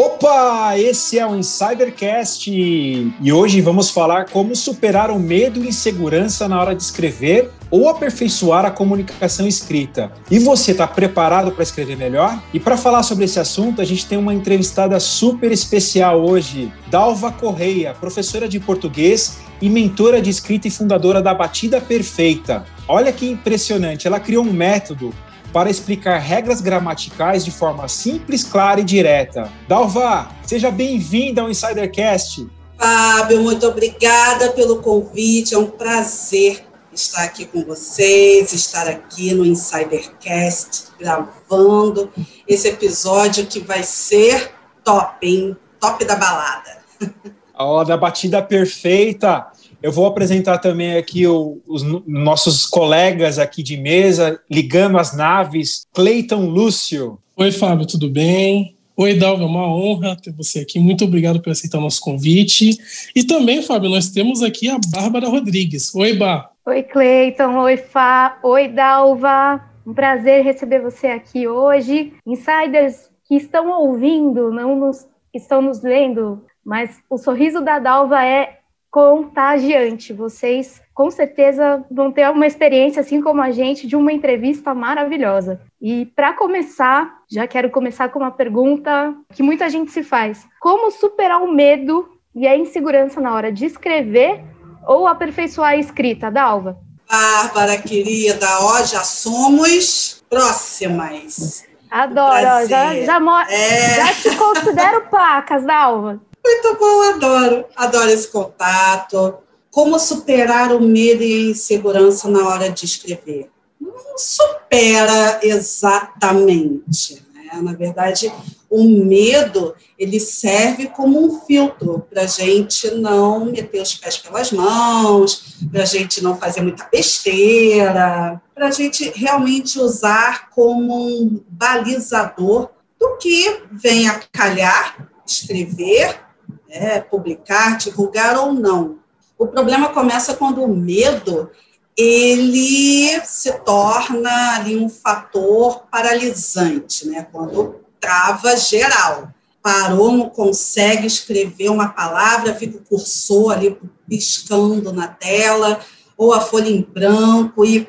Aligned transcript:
Opa, 0.00 0.78
esse 0.78 1.18
é 1.18 1.26
o 1.26 1.34
Insidercast 1.34 2.48
e 2.48 3.32
hoje 3.32 3.60
vamos 3.60 3.90
falar 3.90 4.26
como 4.26 4.54
superar 4.54 5.10
o 5.10 5.18
medo 5.18 5.64
e 5.64 5.66
insegurança 5.70 6.46
na 6.46 6.60
hora 6.60 6.72
de 6.72 6.80
escrever 6.84 7.50
ou 7.68 7.88
aperfeiçoar 7.88 8.64
a 8.64 8.70
comunicação 8.70 9.44
escrita. 9.44 10.12
E 10.30 10.38
você 10.38 10.70
está 10.70 10.86
preparado 10.86 11.50
para 11.50 11.64
escrever 11.64 11.96
melhor? 11.96 12.40
E 12.54 12.60
para 12.60 12.76
falar 12.76 13.02
sobre 13.02 13.24
esse 13.24 13.40
assunto, 13.40 13.82
a 13.82 13.84
gente 13.84 14.06
tem 14.06 14.16
uma 14.16 14.32
entrevistada 14.32 15.00
super 15.00 15.50
especial 15.50 16.24
hoje, 16.24 16.72
Dalva 16.86 17.32
Correia, 17.32 17.92
professora 17.92 18.48
de 18.48 18.60
português 18.60 19.38
e 19.60 19.68
mentora 19.68 20.22
de 20.22 20.30
escrita 20.30 20.68
e 20.68 20.70
fundadora 20.70 21.20
da 21.20 21.34
Batida 21.34 21.80
Perfeita. 21.80 22.64
Olha 22.86 23.12
que 23.12 23.28
impressionante, 23.28 24.06
ela 24.06 24.20
criou 24.20 24.44
um 24.44 24.52
método 24.52 25.12
para 25.52 25.70
explicar 25.70 26.18
regras 26.18 26.60
gramaticais 26.60 27.44
de 27.44 27.50
forma 27.50 27.88
simples, 27.88 28.44
clara 28.44 28.80
e 28.80 28.84
direta. 28.84 29.50
Dalva, 29.66 30.28
seja 30.44 30.70
bem-vinda 30.70 31.42
ao 31.42 31.50
Insidercast. 31.50 32.46
Fábio, 32.78 33.42
muito 33.42 33.66
obrigada 33.66 34.50
pelo 34.52 34.80
convite. 34.80 35.54
É 35.54 35.58
um 35.58 35.66
prazer 35.66 36.64
estar 36.92 37.24
aqui 37.24 37.44
com 37.44 37.64
vocês, 37.64 38.52
estar 38.52 38.88
aqui 38.88 39.34
no 39.34 39.44
Insidercast, 39.44 40.88
gravando 40.98 42.10
esse 42.46 42.68
episódio 42.68 43.46
que 43.46 43.60
vai 43.60 43.82
ser 43.82 44.52
top, 44.84 45.26
hein? 45.26 45.56
Top 45.80 46.04
da 46.04 46.16
balada. 46.16 46.78
Ó, 47.54 47.80
oh, 47.80 47.84
da 47.84 47.96
batida 47.96 48.40
perfeita. 48.40 49.46
Eu 49.80 49.92
vou 49.92 50.06
apresentar 50.06 50.58
também 50.58 50.96
aqui 50.96 51.24
o, 51.26 51.60
os 51.66 51.84
nossos 52.04 52.66
colegas 52.66 53.38
aqui 53.38 53.62
de 53.62 53.76
mesa, 53.76 54.40
ligando 54.50 54.98
as 54.98 55.16
naves, 55.16 55.86
Cleiton 55.94 56.46
Lúcio. 56.46 57.18
Oi, 57.36 57.52
Fábio, 57.52 57.86
tudo 57.86 58.10
bem? 58.10 58.76
Oi, 58.96 59.14
Dalva, 59.14 59.44
é 59.44 59.46
uma 59.46 59.72
honra 59.72 60.16
ter 60.16 60.32
você 60.32 60.58
aqui. 60.58 60.80
Muito 60.80 61.04
obrigado 61.04 61.40
por 61.40 61.50
aceitar 61.50 61.78
o 61.78 61.82
nosso 61.82 62.00
convite. 62.00 62.76
E 63.14 63.22
também, 63.22 63.62
Fábio, 63.62 63.88
nós 63.88 64.10
temos 64.10 64.42
aqui 64.42 64.68
a 64.68 64.76
Bárbara 64.90 65.28
Rodrigues. 65.28 65.94
Oi, 65.94 66.12
Bá. 66.14 66.50
Oi, 66.66 66.82
Cleiton. 66.82 67.56
Oi, 67.58 67.76
Fá. 67.76 68.36
Oi, 68.42 68.66
Dalva. 68.66 69.64
Um 69.86 69.94
prazer 69.94 70.42
receber 70.42 70.82
você 70.82 71.06
aqui 71.06 71.46
hoje. 71.46 72.12
Insiders 72.26 73.08
que 73.28 73.36
estão 73.36 73.70
ouvindo, 73.70 74.50
não 74.50 74.74
nos, 74.74 75.06
estão 75.32 75.62
nos 75.62 75.82
lendo, 75.82 76.44
mas 76.64 76.98
o 77.08 77.16
sorriso 77.16 77.60
da 77.60 77.78
Dalva 77.78 78.24
é 78.24 78.57
contagiante. 78.90 80.12
Vocês 80.12 80.80
com 80.94 81.10
certeza 81.10 81.84
vão 81.90 82.10
ter 82.10 82.28
uma 82.30 82.46
experiência, 82.46 83.00
assim 83.00 83.20
como 83.20 83.40
a 83.40 83.50
gente, 83.50 83.86
de 83.86 83.94
uma 83.94 84.12
entrevista 84.12 84.74
maravilhosa. 84.74 85.60
E 85.80 86.06
para 86.06 86.32
começar, 86.32 87.18
já 87.30 87.46
quero 87.46 87.70
começar 87.70 88.08
com 88.08 88.18
uma 88.18 88.30
pergunta 88.30 89.14
que 89.32 89.42
muita 89.42 89.68
gente 89.68 89.90
se 89.90 90.02
faz: 90.02 90.46
como 90.60 90.90
superar 90.90 91.42
o 91.42 91.52
medo 91.52 92.08
e 92.34 92.46
a 92.46 92.56
insegurança 92.56 93.20
na 93.20 93.34
hora 93.34 93.52
de 93.52 93.66
escrever 93.66 94.42
ou 94.86 95.06
aperfeiçoar 95.06 95.70
a 95.70 95.76
escrita, 95.76 96.30
Dalva? 96.30 96.78
Bárbara, 97.08 97.78
querida, 97.78 98.46
ó, 98.60 98.84
já 98.84 99.02
somos 99.02 100.22
próximas. 100.28 101.64
Adoro, 101.90 102.46
ó, 102.46 102.66
já, 102.66 102.94
já, 102.94 103.46
é... 103.48 103.94
já 103.94 104.14
te 104.14 104.36
considero 104.36 105.02
pacas, 105.08 105.64
Dalva. 105.64 106.20
Muito 106.48 106.78
bom, 106.78 107.02
adoro. 107.02 107.66
Adoro 107.76 108.08
esse 108.08 108.26
contato. 108.28 109.34
Como 109.70 109.98
superar 109.98 110.72
o 110.72 110.80
medo 110.80 111.22
e 111.22 111.34
a 111.34 111.50
insegurança 111.50 112.26
na 112.26 112.48
hora 112.48 112.70
de 112.70 112.86
escrever? 112.86 113.50
Não 113.78 114.16
supera 114.16 115.40
exatamente. 115.42 117.22
Né? 117.34 117.60
Na 117.60 117.74
verdade, 117.74 118.32
o 118.70 118.82
medo 118.82 119.74
ele 119.98 120.18
serve 120.18 120.86
como 120.86 121.22
um 121.22 121.38
filtro 121.42 122.06
para 122.08 122.22
a 122.22 122.26
gente 122.26 122.92
não 122.92 123.44
meter 123.44 123.82
os 123.82 123.94
pés 123.94 124.16
pelas 124.16 124.50
mãos, 124.50 125.58
para 125.70 125.82
a 125.82 125.86
gente 125.86 126.24
não 126.24 126.34
fazer 126.34 126.62
muita 126.62 126.88
besteira, 126.90 128.40
para 128.54 128.68
a 128.68 128.70
gente 128.70 129.12
realmente 129.14 129.78
usar 129.78 130.48
como 130.48 131.08
um 131.08 131.44
balizador 131.46 132.70
do 132.98 133.18
que 133.18 133.64
vem 133.70 134.08
a 134.08 134.18
calhar 134.32 135.10
escrever 135.26 136.26
né, 136.68 137.00
publicar, 137.00 137.78
divulgar 137.78 138.38
ou 138.38 138.52
não. 138.52 138.98
O 139.38 139.46
problema 139.46 139.88
começa 139.90 140.34
quando 140.34 140.62
o 140.62 140.68
medo 140.68 141.50
ele 141.96 143.20
se 143.24 143.52
torna 143.60 144.54
ali 144.54 144.76
um 144.76 144.88
fator 144.88 145.82
paralisante, 145.90 147.08
né? 147.08 147.26
Quando 147.32 147.80
trava 148.00 148.56
geral. 148.56 149.34
Parou, 149.60 150.12
não 150.12 150.30
consegue 150.30 151.06
escrever 151.06 151.68
uma 151.68 151.88
palavra, 151.88 152.54
fica 152.54 152.78
o 152.78 152.84
cursor 152.84 153.52
ali 153.52 153.76
piscando 154.08 154.92
na 154.92 155.08
tela, 155.08 155.80
ou 156.16 156.32
a 156.32 156.40
folha 156.40 156.68
em 156.68 156.82
branco. 156.82 157.64
E, 157.64 157.88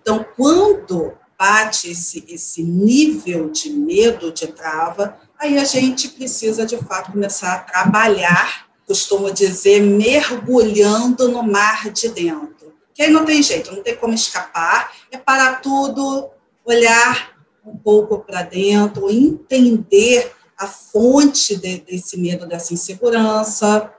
então, 0.00 0.24
quando 0.36 1.12
bate 1.38 1.90
esse, 1.90 2.24
esse 2.28 2.62
nível 2.62 3.50
de 3.50 3.70
medo, 3.70 4.32
de 4.32 4.46
trava, 4.46 5.18
aí 5.40 5.56
a 5.58 5.64
gente 5.64 6.08
precisa, 6.10 6.66
de 6.66 6.76
fato, 6.76 7.12
começar 7.12 7.54
a 7.54 7.58
trabalhar, 7.60 8.66
costumo 8.86 9.32
dizer, 9.32 9.80
mergulhando 9.80 11.28
no 11.28 11.42
mar 11.42 11.90
de 11.90 12.10
dentro. 12.10 12.74
Que 12.92 13.04
aí 13.04 13.10
não 13.10 13.24
tem 13.24 13.42
jeito, 13.42 13.74
não 13.74 13.82
tem 13.82 13.96
como 13.96 14.12
escapar, 14.12 14.92
é 15.10 15.16
para 15.16 15.54
tudo, 15.54 16.28
olhar 16.64 17.34
um 17.64 17.74
pouco 17.74 18.18
para 18.18 18.42
dentro, 18.42 19.10
entender 19.10 20.30
a 20.58 20.66
fonte 20.66 21.56
de, 21.56 21.78
desse 21.78 22.18
medo, 22.18 22.46
dessa 22.46 22.74
insegurança. 22.74 23.90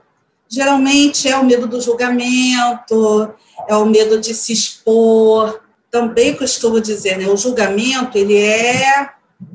Geralmente 0.48 1.28
é 1.28 1.36
o 1.36 1.44
medo 1.44 1.66
do 1.66 1.80
julgamento, 1.80 3.34
é 3.66 3.74
o 3.74 3.84
medo 3.84 4.20
de 4.20 4.32
se 4.32 4.52
expor. 4.52 5.60
Também 5.90 6.36
costumo 6.36 6.80
dizer, 6.80 7.18
né, 7.18 7.26
o 7.26 7.36
julgamento 7.36 8.16
ele 8.16 8.36
é 8.36 9.10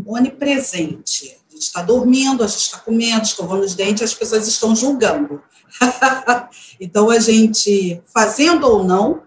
onipresente 0.05 1.36
gente 1.57 1.63
está 1.63 1.81
dormindo, 1.81 2.43
a 2.43 2.47
gente 2.47 2.61
está 2.61 2.77
comendo, 2.77 3.23
escovando 3.23 3.63
os 3.63 3.73
dentes, 3.73 4.03
as 4.03 4.13
pessoas 4.13 4.47
estão 4.47 4.75
julgando. 4.75 5.41
então, 6.79 7.09
a 7.09 7.19
gente, 7.19 8.01
fazendo 8.13 8.67
ou 8.67 8.83
não, 8.83 9.23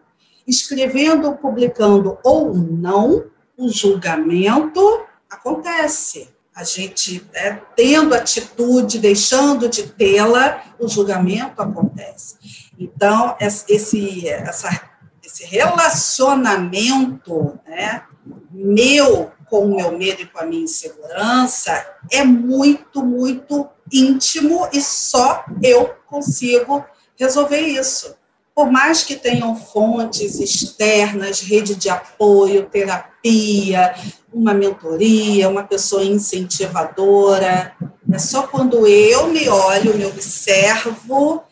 escrevendo, 0.47 1.33
publicando 1.33 2.17
ou 2.25 2.55
não, 2.55 3.25
o 3.57 3.69
julgamento 3.69 4.81
acontece. 5.29 6.29
A 6.55 6.63
gente 6.65 7.27
é, 7.33 7.59
tendo 7.77 8.15
atitude, 8.15 8.99
deixando 8.99 9.69
de 9.69 9.85
tê-la, 9.85 10.62
o 10.79 10.89
julgamento 10.89 11.61
acontece. 11.61 12.37
Então, 12.79 13.37
esse, 13.41 14.29
essa, 14.29 14.89
esse 15.23 15.45
relacionamento 15.45 17.59
né, 17.67 18.05
meu 18.51 19.33
com 19.50 19.66
o 19.66 19.77
meu 19.77 19.99
medo 19.99 20.22
e 20.22 20.27
com 20.27 20.38
a 20.38 20.47
minha 20.47 20.62
insegurança 20.62 21.84
é 22.11 22.22
muito, 22.22 23.05
muito 23.05 23.69
íntimo 23.93 24.69
e 24.72 24.81
só 24.81 25.44
eu 25.61 25.91
consigo 26.06 26.84
resolver 27.19 27.61
isso. 27.61 28.15
Por 28.55 28.71
mais 28.71 29.03
que 29.03 29.16
tenham 29.16 29.56
fontes 29.56 30.38
externas, 30.38 31.41
rede 31.41 31.75
de 31.75 31.88
apoio, 31.88 32.66
terapia, 32.66 33.94
uma 34.33 34.55
mentoria, 34.55 35.49
uma 35.49 35.65
pessoa 35.65 36.05
incentivadora, 36.05 37.75
é 38.12 38.19
só 38.19 38.47
quando 38.47 38.87
eu 38.87 39.28
me 39.28 39.49
olho, 39.49 39.97
me 39.97 40.05
observo, 40.05 41.44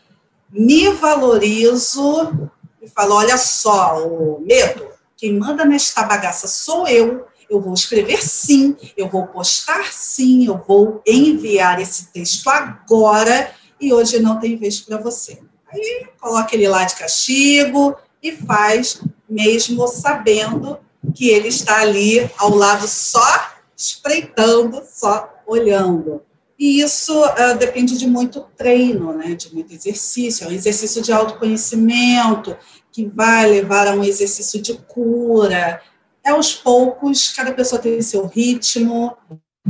me 0.50 0.90
valorizo 0.90 2.50
e 2.82 2.88
falo: 2.88 3.14
olha 3.14 3.36
só, 3.36 4.06
o 4.06 4.40
medo, 4.40 4.88
quem 5.16 5.38
manda 5.38 5.64
nesta 5.64 6.02
bagaça 6.02 6.48
sou 6.48 6.86
eu, 6.88 7.27
eu 7.48 7.60
vou 7.60 7.74
escrever 7.74 8.22
sim, 8.22 8.76
eu 8.96 9.08
vou 9.08 9.26
postar 9.26 9.92
sim, 9.92 10.46
eu 10.46 10.62
vou 10.66 11.02
enviar 11.06 11.80
esse 11.80 12.12
texto 12.12 12.48
agora 12.48 13.52
e 13.80 13.92
hoje 13.92 14.20
não 14.20 14.38
tem 14.38 14.56
vez 14.56 14.80
para 14.80 14.98
você. 14.98 15.38
Aí 15.70 16.06
coloca 16.20 16.54
ele 16.54 16.68
lá 16.68 16.84
de 16.84 16.96
castigo 16.96 17.96
e 18.22 18.32
faz, 18.32 19.00
mesmo 19.28 19.86
sabendo 19.86 20.78
que 21.14 21.28
ele 21.28 21.48
está 21.48 21.80
ali 21.80 22.30
ao 22.38 22.54
lado 22.54 22.86
só 22.86 23.52
espreitando, 23.76 24.82
só 24.90 25.32
olhando. 25.46 26.22
E 26.58 26.80
isso 26.80 27.24
uh, 27.24 27.56
depende 27.56 27.96
de 27.96 28.06
muito 28.06 28.40
treino, 28.56 29.12
né, 29.12 29.34
de 29.34 29.54
muito 29.54 29.72
exercício, 29.72 30.44
é 30.44 30.48
um 30.48 30.52
exercício 30.52 31.00
de 31.00 31.12
autoconhecimento 31.12 32.56
que 32.90 33.06
vai 33.06 33.48
levar 33.48 33.86
a 33.86 33.92
um 33.92 34.02
exercício 34.02 34.60
de 34.60 34.74
cura, 34.74 35.80
é 36.28 36.30
aos 36.30 36.54
poucos, 36.54 37.30
cada 37.30 37.52
pessoa 37.52 37.80
tem 37.80 38.00
seu 38.02 38.26
ritmo, 38.26 39.16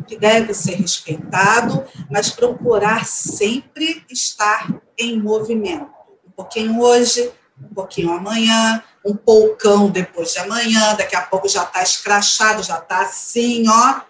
que 0.06 0.19
deve 0.19 0.52
ser 0.55 0.75
respeitado, 0.75 1.84
mas 2.10 2.31
procurar 2.31 3.06
sempre 3.06 4.05
estar 4.10 4.81
em 4.99 5.20
movimento. 5.20 5.88
Um 6.26 6.31
pouquinho 6.31 6.81
hoje, 6.81 7.32
um 7.62 7.75
pouquinho 7.75 8.12
amanhã, 8.12 8.82
um 9.05 9.14
poucão 9.14 9.90
depois 9.90 10.32
de 10.32 10.38
amanhã, 10.38 10.94
daqui 10.94 11.16
a 11.16 11.22
pouco 11.22 11.49
já 11.49 11.62
está 11.62 11.82
escrachado, 11.82 12.62
já 12.62 12.78
está 12.78 13.02
assim, 13.02 13.64
ó. 13.69 14.00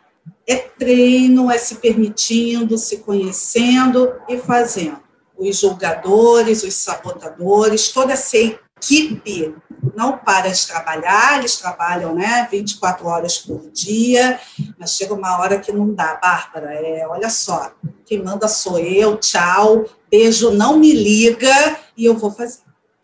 É 0.47 0.57
treino, 0.57 1.51
é 1.51 1.59
se 1.59 1.77
permitindo, 1.77 2.79
se 2.79 2.99
conhecendo 2.99 4.15
e 4.29 4.39
fazendo. 4.39 5.01
Os 5.37 5.59
julgadores, 5.61 6.63
os 6.63 6.75
sabotadores, 6.75 7.93
toda 7.93 8.15
essa 8.15 8.37
equipe 8.79 9.55
não 9.95 10.17
para 10.17 10.49
de 10.49 10.67
trabalhar, 10.67 11.39
eles 11.39 11.57
trabalham 11.57 12.15
né, 12.15 12.47
24 12.51 13.07
horas 13.07 13.39
por 13.39 13.71
dia, 13.71 14.41
mas 14.79 14.97
chega 14.97 15.15
uma 15.15 15.39
hora 15.39 15.59
que 15.59 15.73
não 15.73 15.93
dá, 15.93 16.19
Bárbara. 16.21 16.73
É, 16.73 17.07
olha 17.07 17.31
só, 17.31 17.73
quem 18.07 18.23
manda 18.23 18.49
sou 18.49 18.79
eu, 18.79 19.17
tchau, 19.17 19.85
beijo, 20.11 20.51
não 20.51 20.79
me 20.79 20.93
liga 20.93 21.77
e 21.97 22.05
eu 22.05 22.17
vou 22.17 22.31
fazer. 22.31 22.61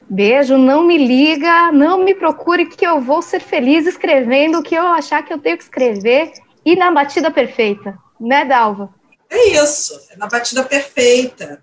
Beijo, 0.09 0.59
não 0.59 0.85
me 0.85 0.99
liga, 0.99 1.73
não 1.73 1.99
me 1.99 2.15
procure 2.15 2.67
que 2.67 2.87
eu 2.87 3.01
vou 3.01 3.23
ser 3.23 3.41
feliz 3.41 3.87
escrevendo 3.87 4.59
o 4.59 4.63
que 4.63 4.75
eu 4.75 4.87
achar 4.87 5.23
que 5.23 5.33
eu 5.33 5.39
tenho 5.39 5.57
que 5.57 5.65
escrever 5.65 6.33
e 6.65 6.77
na 6.77 6.91
batida 6.91 7.31
perfeita, 7.31 7.97
né, 8.21 8.45
Dalva? 8.45 8.91
É 9.31 9.49
isso, 9.51 9.99
é 10.11 10.17
na 10.17 10.27
batida 10.27 10.63
perfeita. 10.63 11.63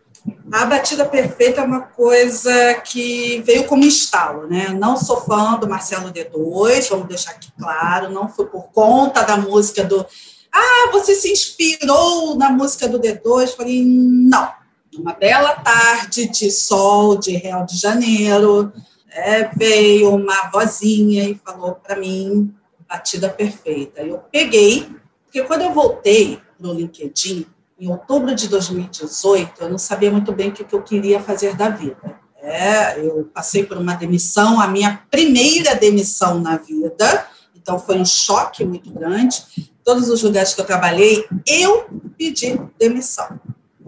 A 0.51 0.65
batida 0.65 1.05
perfeita 1.05 1.61
é 1.61 1.63
uma 1.63 1.81
coisa 1.81 2.75
que 2.83 3.41
veio 3.45 3.65
como 3.65 3.83
estalo, 3.83 4.47
né? 4.47 4.69
Não 4.69 4.95
sou 4.95 5.21
fã 5.21 5.57
do 5.57 5.67
Marcelo 5.67 6.11
D2, 6.11 6.89
vamos 6.89 7.07
deixar 7.07 7.31
aqui 7.31 7.51
claro, 7.57 8.11
não 8.11 8.27
foi 8.29 8.45
por 8.45 8.65
conta 8.71 9.23
da 9.23 9.37
música 9.37 9.83
do. 9.83 10.05
Ah, 10.51 10.89
você 10.91 11.15
se 11.15 11.31
inspirou 11.31 12.35
na 12.35 12.51
música 12.51 12.87
do 12.87 12.99
D2? 12.99 13.55
Falei, 13.55 13.83
não. 13.85 14.51
Uma 14.97 15.13
bela 15.13 15.55
tarde 15.55 16.27
de 16.27 16.51
sol 16.51 17.17
de 17.17 17.37
Rio 17.37 17.65
de 17.65 17.77
Janeiro, 17.77 18.73
é, 19.09 19.49
veio 19.55 20.13
uma 20.13 20.49
vozinha 20.51 21.29
e 21.29 21.35
falou 21.35 21.75
para 21.75 21.95
mim, 21.95 22.53
batida 22.87 23.29
perfeita. 23.29 24.01
Eu 24.01 24.19
peguei, 24.31 24.89
porque 25.23 25.43
quando 25.43 25.61
eu 25.61 25.73
voltei 25.73 26.39
no 26.59 26.73
LinkedIn, 26.73 27.45
em 27.81 27.89
outubro 27.89 28.35
de 28.35 28.47
2018, 28.47 29.63
eu 29.63 29.69
não 29.69 29.77
sabia 29.79 30.11
muito 30.11 30.31
bem 30.31 30.49
o 30.49 30.51
que 30.51 30.63
eu 30.71 30.83
queria 30.83 31.19
fazer 31.19 31.55
da 31.55 31.67
vida. 31.67 32.21
É, 32.37 32.99
eu 33.03 33.27
passei 33.33 33.65
por 33.65 33.75
uma 33.75 33.95
demissão, 33.95 34.61
a 34.61 34.67
minha 34.67 35.03
primeira 35.09 35.73
demissão 35.73 36.39
na 36.39 36.57
vida, 36.57 37.27
então 37.55 37.79
foi 37.79 37.97
um 37.97 38.05
choque 38.05 38.63
muito 38.63 38.91
grande. 38.91 39.71
Todos 39.83 40.09
os 40.09 40.21
lugares 40.21 40.53
que 40.53 40.61
eu 40.61 40.65
trabalhei, 40.65 41.25
eu 41.47 41.87
pedi 42.15 42.59
demissão. 42.77 43.39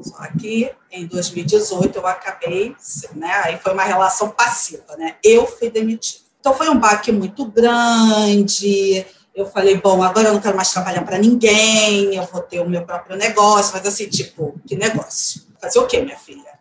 Só 0.01 0.27
que 0.39 0.71
em 0.91 1.05
2018 1.05 1.95
eu 1.95 2.07
acabei, 2.07 2.75
né, 3.15 3.31
aí 3.43 3.57
foi 3.59 3.73
uma 3.73 3.83
relação 3.83 4.29
passiva, 4.29 4.97
né? 4.97 5.15
Eu 5.23 5.45
fui 5.45 5.69
demitida. 5.69 6.23
Então 6.39 6.55
foi 6.55 6.67
um 6.67 6.79
baque 6.79 7.11
muito 7.11 7.45
grande, 7.45 9.05
eu 9.35 9.45
falei, 9.47 9.77
bom, 9.77 10.03
agora 10.03 10.29
eu 10.29 10.33
não 10.33 10.41
quero 10.41 10.55
mais 10.55 10.71
trabalhar 10.71 11.03
para 11.03 11.17
ninguém, 11.17 12.15
eu 12.15 12.23
vou 12.25 12.41
ter 12.41 12.59
o 12.59 12.69
meu 12.69 12.83
próprio 12.83 13.17
negócio, 13.17 13.73
mas 13.73 13.85
assim, 13.85 14.07
tipo, 14.07 14.59
que 14.65 14.75
negócio? 14.75 15.41
Fazer 15.59 15.79
o 15.79 15.87
quê, 15.87 16.01
minha 16.01 16.17
filha? 16.17 16.53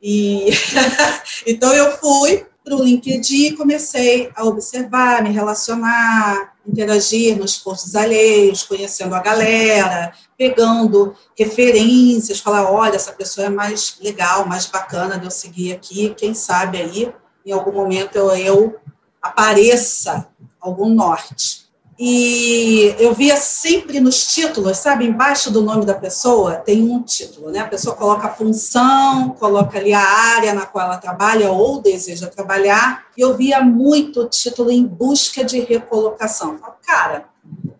E 0.00 0.50
então 1.46 1.72
eu 1.74 1.96
fui 1.98 2.46
para 2.64 2.76
o 2.76 2.82
LinkedIn 2.84 3.46
e 3.46 3.56
comecei 3.56 4.30
a 4.34 4.44
observar, 4.44 5.22
me 5.22 5.30
relacionar, 5.30 6.54
interagir 6.66 7.36
nos 7.36 7.58
posts 7.58 7.96
alheios, 7.96 8.62
conhecendo 8.62 9.14
a 9.14 9.20
galera, 9.20 10.12
pegando 10.38 11.14
referências, 11.36 12.38
falar, 12.38 12.70
olha, 12.70 12.96
essa 12.96 13.12
pessoa 13.12 13.46
é 13.46 13.50
mais 13.50 13.98
legal, 14.00 14.46
mais 14.46 14.66
bacana 14.66 15.18
de 15.18 15.24
eu 15.24 15.30
seguir 15.30 15.72
aqui, 15.72 16.14
quem 16.16 16.32
sabe 16.32 16.78
aí, 16.78 17.12
em 17.44 17.52
algum 17.52 17.72
momento 17.72 18.16
eu, 18.16 18.30
eu 18.36 18.76
apareça 19.20 20.28
algum 20.60 20.88
norte. 20.90 21.69
E 22.02 22.96
eu 22.98 23.12
via 23.12 23.36
sempre 23.36 24.00
nos 24.00 24.32
títulos, 24.32 24.78
sabe, 24.78 25.04
embaixo 25.04 25.50
do 25.50 25.60
nome 25.60 25.84
da 25.84 25.92
pessoa 25.92 26.56
tem 26.56 26.82
um 26.82 27.02
título, 27.02 27.50
né? 27.50 27.58
A 27.58 27.68
pessoa 27.68 27.94
coloca 27.94 28.26
a 28.26 28.32
função, 28.32 29.36
coloca 29.38 29.76
ali 29.76 29.92
a 29.92 30.00
área 30.00 30.54
na 30.54 30.64
qual 30.64 30.86
ela 30.86 30.96
trabalha 30.96 31.52
ou 31.52 31.82
deseja 31.82 32.26
trabalhar. 32.26 33.04
E 33.18 33.20
eu 33.20 33.36
via 33.36 33.60
muito 33.60 34.26
título 34.30 34.70
em 34.70 34.86
busca 34.86 35.44
de 35.44 35.60
recolocação. 35.60 36.54
Eu 36.54 36.72
cara, 36.80 37.26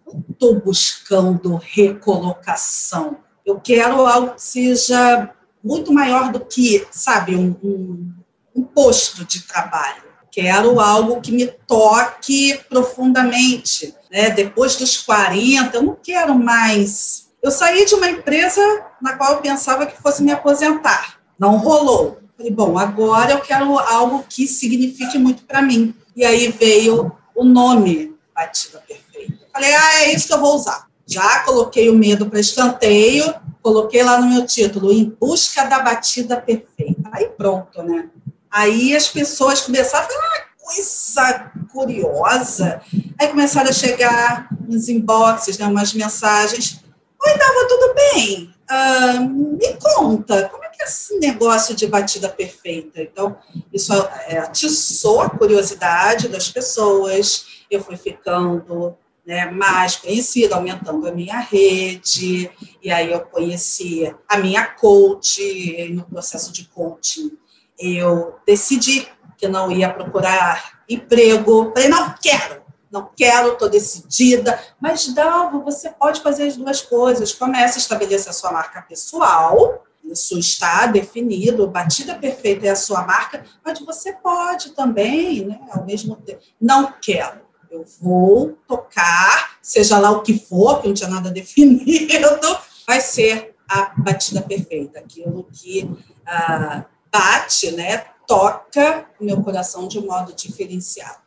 não 0.06 0.22
estou 0.28 0.60
buscando 0.60 1.56
recolocação. 1.56 3.16
Eu 3.42 3.58
quero 3.58 4.04
algo 4.04 4.34
que 4.34 4.42
seja 4.42 5.30
muito 5.64 5.94
maior 5.94 6.30
do 6.30 6.40
que, 6.40 6.86
sabe, 6.90 7.34
um, 7.34 7.56
um, 7.64 8.12
um 8.54 8.62
posto 8.64 9.24
de 9.24 9.40
trabalho 9.44 10.09
quero 10.40 10.80
algo 10.80 11.20
que 11.20 11.30
me 11.30 11.46
toque 11.46 12.58
profundamente. 12.68 13.94
Né? 14.10 14.30
Depois 14.30 14.76
dos 14.76 14.96
40, 14.96 15.76
eu 15.76 15.82
não 15.82 15.96
quero 16.02 16.34
mais. 16.34 17.28
Eu 17.42 17.50
saí 17.50 17.84
de 17.84 17.94
uma 17.94 18.08
empresa 18.08 18.60
na 19.02 19.16
qual 19.16 19.34
eu 19.34 19.40
pensava 19.40 19.84
que 19.84 20.00
fosse 20.00 20.22
me 20.22 20.32
aposentar. 20.32 21.20
Não 21.38 21.58
rolou. 21.58 22.18
Falei, 22.36 22.50
bom, 22.50 22.78
agora 22.78 23.32
eu 23.32 23.40
quero 23.40 23.78
algo 23.78 24.24
que 24.26 24.46
signifique 24.46 25.18
muito 25.18 25.44
para 25.44 25.60
mim. 25.60 25.94
E 26.16 26.24
aí 26.24 26.48
veio 26.48 27.12
o 27.36 27.44
nome 27.44 28.14
Batida 28.34 28.82
Perfeita. 28.86 29.46
Falei, 29.52 29.74
ah, 29.74 30.04
é 30.04 30.14
isso 30.14 30.26
que 30.26 30.32
eu 30.32 30.40
vou 30.40 30.54
usar. 30.54 30.86
Já 31.06 31.40
coloquei 31.40 31.90
o 31.90 31.94
medo 31.94 32.30
para 32.30 32.40
escanteio, 32.40 33.34
coloquei 33.62 34.02
lá 34.02 34.18
no 34.18 34.28
meu 34.28 34.46
título, 34.46 34.92
Em 34.92 35.04
Busca 35.20 35.64
da 35.64 35.80
Batida 35.80 36.36
Perfeita. 36.36 37.10
Aí 37.12 37.26
pronto, 37.28 37.82
né? 37.82 38.08
Aí 38.50 38.96
as 38.96 39.06
pessoas 39.06 39.60
começaram 39.60 40.06
a 40.06 40.08
falar, 40.08 40.26
ah, 40.26 40.50
coisa 40.58 41.52
curiosa. 41.72 42.82
Aí 43.18 43.28
começaram 43.28 43.70
a 43.70 43.72
chegar 43.72 44.48
uns 44.68 44.88
inboxes, 44.88 45.56
né, 45.56 45.66
umas 45.66 45.94
mensagens. 45.94 46.80
Oi, 47.24 47.38
Dava, 47.38 47.68
tudo 47.68 47.94
bem? 47.94 48.54
Uh, 48.70 49.28
me 49.28 49.76
conta, 49.80 50.48
como 50.48 50.64
é 50.64 50.68
que 50.68 50.82
é 50.82 50.86
esse 50.86 51.18
negócio 51.18 51.74
de 51.74 51.86
batida 51.86 52.28
perfeita? 52.28 53.00
Então, 53.02 53.36
isso 53.72 53.92
é, 54.26 54.38
atiçou 54.38 55.20
a 55.20 55.30
curiosidade 55.30 56.28
das 56.28 56.48
pessoas, 56.48 57.46
eu 57.70 57.82
fui 57.82 57.96
ficando 57.96 58.96
né, 59.26 59.50
mais 59.50 59.96
conhecida, 59.96 60.54
aumentando 60.54 61.06
a 61.06 61.12
minha 61.12 61.38
rede, 61.38 62.50
e 62.82 62.90
aí 62.90 63.12
eu 63.12 63.20
conheci 63.20 64.12
a 64.28 64.38
minha 64.38 64.64
coach, 64.64 65.90
no 65.92 66.04
processo 66.04 66.52
de 66.52 66.64
coaching 66.64 67.38
eu 67.80 68.38
decidi 68.46 69.08
que 69.36 69.48
não 69.48 69.72
ia 69.72 69.92
procurar 69.92 70.80
emprego. 70.88 71.72
Falei, 71.72 71.88
não 71.88 72.14
quero, 72.20 72.62
não 72.90 73.10
quero, 73.16 73.52
estou 73.52 73.68
decidida. 73.68 74.60
Mas, 74.78 75.08
Dalva, 75.14 75.58
você 75.58 75.90
pode 75.90 76.20
fazer 76.20 76.44
as 76.44 76.56
duas 76.56 76.82
coisas. 76.82 77.32
Comece 77.32 77.78
a 77.78 77.80
estabelecer 77.80 78.30
a 78.30 78.34
sua 78.34 78.52
marca 78.52 78.82
pessoal, 78.82 79.82
isso 80.04 80.38
está 80.38 80.86
definido, 80.86 81.68
batida 81.68 82.14
perfeita 82.14 82.66
é 82.66 82.70
a 82.70 82.76
sua 82.76 83.06
marca, 83.06 83.44
mas 83.64 83.78
você 83.80 84.12
pode 84.12 84.70
também, 84.70 85.46
né, 85.46 85.60
ao 85.70 85.84
mesmo 85.84 86.16
tempo. 86.16 86.40
Não 86.60 86.92
quero. 87.00 87.40
Eu 87.70 87.84
vou 88.00 88.58
tocar, 88.66 89.58
seja 89.62 89.98
lá 89.98 90.10
o 90.10 90.22
que 90.22 90.36
for, 90.36 90.80
que 90.80 90.88
não 90.88 90.94
tinha 90.94 91.08
nada 91.08 91.30
definido, 91.30 92.58
vai 92.86 93.00
ser 93.00 93.54
a 93.68 93.92
batida 93.96 94.42
perfeita, 94.42 94.98
aquilo 94.98 95.46
que 95.52 95.88
ah, 96.26 96.84
bate, 97.12 97.72
né, 97.72 98.04
toca 98.26 99.06
o 99.20 99.24
meu 99.24 99.42
coração 99.42 99.88
de 99.88 99.98
um 99.98 100.06
modo 100.06 100.32
diferenciado. 100.34 101.18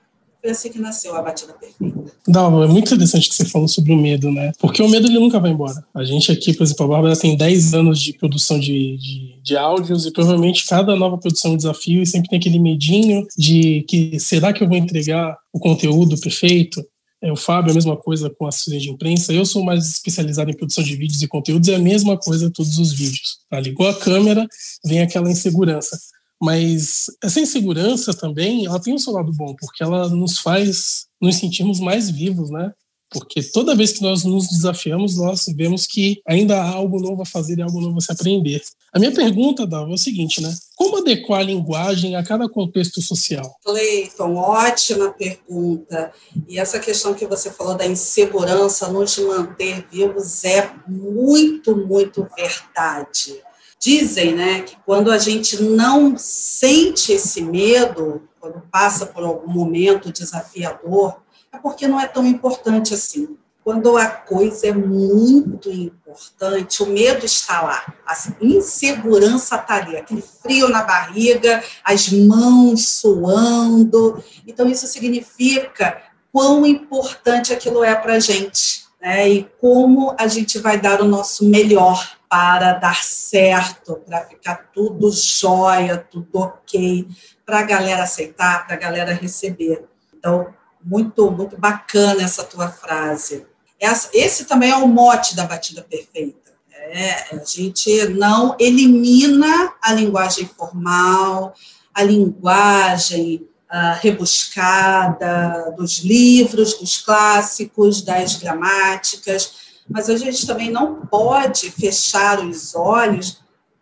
Foi 0.43 0.51
assim 0.51 0.69
que 0.69 0.77
nasceu 0.77 1.15
a 1.15 1.21
batida 1.21 1.53
perfeita. 1.53 2.11
Dalva, 2.27 2.65
é 2.65 2.67
muito 2.67 2.93
interessante 2.93 3.29
que 3.29 3.35
você 3.35 3.45
falou 3.45 3.65
sobre 3.65 3.93
o 3.93 3.97
medo, 3.97 4.29
né? 4.29 4.51
Porque 4.59 4.83
o 4.83 4.89
medo 4.89 5.07
ele 5.07 5.17
nunca 5.17 5.39
vai 5.39 5.51
embora. 5.51 5.85
A 5.93 6.03
gente 6.03 6.33
aqui, 6.33 6.53
por 6.53 6.63
exemplo, 6.63 6.85
a 6.85 6.89
Bárbara 6.89 7.15
tem 7.15 7.37
10 7.37 7.73
anos 7.73 8.01
de 8.01 8.11
produção 8.11 8.59
de, 8.59 8.97
de, 8.97 9.41
de 9.41 9.55
áudios 9.55 10.05
e 10.05 10.11
provavelmente 10.11 10.67
cada 10.67 10.97
nova 10.97 11.17
produção 11.17 11.51
é 11.51 11.53
um 11.53 11.57
desafio 11.57 12.01
e 12.01 12.05
sempre 12.05 12.29
tem 12.29 12.39
aquele 12.39 12.59
medinho 12.59 13.25
de 13.37 13.85
que 13.87 14.19
será 14.19 14.51
que 14.51 14.61
eu 14.61 14.67
vou 14.67 14.75
entregar 14.75 15.37
o 15.53 15.59
conteúdo 15.59 16.19
perfeito? 16.19 16.85
É, 17.23 17.31
o 17.31 17.37
Fábio, 17.37 17.71
a 17.71 17.73
mesma 17.73 17.95
coisa 17.95 18.29
com 18.29 18.45
assessoria 18.45 18.81
de 18.81 18.89
imprensa. 18.89 19.31
Eu 19.31 19.45
sou 19.45 19.63
mais 19.63 19.87
especializado 19.87 20.51
em 20.51 20.57
produção 20.57 20.83
de 20.83 20.93
vídeos 20.93 21.21
e 21.21 21.27
conteúdos, 21.27 21.69
é 21.69 21.75
a 21.75 21.79
mesma 21.79 22.17
coisa 22.17 22.51
todos 22.51 22.77
os 22.77 22.91
vídeos. 22.91 23.39
Tá? 23.49 23.61
Ligou 23.61 23.87
a 23.87 23.97
câmera, 23.97 24.45
vem 24.85 25.01
aquela 25.01 25.31
insegurança. 25.31 25.97
Mas 26.41 27.05
essa 27.23 27.39
insegurança 27.39 28.13
também, 28.13 28.65
ela 28.65 28.77
tem 28.77 28.93
um 28.93 28.97
seu 28.97 29.13
lado 29.13 29.31
bom, 29.31 29.55
porque 29.57 29.81
ela 29.81 30.09
nos 30.09 30.39
faz 30.39 31.05
nos 31.21 31.37
sentirmos 31.37 31.79
mais 31.79 32.09
vivos, 32.09 32.49
né? 32.49 32.73
Porque 33.13 33.43
toda 33.43 33.75
vez 33.75 33.91
que 33.93 34.01
nós 34.01 34.23
nos 34.23 34.47
desafiamos, 34.49 35.15
nós 35.15 35.45
vemos 35.55 35.85
que 35.85 36.21
ainda 36.27 36.59
há 36.59 36.69
algo 36.69 36.99
novo 36.99 37.21
a 37.21 37.25
fazer 37.25 37.59
e 37.59 37.61
algo 37.61 37.79
novo 37.79 37.99
a 37.99 38.01
se 38.01 38.11
aprender. 38.11 38.61
A 38.91 38.99
minha 38.99 39.11
pergunta, 39.11 39.65
Dava, 39.65 39.89
é 39.89 39.93
o 39.93 39.97
seguinte, 39.97 40.41
né? 40.41 40.53
Como 40.75 40.97
adequar 40.97 41.39
a 41.39 41.43
linguagem 41.43 42.15
a 42.15 42.23
cada 42.23 42.49
contexto 42.49 43.01
social? 43.01 43.55
Cleiton, 43.63 44.35
ótima 44.35 45.11
pergunta. 45.11 46.11
E 46.47 46.59
essa 46.59 46.79
questão 46.79 47.13
que 47.13 47.25
você 47.25 47.51
falou 47.51 47.75
da 47.75 47.85
insegurança 47.85 48.91
nos 48.91 49.17
manter 49.19 49.87
vivos 49.91 50.43
é 50.43 50.73
muito, 50.87 51.75
muito 51.75 52.27
verdade. 52.35 53.41
Dizem, 53.79 54.33
né, 54.33 54.61
que 54.61 54.77
quando 54.85 55.11
a 55.11 55.17
gente 55.17 55.61
não 55.61 56.15
sente 56.17 57.11
esse 57.11 57.41
medo, 57.41 58.21
quando 58.39 58.61
passa 58.71 59.05
por 59.05 59.23
algum 59.23 59.51
momento 59.51 60.11
desafiador, 60.11 61.22
porque 61.57 61.87
não 61.87 61.99
é 61.99 62.07
tão 62.07 62.25
importante 62.25 62.93
assim. 62.93 63.37
quando 63.63 63.97
a 63.97 64.07
coisa 64.07 64.67
é 64.67 64.73
muito 64.73 65.71
importante, 65.71 66.83
o 66.83 66.87
medo 66.87 67.25
está 67.25 67.61
lá, 67.61 67.93
a 68.05 68.13
insegurança 68.41 69.55
está 69.55 69.75
ali, 69.75 69.95
aquele 69.95 70.21
frio 70.21 70.67
na 70.67 70.83
barriga, 70.83 71.63
as 71.83 72.09
mãos 72.11 72.89
suando. 72.89 74.21
Então, 74.45 74.67
isso 74.67 74.85
significa 74.85 76.01
quão 76.31 76.65
importante 76.65 77.53
aquilo 77.53 77.83
é 77.83 77.95
para 77.95 78.15
a 78.15 78.19
gente, 78.19 78.83
né? 79.01 79.29
E 79.29 79.43
como 79.61 80.13
a 80.19 80.27
gente 80.27 80.59
vai 80.59 80.77
dar 80.77 81.01
o 81.01 81.07
nosso 81.07 81.45
melhor 81.45 82.17
para 82.29 82.73
dar 82.73 83.01
certo, 83.01 83.95
para 84.05 84.25
ficar 84.25 84.71
tudo 84.73 85.09
jóia, 85.09 86.05
tudo 86.11 86.37
ok, 86.39 87.07
para 87.45 87.59
a 87.59 87.63
galera 87.63 88.03
aceitar, 88.03 88.65
para 88.65 88.75
a 88.75 88.79
galera 88.79 89.13
receber. 89.13 89.85
Então, 90.13 90.53
muito, 90.83 91.29
muito 91.31 91.57
bacana 91.57 92.23
essa 92.23 92.43
tua 92.43 92.69
frase. 92.69 93.45
Essa, 93.79 94.09
esse 94.13 94.45
também 94.45 94.71
é 94.71 94.75
o 94.75 94.87
mote 94.87 95.35
da 95.35 95.45
batida 95.45 95.81
perfeita. 95.81 96.53
É, 96.89 97.35
a 97.35 97.43
gente 97.43 98.09
não 98.09 98.55
elimina 98.59 99.73
a 99.81 99.93
linguagem 99.93 100.45
formal, 100.45 101.53
a 101.93 102.03
linguagem 102.03 103.47
uh, 103.71 103.99
rebuscada 103.99 105.73
dos 105.77 105.99
livros, 105.99 106.77
dos 106.77 106.97
clássicos, 106.97 108.01
das 108.01 108.35
gramáticas, 108.35 109.53
mas 109.89 110.09
a 110.09 110.17
gente 110.17 110.45
também 110.45 110.71
não 110.71 111.05
pode 111.07 111.69
fechar 111.71 112.39
os 112.39 112.75
olhos 112.75 113.41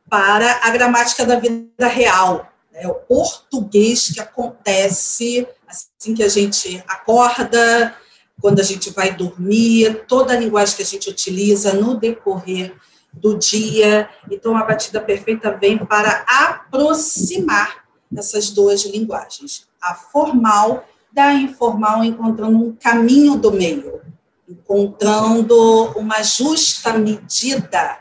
para 0.10 0.60
a 0.63 0.70
gramática 0.72 1.25
da 1.25 1.39
vida 1.39 1.88
real, 1.88 2.50
é 2.74 2.88
o 2.88 2.96
português 2.96 4.10
que 4.10 4.20
acontece 4.20 5.48
assim 5.68 6.13
que 6.13 6.24
a 6.24 6.28
gente 6.28 6.84
acorda, 6.88 7.96
quando 8.42 8.60
a 8.60 8.63
gente 8.63 8.90
vai 8.90 9.16
dormir, 9.16 10.06
toda 10.08 10.34
a 10.34 10.38
linguagem 10.38 10.75
que 10.75 10.82
a 10.82 10.86
gente 10.86 11.10
utiliza 11.10 11.74
no 11.74 11.96
decorrer 11.96 12.75
do 13.13 13.38
dia. 13.38 14.10
Então, 14.30 14.58
a 14.58 14.63
batida 14.63 15.00
perfeita 15.00 15.51
vem 15.51 15.78
para 15.78 16.25
aproximar 16.28 17.86
essas 18.18 18.50
duas 18.50 18.84
linguagens, 18.86 19.68
a 19.82 19.94
formal 19.94 20.86
da 21.12 21.34
informal, 21.34 22.04
encontrando 22.04 22.58
um 22.58 22.75
caminho 22.75 23.38
do 23.38 23.51
meio, 23.51 24.01
encontrando 24.48 25.92
uma 25.98 26.22
justa 26.24 26.94
medida, 26.98 28.00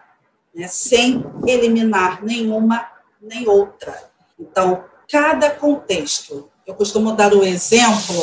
né, 0.54 0.66
sem 0.68 1.24
eliminar 1.46 2.24
nenhuma 2.24 2.88
nem 3.20 3.48
outra. 3.48 4.09
Então, 4.40 4.84
cada 5.10 5.50
contexto. 5.50 6.50
Eu 6.66 6.74
costumo 6.74 7.12
dar 7.12 7.34
o 7.34 7.44
exemplo 7.44 8.14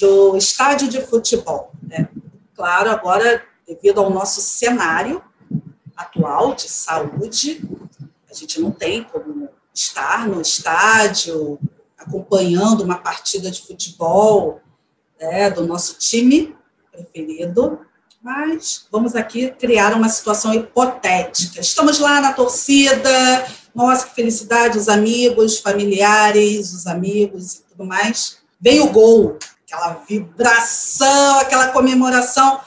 do 0.00 0.36
estádio 0.36 0.88
de 0.88 1.00
futebol. 1.00 1.72
Né? 1.82 2.08
Claro, 2.54 2.90
agora, 2.90 3.42
devido 3.66 4.00
ao 4.00 4.10
nosso 4.10 4.40
cenário 4.40 5.22
atual 5.96 6.54
de 6.54 6.68
saúde, 6.68 7.62
a 8.30 8.34
gente 8.34 8.60
não 8.60 8.70
tem 8.70 9.02
como 9.02 9.48
estar 9.74 10.28
no 10.28 10.40
estádio 10.40 11.58
acompanhando 11.96 12.82
uma 12.82 12.98
partida 12.98 13.50
de 13.50 13.62
futebol 13.62 14.60
né, 15.20 15.50
do 15.50 15.66
nosso 15.66 15.98
time 15.98 16.56
preferido, 16.92 17.80
mas 18.22 18.86
vamos 18.90 19.14
aqui 19.14 19.50
criar 19.50 19.94
uma 19.94 20.08
situação 20.08 20.52
hipotética. 20.52 21.60
Estamos 21.60 21.98
lá 21.98 22.20
na 22.20 22.32
torcida, 22.32 23.46
nossa, 23.74 24.06
que 24.06 24.14
felicidade, 24.14 24.76
os 24.76 24.88
amigos, 24.88 25.60
familiares, 25.60 26.72
os 26.72 26.86
amigos 26.86 27.54
e 27.54 27.62
tudo 27.62 27.84
mais. 27.84 28.38
Veio 28.60 28.86
o 28.86 28.90
gol, 28.90 29.38
aquela 29.64 30.02
vibração, 30.08 31.38
aquela 31.38 31.68
comemoração. 31.68 32.60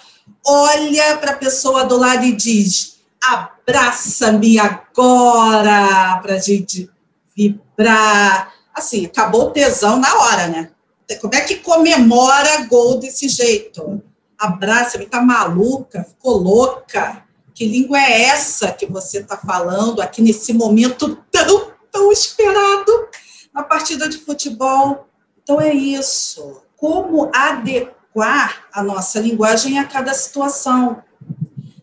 Olha 0.46 1.17
para 1.17 1.31
a 1.31 1.38
pessoa 1.38 1.84
do 1.84 1.98
lado 1.98 2.24
e 2.25 2.31
diz: 2.31 3.01
abraça-me 3.22 4.58
agora, 4.58 6.20
para 6.22 6.36
a 6.36 6.39
gente 6.39 6.89
vibrar. 7.36 8.53
Assim, 8.74 9.05
acabou 9.05 9.48
o 9.48 9.51
tesão 9.51 10.00
na 10.00 10.15
hora, 10.15 10.48
né? 10.48 10.72
Como 11.20 11.36
é 11.36 11.41
que 11.41 11.58
comemora 11.58 12.65
gol 12.67 12.98
desse 12.98 13.27
jeito? 13.27 14.01
Abraça-me, 14.41 15.05
tá 15.05 15.21
maluca, 15.21 16.03
ficou 16.03 16.38
louca. 16.38 17.24
Que 17.53 17.67
língua 17.67 18.00
é 18.00 18.24
essa 18.24 18.71
que 18.71 18.88
você 18.88 19.19
está 19.19 19.38
falando 19.38 20.01
aqui 20.01 20.19
nesse 20.19 20.51
momento 20.51 21.15
tão, 21.29 21.71
tão 21.91 22.12
esperado 22.12 23.07
na 23.53 23.62
partida 23.62 24.10
de 24.10 24.17
futebol? 24.17 25.07
Então 25.43 25.62
é 25.62 25.71
isso. 25.71 26.63
Como 26.75 27.29
adequar 27.31 28.63
a 28.74 28.81
nossa 28.81 29.19
linguagem 29.19 29.77
a 29.77 29.86
cada 29.86 30.12
situação? 30.15 31.03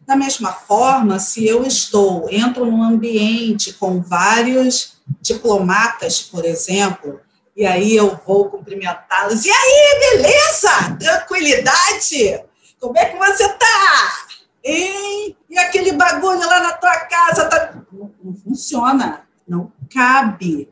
Da 0.05 0.17
mesma 0.17 0.53
forma, 0.53 1.21
se 1.21 1.47
eu 1.47 1.65
estou, 1.65 2.29
entro 2.29 2.65
num 2.65 2.83
ambiente 2.83 3.73
com 3.75 4.03
vários 4.03 4.95
diplomatas, 5.21 6.21
por 6.23 6.45
exemplo, 6.45 7.21
e 7.55 7.65
aí 7.65 7.95
eu 7.95 8.19
vou 8.27 8.47
cumprimentá-los. 8.47 9.45
E 9.45 9.50
aí, 9.50 10.17
beleza? 10.17 10.97
Tranquilidade? 10.99 12.48
Como 12.80 12.97
é 12.97 13.06
que 13.06 13.16
você 13.16 13.44
está? 13.44 14.26
Hein? 14.64 15.37
E 15.49 15.58
aquele 15.58 15.92
bagulho 15.92 16.47
lá 16.47 16.61
na 16.61 16.73
tua 16.73 16.97
casa 17.00 17.47
tá... 17.47 17.75
não, 17.92 18.11
não 18.23 18.35
funciona, 18.35 19.26
não 19.47 19.73
cabe. 19.92 20.68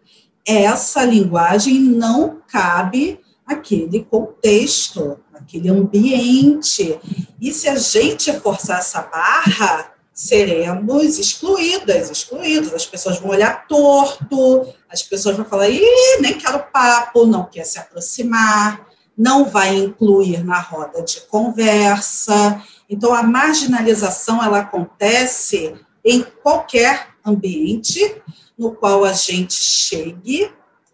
Essa 0.47 1.05
linguagem 1.05 1.81
não 1.81 2.41
cabe 2.47 3.21
aquele 3.47 4.05
contexto, 4.05 5.19
aquele 5.35 5.69
ambiente. 5.69 6.99
E 7.41 7.53
se 7.53 7.69
a 7.69 7.77
gente 7.77 8.33
forçar 8.41 8.79
essa 8.79 9.03
barra, 9.03 9.93
seremos 10.13 11.19
excluídas, 11.19 12.11
excluídos. 12.11 12.73
As 12.73 12.87
pessoas 12.87 13.19
vão 13.19 13.31
olhar 13.31 13.67
torto, 13.67 14.73
as 14.89 15.03
pessoas 15.03 15.37
vão 15.37 15.45
falar, 15.45 15.69
Ih, 15.69 16.21
nem 16.21 16.39
quero 16.39 16.65
papo, 16.73 17.27
não 17.27 17.45
quer 17.45 17.65
se 17.65 17.79
aproximar, 17.79 18.87
não 19.17 19.45
vai 19.47 19.75
incluir 19.77 20.45
na 20.45 20.61
roda 20.61 21.03
de 21.03 21.23
conversa. 21.23 22.63
Então, 22.89 23.15
a 23.15 23.23
marginalização 23.23 24.43
ela 24.43 24.61
acontece 24.61 25.75
em 26.05 26.23
qualquer 26.23 27.09
ambiente 27.25 28.23
no 28.59 28.73
qual 28.73 29.05
a 29.05 29.13
gente 29.13 29.55
chegue 29.55 30.53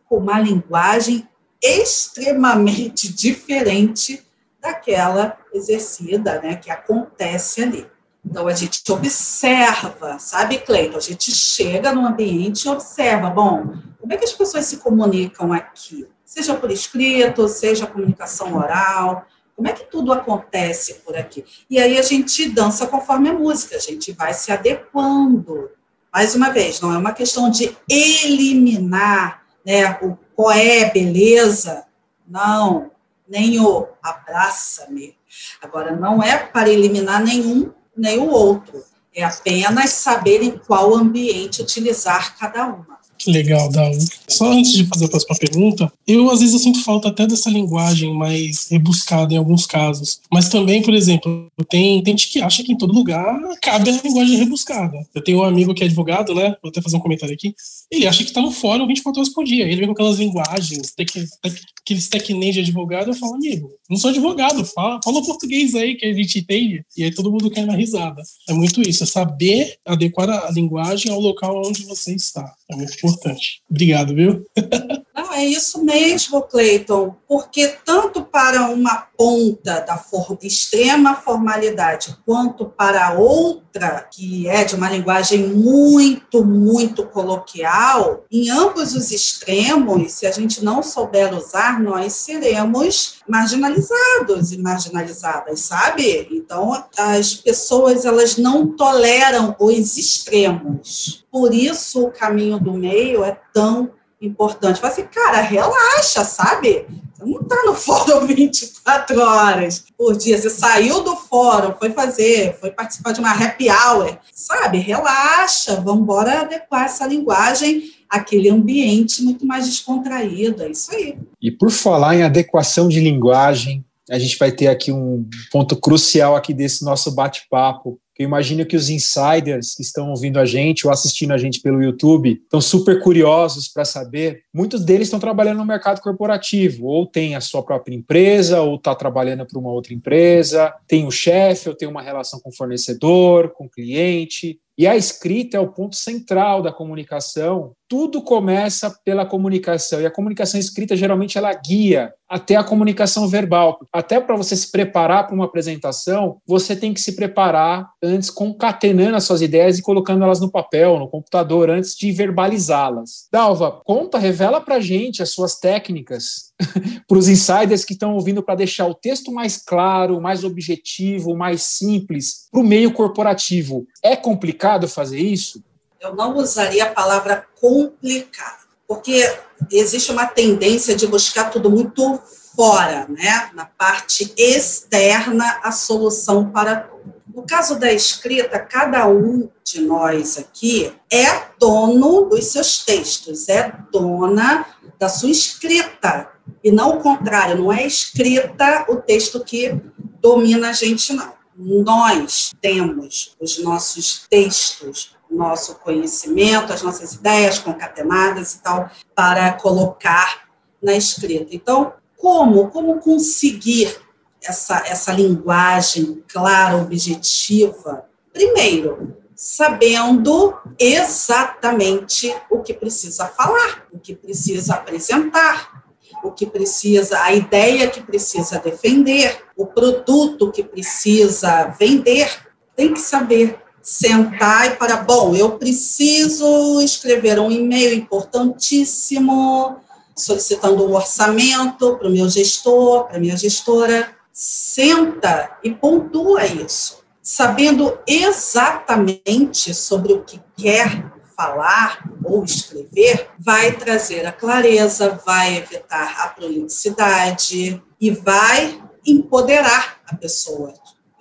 com 0.09 0.19
uma 0.19 0.39
linguagem 0.41 1.29
extremamente 1.63 3.13
diferente 3.13 4.25
daquela 4.61 5.37
exercida, 5.53 6.41
né, 6.41 6.55
que 6.57 6.71
acontece 6.71 7.63
ali. 7.63 7.87
Então, 8.25 8.47
a 8.47 8.55
gente 8.55 8.81
observa, 8.93 10.17
sabe, 10.21 10.59
Cleiton? 10.59 10.97
A 10.97 11.01
gente 11.01 11.33
chega 11.33 11.93
no 11.93 12.07
ambiente 12.07 12.65
e 12.65 12.69
observa, 12.69 13.29
bom, 13.29 13.75
como 14.01 14.13
é 14.13 14.17
que 14.17 14.25
as 14.25 14.33
pessoas 14.33 14.65
se 14.67 14.77
comunicam 14.77 15.53
aqui? 15.53 16.07
Seja 16.33 16.55
por 16.55 16.71
escrito, 16.71 17.47
seja 17.47 17.87
comunicação 17.87 18.57
oral, 18.57 19.27
como 19.55 19.69
é 19.69 19.73
que 19.75 19.85
tudo 19.85 20.15
acontece 20.15 20.95
por 21.05 21.15
aqui? 21.15 21.45
E 21.69 21.79
aí 21.79 21.99
a 21.99 22.03
gente 22.03 22.49
dança 22.49 22.87
conforme 22.87 23.29
a 23.29 23.35
música, 23.35 23.77
a 23.77 23.79
gente 23.79 24.13
vai 24.13 24.33
se 24.33 24.51
adequando. 24.51 25.69
Mais 26.11 26.35
uma 26.35 26.49
vez, 26.49 26.81
não 26.81 26.91
é 26.91 26.97
uma 26.97 27.13
questão 27.13 27.51
de 27.51 27.77
eliminar 27.87 29.43
né, 29.63 29.99
o 30.01 30.17
qual 30.35 30.53
é 30.53 30.91
beleza, 30.91 31.85
não, 32.27 32.91
nem 33.29 33.61
o 33.61 33.87
abraça-me. 34.03 35.15
Agora, 35.61 35.95
não 35.95 36.23
é 36.23 36.39
para 36.39 36.71
eliminar 36.71 37.23
nenhum 37.23 37.71
nem 37.95 38.19
o 38.19 38.31
outro, 38.31 38.83
é 39.15 39.23
apenas 39.23 39.91
saber 39.91 40.43
em 40.43 40.57
qual 40.57 40.95
ambiente 40.95 41.61
utilizar 41.61 42.39
cada 42.39 42.65
uma. 42.69 42.92
Legal, 43.27 43.71
Dal. 43.71 43.93
Só 44.29 44.53
antes 44.53 44.73
de 44.73 44.85
fazer 44.87 45.05
a 45.05 45.09
próxima 45.09 45.37
pergunta, 45.37 45.93
eu 46.07 46.31
às 46.31 46.41
vezes 46.41 46.55
eu 46.55 46.61
sinto 46.61 46.83
falta 46.83 47.09
até 47.09 47.27
dessa 47.27 47.51
linguagem 47.51 48.13
mais 48.15 48.69
rebuscada 48.71 49.35
em 49.35 49.37
alguns 49.37 49.67
casos. 49.67 50.21
Mas 50.31 50.49
também, 50.49 50.83
por 50.83 50.95
exemplo, 50.95 51.47
tem, 51.69 52.03
tem 52.03 52.17
gente 52.17 52.31
que 52.31 52.41
acha 52.41 52.63
que 52.63 52.73
em 52.73 52.79
todo 52.79 52.93
lugar 52.93 53.39
cabe 53.61 53.91
a 53.91 54.01
linguagem 54.03 54.39
rebuscada. 54.39 54.99
Eu 55.15 55.23
tenho 55.23 55.39
um 55.39 55.45
amigo 55.45 55.75
que 55.75 55.83
é 55.83 55.87
advogado, 55.87 56.35
né? 56.35 56.57
Vou 56.63 56.71
até 56.71 56.81
fazer 56.81 56.97
um 56.97 57.01
comentário 57.01 57.35
aqui. 57.35 57.55
Ele 57.91 58.07
acha 58.07 58.25
que 58.25 58.33
tá 58.33 58.41
no 58.41 58.51
fórum 58.51 58.87
24 58.87 59.21
horas 59.21 59.33
por 59.33 59.45
dia. 59.45 59.65
Ele 59.65 59.77
vem 59.77 59.87
com 59.87 59.93
aquelas 59.93 60.19
linguagens, 60.19 60.93
tec, 60.93 61.13
tec, 61.13 61.61
aqueles 61.81 62.09
tecnês 62.09 62.55
de 62.55 62.61
advogado. 62.61 63.11
Eu 63.11 63.15
falo, 63.15 63.35
amigo, 63.35 63.71
não 63.89 63.97
sou 63.97 64.11
advogado, 64.11 64.65
fala, 64.65 65.01
fala 65.05 65.25
português 65.25 65.75
aí 65.75 65.95
que 65.95 66.07
a 66.07 66.13
gente 66.13 66.39
entende. 66.39 66.85
E 66.97 67.05
aí 67.05 67.15
todo 67.15 67.31
mundo 67.31 67.51
cai 67.51 67.65
na 67.65 67.77
risada. 67.77 68.23
É 68.49 68.53
muito 68.53 68.81
isso, 68.81 69.05
é 69.05 69.07
saber 69.07 69.77
adequar 69.87 70.29
a 70.29 70.51
linguagem 70.51 71.13
ao 71.13 71.21
local 71.21 71.63
onde 71.65 71.85
você 71.85 72.15
está. 72.15 72.53
É 72.71 72.77
muito 72.77 72.95
importante 72.95 73.12
importante. 73.13 73.63
Obrigado, 73.71 74.15
viu? 74.15 74.45
Não, 75.15 75.33
é 75.35 75.45
isso 75.45 75.85
mesmo, 75.85 76.43
Cleiton, 76.43 77.15
porque 77.29 77.69
tanto 77.85 78.23
para 78.23 78.69
uma 78.69 79.09
ponta 79.23 79.79
da 79.79 79.97
for 79.97 80.37
extrema 80.43 81.15
formalidade 81.15 82.19
quanto 82.27 82.65
para 82.67 83.07
a 83.07 83.13
outra, 83.13 84.05
que 84.11 84.49
é 84.49 84.65
de 84.65 84.75
uma 84.75 84.91
linguagem 84.91 85.47
muito, 85.47 86.45
muito 86.45 87.07
coloquial, 87.07 88.25
em 88.29 88.51
ambos 88.51 88.97
os 88.97 89.13
extremos, 89.13 90.11
se 90.11 90.27
a 90.27 90.33
gente 90.33 90.65
não 90.65 90.83
souber 90.83 91.33
usar, 91.33 91.81
nós 91.81 92.15
seremos 92.15 93.21
marginalizados 93.29 94.51
e 94.51 94.59
marginalizadas, 94.59 95.61
sabe? 95.61 96.27
Então, 96.33 96.85
as 96.99 97.33
pessoas 97.33 98.05
elas 98.05 98.37
não 98.37 98.77
toleram 98.77 99.55
os 99.61 99.97
extremos. 99.97 101.25
Por 101.31 101.55
isso, 101.55 102.07
o 102.07 102.11
caminho 102.11 102.59
do 102.59 102.73
meio 102.73 103.23
é 103.23 103.39
tão 103.55 103.93
importante. 104.21 104.81
Fala 104.81 104.93
assim, 104.93 105.07
cara, 105.07 105.41
relaxa, 105.41 106.25
sabe? 106.25 106.87
Não 107.25 107.41
está 107.41 107.63
no 107.65 107.75
fórum 107.77 108.27
24 108.27 109.21
horas 109.21 109.85
por 109.97 110.17
dia. 110.17 110.39
Você 110.39 110.51
saiu 110.51 111.03
do 111.03 111.17
fórum, 111.17 111.75
foi 111.79 111.91
fazer, 111.91 112.57
foi 112.61 112.71
participar 112.71 113.13
de 113.13 113.21
uma 113.21 113.33
happy 113.33 113.69
hour, 113.69 114.19
sabe? 114.33 114.79
Relaxa, 114.79 115.81
vamos 115.81 116.03
embora 116.03 116.41
adequar 116.41 116.85
essa 116.85 117.07
linguagem 117.07 117.91
àquele 118.09 118.51
ambiente 118.51 119.23
muito 119.23 119.47
mais 119.47 119.67
descontraído. 119.67 120.63
É 120.63 120.71
isso 120.71 120.95
aí. 120.95 121.17
E 121.41 121.51
por 121.51 121.71
falar 121.71 122.17
em 122.17 122.23
adequação 122.23 122.89
de 122.89 123.01
linguagem, 123.01 123.85
a 124.11 124.19
gente 124.19 124.37
vai 124.37 124.53
ter 124.53 124.67
aqui 124.67 124.93
um 124.93 125.29
ponto 125.51 125.77
crucial 125.77 126.37
aqui 126.37 126.53
desse 126.53 126.85
nosso 126.85 127.11
bate-papo, 127.13 127.99
eu 128.23 128.27
imagino 128.29 128.65
que 128.65 128.77
os 128.77 128.89
insiders 128.89 129.75
que 129.75 129.83
estão 129.83 130.11
ouvindo 130.11 130.39
a 130.39 130.45
gente 130.45 130.87
ou 130.87 130.93
assistindo 130.93 131.33
a 131.33 131.39
gente 131.39 131.61
pelo 131.61 131.83
YouTube 131.83 132.41
estão 132.43 132.61
super 132.61 133.01
curiosos 133.01 133.69
para 133.69 133.85
saber. 133.85 134.43
Muitos 134.55 134.85
deles 134.85 135.09
estão 135.09 135.19
trabalhando 135.19 135.59
no 135.59 135.65
mercado 135.65 136.01
corporativo, 136.01 136.87
ou 136.87 137.07
tem 137.07 137.35
a 137.35 137.41
sua 137.41 137.63
própria 137.63 137.95
empresa, 137.95 138.61
ou 138.61 138.77
está 138.77 138.95
trabalhando 138.95 139.45
para 139.45 139.59
uma 139.59 139.73
outra 139.73 139.93
empresa, 139.93 140.73
tem 140.87 141.05
um 141.07 141.11
chefe, 141.11 141.69
ou 141.69 141.75
tem 141.75 141.89
uma 141.89 142.03
relação 142.03 142.39
com 142.41 142.51
o 142.51 142.55
fornecedor, 142.55 143.51
com 143.51 143.65
o 143.65 143.71
cliente. 143.71 144.59
E 144.79 144.87
a 144.87 144.97
escrita 144.97 145.57
é 145.57 145.61
o 145.61 145.69
ponto 145.69 145.97
central 145.97 146.63
da 146.63 146.73
comunicação. 146.73 147.73
Tudo 147.93 148.23
começa 148.23 148.89
pela 149.05 149.27
comunicação 149.27 150.01
e 150.01 150.07
a 150.07 150.11
comunicação 150.11 150.59
escrita 150.59 150.97
geralmente 150.97 151.37
ela 151.37 151.53
guia 151.53 152.11
até 152.27 152.57
a 152.57 152.65
comunicação 152.65 153.29
verbal. 153.29 153.79
Até 153.93 154.19
para 154.19 154.35
você 154.35 154.57
se 154.57 154.71
preparar 154.71 155.27
para 155.27 155.35
uma 155.35 155.45
apresentação, 155.45 156.39
você 156.47 156.75
tem 156.75 156.95
que 156.95 157.03
se 157.03 157.15
preparar 157.15 157.87
antes 158.03 158.31
concatenando 158.31 159.19
as 159.19 159.25
suas 159.25 159.43
ideias 159.43 159.79
e 159.79 159.83
colocando 159.83 160.25
elas 160.25 160.41
no 160.41 160.51
papel, 160.51 160.99
no 160.99 161.07
computador 161.07 161.69
antes 161.69 161.95
de 161.95 162.11
verbalizá-las. 162.11 163.29
Dalva, 163.31 163.83
conta, 163.85 164.17
revela 164.17 164.59
para 164.59 164.81
gente 164.81 165.23
as 165.23 165.29
suas 165.29 165.59
técnicas 165.59 166.55
para 167.07 167.19
os 167.19 167.29
insiders 167.29 167.85
que 167.85 167.93
estão 167.93 168.15
ouvindo 168.15 168.43
para 168.43 168.55
deixar 168.55 168.87
o 168.87 168.95
texto 168.95 169.31
mais 169.31 169.59
claro, 169.59 170.19
mais 170.19 170.45
objetivo, 170.45 171.37
mais 171.37 171.61
simples 171.61 172.49
para 172.51 172.63
o 172.63 172.67
meio 172.67 172.95
corporativo. 172.95 173.87
É 174.03 174.17
complicado 174.17 174.89
fazer 174.89 175.21
isso? 175.21 175.63
Eu 176.03 176.17
não 176.17 176.37
usaria 176.37 176.83
a 176.83 176.93
palavra 176.93 177.47
complicado, 177.61 178.67
porque 178.89 179.33
existe 179.71 180.11
uma 180.11 180.27
tendência 180.27 180.97
de 180.97 181.07
buscar 181.07 181.49
tudo 181.49 181.71
muito 181.71 182.21
fora, 182.57 183.07
né? 183.09 183.51
na 183.55 183.67
parte 183.67 184.35
externa, 184.37 185.61
a 185.63 185.71
solução 185.71 186.51
para 186.51 186.77
tudo. 186.81 187.15
No 187.33 187.47
caso 187.47 187.79
da 187.79 187.93
escrita, 187.93 188.59
cada 188.59 189.07
um 189.09 189.49
de 189.65 189.81
nós 189.81 190.37
aqui 190.37 190.93
é 191.11 191.47
dono 191.57 192.29
dos 192.29 192.47
seus 192.47 192.85
textos, 192.85 193.49
é 193.49 193.73
dona 193.93 194.67
da 194.99 195.09
sua 195.09 195.31
escrita, 195.31 196.29
e 196.65 196.73
não 196.73 196.99
o 196.99 197.01
contrário, 197.01 197.57
não 197.57 197.73
é 197.73 197.87
escrita 197.87 198.87
o 198.89 198.97
texto 198.97 199.43
que 199.45 199.81
domina 200.21 200.71
a 200.71 200.73
gente, 200.73 201.13
não. 201.13 201.33
Nós 201.57 202.53
temos 202.61 203.37
os 203.41 203.59
nossos 203.59 204.27
textos, 204.29 205.15
nosso 205.33 205.77
conhecimento, 205.77 206.73
as 206.73 206.83
nossas 206.83 207.15
ideias 207.15 207.59
concatenadas 207.59 208.55
e 208.55 208.63
tal, 208.63 208.91
para 209.15 209.53
colocar 209.53 210.49
na 210.83 210.95
escrita. 210.95 211.55
Então, 211.55 211.93
como? 212.17 212.69
Como 212.71 213.01
conseguir 213.01 213.97
essa, 214.43 214.83
essa 214.87 215.13
linguagem 215.13 216.23
clara, 216.29 216.77
objetiva? 216.77 218.05
Primeiro, 218.33 219.17
sabendo 219.35 220.57
exatamente 220.79 222.35
o 222.51 222.61
que 222.61 222.73
precisa 222.73 223.27
falar, 223.27 223.87
o 223.93 223.99
que 223.99 224.15
precisa 224.15 224.75
apresentar, 224.75 225.83
o 226.23 226.31
que 226.31 226.47
precisa, 226.47 227.21
a 227.23 227.33
ideia 227.33 227.91
que 227.91 228.01
precisa 228.01 228.61
defender, 228.61 229.45
o 229.57 229.67
produto 229.67 230.53
que 230.53 230.63
precisa 230.63 231.75
vender, 231.79 232.31
tem 232.77 232.93
que 232.93 233.01
saber 233.01 233.62
sentar 233.83 234.67
e 234.67 234.77
para, 234.77 234.97
bom, 234.97 235.35
eu 235.35 235.59
preciso 235.59 236.81
escrever 236.81 237.39
um 237.39 237.51
e-mail 237.51 237.95
importantíssimo, 237.95 239.77
solicitando 240.17 240.87
um 240.87 240.95
orçamento 240.95 241.97
para 241.97 242.09
o 242.09 242.13
meu 242.13 242.29
gestor, 242.29 243.07
para 243.07 243.17
a 243.17 243.21
minha 243.21 243.37
gestora. 243.37 244.15
Senta 244.33 245.59
e 245.63 245.71
pontua 245.71 246.47
isso, 246.47 247.03
sabendo 247.23 247.99
exatamente 248.07 249.75
sobre 249.75 250.13
o 250.13 250.23
que 250.23 250.41
quer 250.57 251.13
falar 251.37 252.09
ou 252.25 252.45
escrever 252.45 253.29
vai 253.39 253.73
trazer 253.73 254.25
a 254.25 254.33
clareza, 254.33 255.21
vai 255.27 255.57
evitar 255.57 256.21
a 256.21 256.29
prolixidade 256.29 257.83
e 258.01 258.11
vai 258.11 258.81
empoderar 259.07 260.01
a 260.07 260.15
pessoa. 260.17 260.73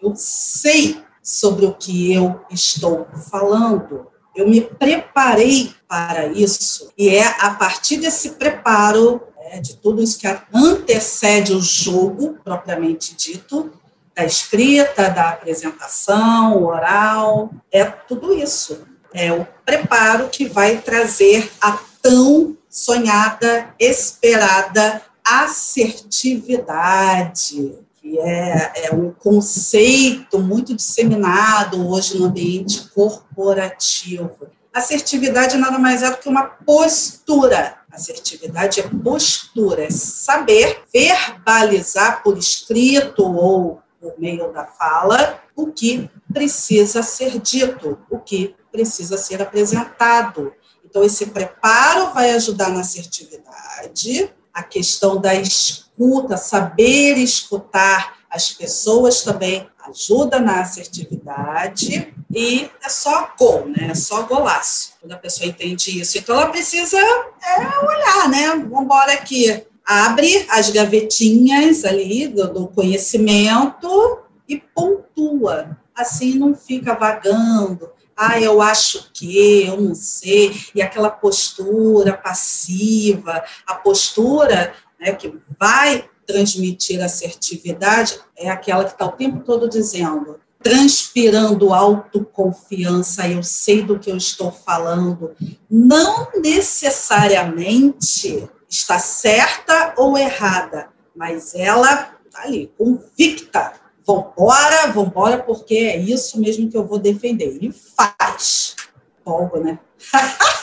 Eu 0.01 0.13
sei 0.15 1.03
sobre 1.31 1.65
o 1.65 1.73
que 1.73 2.13
eu 2.13 2.41
estou 2.51 3.07
falando. 3.29 4.07
Eu 4.35 4.49
me 4.49 4.59
preparei 4.59 5.73
para 5.87 6.27
isso. 6.27 6.91
E 6.97 7.07
é 7.09 7.25
a 7.39 7.51
partir 7.51 7.95
desse 7.97 8.31
preparo, 8.31 9.21
é, 9.37 9.61
de 9.61 9.77
tudo 9.77 10.03
isso 10.03 10.19
que 10.19 10.27
antecede 10.53 11.53
o 11.53 11.61
jogo 11.61 12.37
propriamente 12.43 13.15
dito, 13.15 13.71
da 14.13 14.25
escrita, 14.25 15.09
da 15.09 15.29
apresentação, 15.29 16.61
oral, 16.63 17.49
é 17.71 17.85
tudo 17.85 18.33
isso. 18.33 18.83
É 19.13 19.31
o 19.31 19.47
preparo 19.65 20.27
que 20.27 20.49
vai 20.49 20.79
trazer 20.79 21.49
a 21.61 21.79
tão 22.01 22.57
sonhada, 22.69 23.73
esperada 23.79 25.01
assertividade, 25.23 27.79
é, 28.19 28.87
é 28.87 28.93
um 28.93 29.11
conceito 29.11 30.39
muito 30.39 30.75
disseminado 30.75 31.87
hoje 31.89 32.17
no 32.17 32.25
ambiente 32.25 32.89
corporativo. 32.89 34.47
Assertividade 34.73 35.57
nada 35.57 35.77
mais 35.77 36.01
é 36.01 36.09
do 36.09 36.17
que 36.17 36.29
uma 36.29 36.43
postura. 36.43 37.77
Assertividade 37.91 38.79
é 38.79 38.83
postura, 38.83 39.83
é 39.83 39.89
saber 39.89 40.83
verbalizar 40.93 42.23
por 42.23 42.37
escrito 42.37 43.23
ou 43.23 43.81
por 43.99 44.17
meio 44.17 44.51
da 44.51 44.65
fala 44.65 45.41
o 45.55 45.67
que 45.67 46.09
precisa 46.33 47.03
ser 47.03 47.39
dito, 47.39 47.99
o 48.09 48.17
que 48.17 48.55
precisa 48.71 49.17
ser 49.17 49.41
apresentado. 49.41 50.53
Então, 50.83 51.03
esse 51.03 51.27
preparo 51.27 52.13
vai 52.13 52.31
ajudar 52.31 52.69
na 52.69 52.81
assertividade, 52.81 54.33
a 54.53 54.63
questão 54.63 55.19
da 55.19 55.33
escuta, 55.35 56.37
saber 56.37 57.17
escutar 57.17 58.21
as 58.29 58.51
pessoas 58.51 59.21
também 59.23 59.67
ajuda 59.89 60.39
na 60.39 60.61
assertividade 60.61 62.13
e 62.33 62.69
é 62.81 62.89
só 62.89 63.33
gol, 63.37 63.67
né? 63.67 63.89
É 63.91 63.95
só 63.95 64.23
golaço. 64.23 64.93
Quando 65.01 65.11
a 65.11 65.17
pessoa 65.17 65.49
entende 65.49 65.99
isso. 65.99 66.17
Então, 66.17 66.35
ela 66.35 66.49
precisa 66.49 66.97
é, 66.97 67.85
olhar, 67.85 68.29
né? 68.29 68.47
Vamos 68.69 68.83
embora 68.83 69.13
aqui. 69.13 69.65
Abre 69.85 70.45
as 70.49 70.69
gavetinhas 70.69 71.83
ali 71.83 72.27
do, 72.27 72.53
do 72.53 72.67
conhecimento 72.67 74.19
e 74.47 74.57
pontua. 74.57 75.77
Assim 75.93 76.35
não 76.35 76.55
fica 76.55 76.95
vagando, 76.95 77.91
ah, 78.23 78.39
eu 78.39 78.61
acho 78.61 79.09
que, 79.11 79.65
eu 79.65 79.81
não 79.81 79.95
sei, 79.95 80.55
e 80.75 80.81
aquela 80.81 81.09
postura 81.09 82.15
passiva, 82.15 83.43
a 83.65 83.73
postura 83.73 84.75
né, 84.99 85.13
que 85.13 85.33
vai 85.59 86.07
transmitir 86.27 87.03
assertividade 87.03 88.19
é 88.37 88.47
aquela 88.47 88.85
que 88.85 88.91
está 88.91 89.07
o 89.07 89.13
tempo 89.13 89.43
todo 89.43 89.67
dizendo, 89.67 90.39
transpirando 90.61 91.73
autoconfiança, 91.73 93.27
eu 93.27 93.41
sei 93.41 93.81
do 93.81 93.97
que 93.97 94.11
eu 94.11 94.17
estou 94.17 94.51
falando, 94.51 95.31
não 95.67 96.27
necessariamente 96.35 98.47
está 98.69 98.99
certa 98.99 99.95
ou 99.97 100.15
errada, 100.15 100.89
mas 101.15 101.55
ela 101.55 102.15
está 102.23 102.43
ali, 102.43 102.71
convicta 102.77 103.80
vambora, 104.05 104.91
vambora, 104.93 105.37
porque 105.39 105.75
é 105.75 105.97
isso 105.97 106.39
mesmo 106.39 106.69
que 106.69 106.77
eu 106.77 106.85
vou 106.85 106.99
defender. 106.99 107.57
E 107.61 107.71
faz. 107.71 108.75
Polvo, 109.23 109.59
né? 109.59 109.79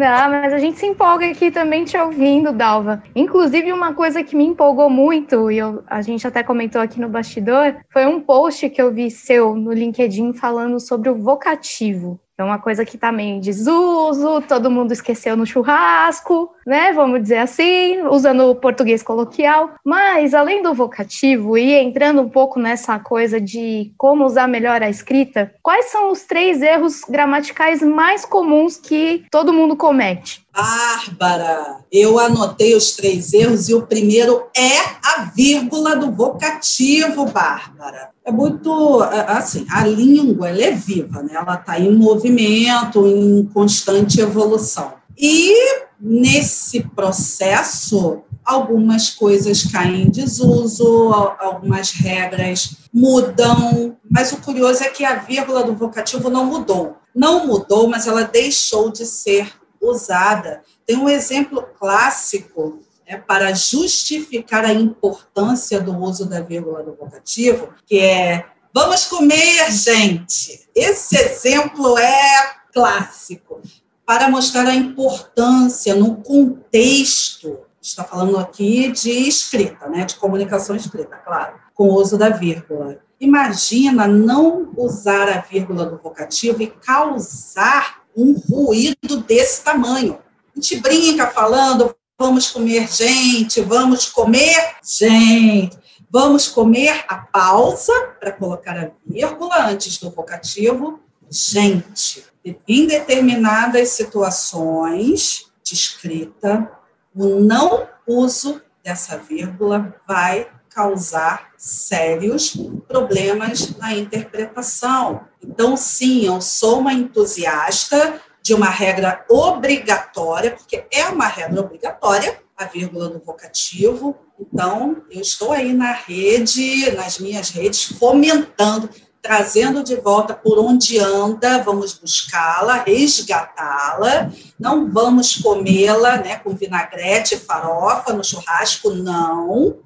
Ah, 0.00 0.28
mas 0.28 0.52
a 0.52 0.58
gente 0.58 0.78
se 0.78 0.86
empolga 0.86 1.26
aqui 1.26 1.50
também 1.50 1.84
te 1.84 1.96
ouvindo, 1.98 2.52
Dalva. 2.52 3.02
Inclusive, 3.16 3.72
uma 3.72 3.92
coisa 3.94 4.22
que 4.22 4.36
me 4.36 4.44
empolgou 4.44 4.88
muito, 4.88 5.50
e 5.50 5.58
eu, 5.58 5.82
a 5.88 6.00
gente 6.02 6.24
até 6.24 6.42
comentou 6.42 6.80
aqui 6.80 7.00
no 7.00 7.08
bastidor, 7.08 7.76
foi 7.92 8.06
um 8.06 8.20
post 8.20 8.70
que 8.70 8.80
eu 8.80 8.92
vi 8.92 9.10
seu 9.10 9.56
no 9.56 9.72
LinkedIn 9.72 10.34
falando 10.34 10.78
sobre 10.78 11.10
o 11.10 11.16
vocativo. 11.16 12.20
É 12.38 12.44
uma 12.44 12.60
coisa 12.60 12.84
que 12.84 12.96
tá 12.96 13.10
meio 13.10 13.34
em 13.34 13.40
desuso, 13.40 14.40
todo 14.42 14.70
mundo 14.70 14.92
esqueceu 14.92 15.36
no 15.36 15.44
churrasco, 15.44 16.54
né? 16.64 16.92
Vamos 16.92 17.20
dizer 17.20 17.38
assim, 17.38 18.00
usando 18.02 18.44
o 18.44 18.54
português 18.54 19.02
coloquial. 19.02 19.74
Mas, 19.84 20.34
além 20.34 20.62
do 20.62 20.72
vocativo 20.72 21.58
e 21.58 21.74
entrando 21.74 22.22
um 22.22 22.28
pouco 22.28 22.60
nessa 22.60 22.96
coisa 23.00 23.40
de 23.40 23.92
como 23.98 24.24
usar 24.24 24.46
melhor 24.46 24.84
a 24.84 24.88
escrita, 24.88 25.52
quais 25.60 25.86
são 25.86 26.12
os 26.12 26.22
três 26.22 26.62
erros 26.62 27.00
gramaticais 27.08 27.82
mais 27.82 28.24
comuns 28.24 28.76
que 28.76 29.24
todo 29.32 29.52
mundo 29.52 29.74
comete? 29.74 30.46
Bárbara, 30.52 31.78
eu 31.90 32.18
anotei 32.18 32.74
os 32.74 32.92
três 32.92 33.32
erros 33.32 33.68
e 33.68 33.74
o 33.74 33.86
primeiro 33.86 34.44
é 34.56 34.78
a 35.02 35.30
vírgula 35.34 35.96
do 35.96 36.12
vocativo, 36.12 37.26
Bárbara. 37.26 38.10
É 38.28 38.30
muito 38.30 39.00
assim, 39.26 39.64
a 39.70 39.86
língua 39.86 40.50
ela 40.50 40.62
é 40.62 40.72
viva, 40.72 41.22
né? 41.22 41.32
Ela 41.34 41.54
está 41.54 41.80
em 41.80 41.96
movimento, 41.96 43.06
em 43.06 43.42
constante 43.54 44.20
evolução. 44.20 44.92
E 45.16 45.54
nesse 45.98 46.82
processo, 46.90 48.20
algumas 48.44 49.08
coisas 49.08 49.62
caem 49.72 50.02
em 50.02 50.10
desuso, 50.10 51.10
algumas 51.38 51.90
regras 51.92 52.76
mudam, 52.92 53.96
mas 54.10 54.30
o 54.30 54.42
curioso 54.42 54.84
é 54.84 54.90
que 54.90 55.06
a 55.06 55.14
vírgula 55.14 55.64
do 55.64 55.74
vocativo 55.74 56.28
não 56.28 56.44
mudou. 56.44 56.98
Não 57.14 57.46
mudou, 57.46 57.88
mas 57.88 58.06
ela 58.06 58.24
deixou 58.24 58.92
de 58.92 59.06
ser 59.06 59.50
usada. 59.80 60.60
Tem 60.84 60.98
um 60.98 61.08
exemplo 61.08 61.64
clássico 61.80 62.80
é, 63.08 63.16
para 63.16 63.54
justificar 63.54 64.66
a 64.66 64.72
importância 64.72 65.80
do 65.80 65.96
uso 65.96 66.26
da 66.26 66.42
vírgula 66.42 66.82
do 66.82 66.94
vocativo, 66.94 67.70
que 67.86 67.98
é 67.98 68.44
vamos 68.72 69.06
comer, 69.06 69.72
gente. 69.72 70.68
Esse 70.74 71.16
exemplo 71.16 71.98
é 71.98 72.54
clássico 72.72 73.62
para 74.04 74.28
mostrar 74.28 74.66
a 74.66 74.74
importância 74.74 75.94
no 75.94 76.16
contexto. 76.16 77.60
Está 77.80 78.04
falando 78.04 78.36
aqui 78.36 78.92
de 78.92 79.10
escrita, 79.10 79.88
né, 79.88 80.04
de 80.04 80.16
comunicação 80.16 80.76
escrita, 80.76 81.16
claro, 81.16 81.54
com 81.74 81.84
o 81.84 81.94
uso 81.94 82.18
da 82.18 82.28
vírgula. 82.28 82.98
Imagina 83.18 84.06
não 84.06 84.70
usar 84.76 85.30
a 85.30 85.40
vírgula 85.40 85.86
do 85.86 85.96
vocativo 85.96 86.62
e 86.62 86.66
causar 86.66 88.02
um 88.14 88.34
ruído 88.34 89.16
desse 89.26 89.64
tamanho. 89.64 90.18
A 90.54 90.60
gente 90.60 90.80
brinca 90.80 91.28
falando, 91.28 91.94
vamos 92.18 92.50
comer 92.50 92.88
gente, 92.88 93.60
vamos 93.60 94.06
comer 94.06 94.76
gente, 94.82 95.78
vamos 96.10 96.48
comer 96.48 97.04
a 97.06 97.18
pausa 97.18 97.92
para 98.18 98.32
colocar 98.32 98.76
a 98.76 98.90
vírgula 99.06 99.68
antes 99.68 99.98
do 99.98 100.10
vocativo, 100.10 101.00
gente. 101.30 102.26
Em 102.66 102.86
determinadas 102.86 103.90
situações 103.90 105.46
de 105.62 105.74
escrita, 105.74 106.68
o 107.14 107.40
não 107.40 107.86
uso 108.06 108.60
dessa 108.82 109.16
vírgula 109.16 109.94
vai 110.06 110.48
causar 110.70 111.50
sérios 111.56 112.56
problemas 112.86 113.76
na 113.76 113.94
interpretação. 113.94 115.22
Então, 115.42 115.76
sim, 115.76 116.24
eu 116.24 116.40
sou 116.40 116.80
uma 116.80 116.92
entusiasta 116.92 118.20
de 118.48 118.54
uma 118.54 118.70
regra 118.70 119.26
obrigatória, 119.28 120.52
porque 120.52 120.86
é 120.90 121.04
uma 121.08 121.26
regra 121.26 121.60
obrigatória, 121.60 122.40
a 122.56 122.64
vírgula 122.64 123.10
do 123.10 123.18
vocativo. 123.18 124.16
Então, 124.40 125.02
eu 125.10 125.20
estou 125.20 125.52
aí 125.52 125.74
na 125.74 125.92
rede, 125.92 126.90
nas 126.92 127.18
minhas 127.18 127.50
redes, 127.50 127.84
fomentando, 127.84 128.88
trazendo 129.20 129.84
de 129.84 129.96
volta 129.96 130.32
por 130.32 130.58
onde 130.58 130.98
anda, 130.98 131.58
vamos 131.58 131.92
buscá-la, 131.92 132.84
resgatá-la, 132.84 134.32
não 134.58 134.90
vamos 134.90 135.36
comê-la 135.36 136.16
né, 136.16 136.36
com 136.36 136.56
vinagrete, 136.56 137.36
farofa 137.36 138.14
no 138.14 138.24
churrasco, 138.24 138.94
não 138.94 139.76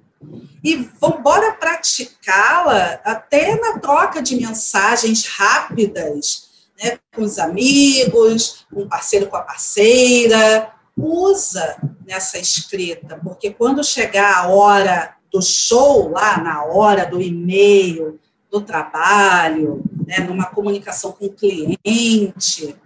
e 0.62 0.88
vamos 1.00 1.20
praticá-la 1.58 3.00
até 3.04 3.58
na 3.58 3.80
troca 3.80 4.22
de 4.22 4.36
mensagens 4.36 5.26
rápidas, 5.26 6.51
né, 6.82 6.98
com 7.14 7.22
os 7.22 7.38
amigos, 7.38 8.66
com 8.72 8.82
o 8.82 8.88
parceiro 8.88 9.28
com 9.28 9.36
a 9.36 9.42
parceira. 9.42 10.72
Usa 10.96 11.76
nessa 12.06 12.38
escrita, 12.38 13.18
porque 13.24 13.50
quando 13.50 13.82
chegar 13.82 14.36
a 14.36 14.48
hora 14.48 15.16
do 15.32 15.40
show, 15.40 16.10
lá 16.10 16.38
na 16.38 16.64
hora 16.64 17.06
do 17.06 17.20
e-mail, 17.20 18.20
do 18.50 18.60
trabalho, 18.60 19.82
né, 20.06 20.18
numa 20.18 20.46
comunicação 20.46 21.12
com 21.12 21.26
o 21.26 21.32
cliente, 21.32 22.76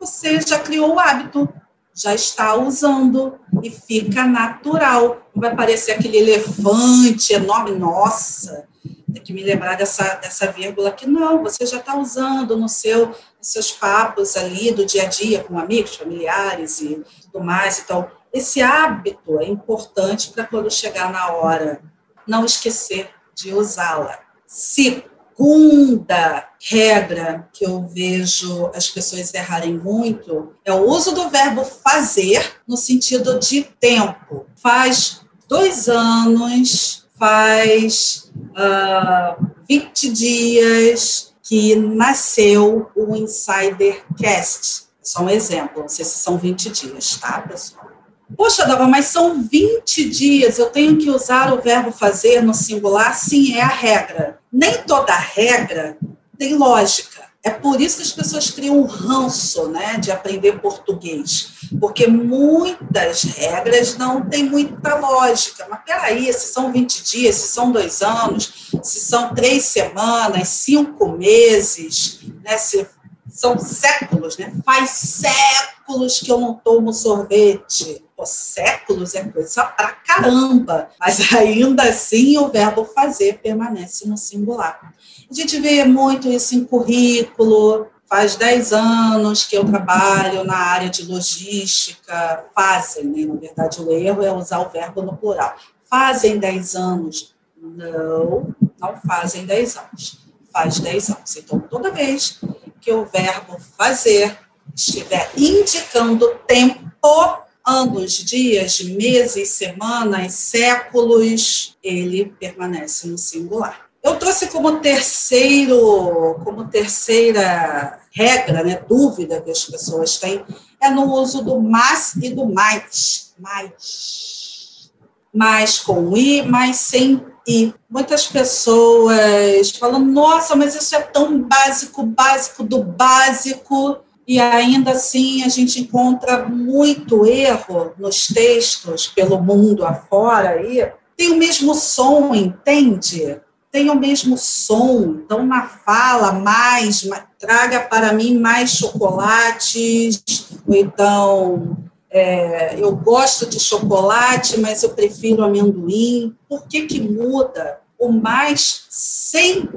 você 0.00 0.40
já 0.40 0.58
criou 0.58 0.94
o 0.94 0.98
hábito 0.98 1.46
já 1.94 2.14
está 2.14 2.54
usando 2.54 3.38
e 3.62 3.70
fica 3.70 4.24
natural. 4.24 5.22
Não 5.34 5.42
vai 5.42 5.54
parecer 5.54 5.92
aquele 5.92 6.18
elefante 6.18 7.34
enorme, 7.34 7.72
nossa, 7.72 8.66
tem 9.12 9.22
que 9.22 9.32
me 9.32 9.42
lembrar 9.42 9.76
dessa, 9.76 10.14
dessa 10.14 10.50
vírgula 10.50 10.88
aqui. 10.88 11.06
Não, 11.06 11.42
você 11.42 11.66
já 11.66 11.78
está 11.78 11.96
usando 11.96 12.56
no 12.56 12.68
seu, 12.68 13.14
seus 13.42 13.72
papos 13.72 14.36
ali 14.36 14.72
do 14.72 14.86
dia 14.86 15.02
a 15.02 15.06
dia 15.06 15.42
com 15.44 15.58
amigos, 15.58 15.96
familiares 15.96 16.80
e 16.80 17.02
tudo 17.24 17.44
mais. 17.44 17.80
Então, 17.80 18.08
esse 18.32 18.62
hábito 18.62 19.38
é 19.40 19.46
importante 19.46 20.30
para 20.30 20.46
quando 20.46 20.70
chegar 20.70 21.12
na 21.12 21.32
hora, 21.32 21.82
não 22.26 22.44
esquecer 22.44 23.10
de 23.34 23.52
usá-la. 23.52 24.18
Se 24.46 25.04
segunda 25.42 26.48
regra 26.70 27.48
que 27.52 27.66
eu 27.66 27.86
vejo 27.86 28.70
as 28.74 28.88
pessoas 28.88 29.32
errarem 29.34 29.76
muito 29.76 30.54
é 30.64 30.72
o 30.72 30.86
uso 30.88 31.12
do 31.12 31.28
verbo 31.30 31.64
fazer 31.64 32.60
no 32.66 32.76
sentido 32.76 33.38
de 33.38 33.62
tempo. 33.62 34.46
Faz 34.56 35.22
dois 35.48 35.88
anos, 35.88 37.06
faz 37.18 38.30
uh, 38.36 38.56
ah, 38.56 39.36
20 39.68 40.12
dias 40.12 41.31
que 41.42 41.74
nasceu 41.74 42.90
o 42.94 43.16
Insider 43.16 44.04
Cast. 44.16 44.84
Só 45.02 45.22
um 45.22 45.30
exemplo, 45.30 45.82
não 45.82 45.88
sei 45.88 46.04
se 46.04 46.18
são 46.18 46.38
20 46.38 46.70
dias, 46.70 47.16
tá, 47.16 47.40
pessoal? 47.40 47.90
Poxa, 48.36 48.64
Dava, 48.64 48.86
mas 48.86 49.06
são 49.06 49.42
20 49.42 50.08
dias, 50.08 50.58
eu 50.58 50.70
tenho 50.70 50.96
que 50.96 51.10
usar 51.10 51.52
o 51.52 51.60
verbo 51.60 51.92
fazer 51.92 52.42
no 52.42 52.54
singular? 52.54 53.14
Sim, 53.14 53.54
é 53.54 53.60
a 53.60 53.66
regra. 53.66 54.38
Nem 54.50 54.82
toda 54.84 55.14
regra 55.14 55.98
tem 56.38 56.54
lógica. 56.54 57.22
É 57.44 57.50
por 57.50 57.80
isso 57.80 57.96
que 57.96 58.02
as 58.02 58.12
pessoas 58.12 58.50
criam 58.50 58.78
um 58.78 58.84
ranço 58.84 59.66
né, 59.68 59.98
de 59.98 60.12
aprender 60.12 60.60
português, 60.60 61.48
porque 61.80 62.06
muitas 62.06 63.24
regras 63.24 63.96
não 63.96 64.24
têm 64.24 64.44
muita 64.44 64.94
lógica. 64.94 65.66
Mas 65.68 65.80
peraí, 65.84 66.32
se 66.32 66.52
são 66.52 66.72
20 66.72 67.02
dias, 67.02 67.34
se 67.34 67.48
são 67.48 67.72
dois 67.72 68.00
anos, 68.00 68.71
se 68.82 69.00
são 69.00 69.34
três 69.34 69.64
semanas, 69.64 70.48
cinco 70.48 71.08
meses, 71.08 72.20
né, 72.44 72.58
se 72.58 72.86
são 73.32 73.58
séculos, 73.58 74.36
né? 74.36 74.52
Faz 74.64 74.90
séculos 74.90 76.20
que 76.20 76.30
eu 76.30 76.38
não 76.38 76.54
tomo 76.54 76.92
sorvete. 76.92 78.04
Pô, 78.14 78.26
séculos 78.26 79.14
é 79.14 79.24
coisa 79.24 79.64
pra 79.64 79.88
caramba. 79.88 80.90
Mas 81.00 81.32
ainda 81.32 81.84
assim 81.84 82.36
o 82.36 82.48
verbo 82.48 82.84
fazer 82.84 83.38
permanece 83.38 84.06
no 84.06 84.18
singular. 84.18 84.92
A 85.30 85.34
gente 85.34 85.58
vê 85.60 85.82
muito 85.84 86.28
isso 86.28 86.54
em 86.54 86.64
currículo. 86.64 87.86
Faz 88.06 88.36
10 88.36 88.74
anos 88.74 89.44
que 89.44 89.56
eu 89.56 89.64
trabalho 89.64 90.44
na 90.44 90.56
área 90.56 90.90
de 90.90 91.06
logística. 91.06 92.44
Fazem, 92.54 93.04
né? 93.04 93.24
Na 93.24 93.40
verdade, 93.40 93.80
o 93.80 93.90
erro 93.90 94.22
é 94.22 94.30
usar 94.30 94.58
o 94.58 94.68
verbo 94.68 95.00
no 95.00 95.16
plural. 95.16 95.56
Fazem 95.88 96.38
10 96.38 96.74
anos. 96.74 97.34
Não, 97.56 98.54
não 98.82 98.96
fazem 99.06 99.46
10 99.46 99.76
anos. 99.76 100.18
Faz 100.52 100.80
10 100.80 101.10
anos. 101.10 101.36
Então, 101.36 101.60
toda 101.60 101.92
vez 101.92 102.40
que 102.80 102.92
o 102.92 103.06
verbo 103.06 103.56
fazer 103.78 104.36
estiver 104.74 105.30
indicando 105.36 106.34
tempo, 106.46 107.38
anos, 107.64 108.12
dias, 108.12 108.80
meses, 108.80 109.50
semanas, 109.50 110.34
séculos, 110.34 111.76
ele 111.82 112.34
permanece 112.40 113.06
no 113.06 113.16
singular. 113.16 113.86
Eu 114.02 114.18
trouxe 114.18 114.48
como 114.48 114.80
terceiro, 114.80 116.40
como 116.42 116.68
terceira 116.68 118.00
regra, 118.10 118.64
né, 118.64 118.82
dúvida 118.88 119.40
que 119.40 119.50
as 119.50 119.64
pessoas 119.64 120.18
têm, 120.18 120.44
é 120.80 120.90
no 120.90 121.04
uso 121.12 121.44
do 121.44 121.60
mas 121.60 122.16
e 122.16 122.30
do 122.30 122.44
mais. 122.44 123.32
Mais. 123.38 124.90
Mais 125.32 125.78
com 125.78 126.16
i, 126.16 126.42
mais 126.42 126.76
sem 126.76 127.24
e 127.46 127.72
muitas 127.90 128.26
pessoas 128.26 129.70
falam: 129.78 130.04
nossa, 130.04 130.54
mas 130.54 130.74
isso 130.74 130.94
é 130.94 131.00
tão 131.00 131.42
básico, 131.42 132.02
básico 132.02 132.62
do 132.62 132.82
básico. 132.82 133.98
e 134.26 134.38
ainda 134.40 134.92
assim 134.92 135.42
a 135.42 135.48
gente 135.48 135.80
encontra 135.80 136.48
muito 136.48 137.26
erro 137.26 137.92
nos 137.98 138.28
textos 138.28 139.08
pelo 139.08 139.40
mundo 139.40 139.84
afora 139.84 140.50
aí. 140.50 140.90
Tem 141.16 141.32
o 141.32 141.36
mesmo 141.36 141.74
som, 141.74 142.34
entende? 142.34 143.40
Tem 143.70 143.90
o 143.90 143.94
mesmo 143.94 144.36
som. 144.38 145.16
Então, 145.24 145.44
na 145.44 145.66
fala, 145.66 146.32
mais, 146.32 147.08
traga 147.38 147.80
para 147.80 148.12
mim 148.12 148.38
mais 148.38 148.70
chocolates, 148.70 150.22
ou 150.66 150.74
então 150.74 151.76
é, 152.12 152.74
eu 152.78 152.94
gosto 152.94 153.46
de 153.46 153.58
chocolate, 153.58 154.60
mas 154.60 154.82
eu 154.82 154.90
prefiro 154.90 155.42
amendoim. 155.42 156.36
Por 156.48 156.68
que, 156.68 156.86
que 156.86 157.00
muda? 157.00 157.80
O 157.98 158.12
mais 158.12 158.84
sem 158.90 159.68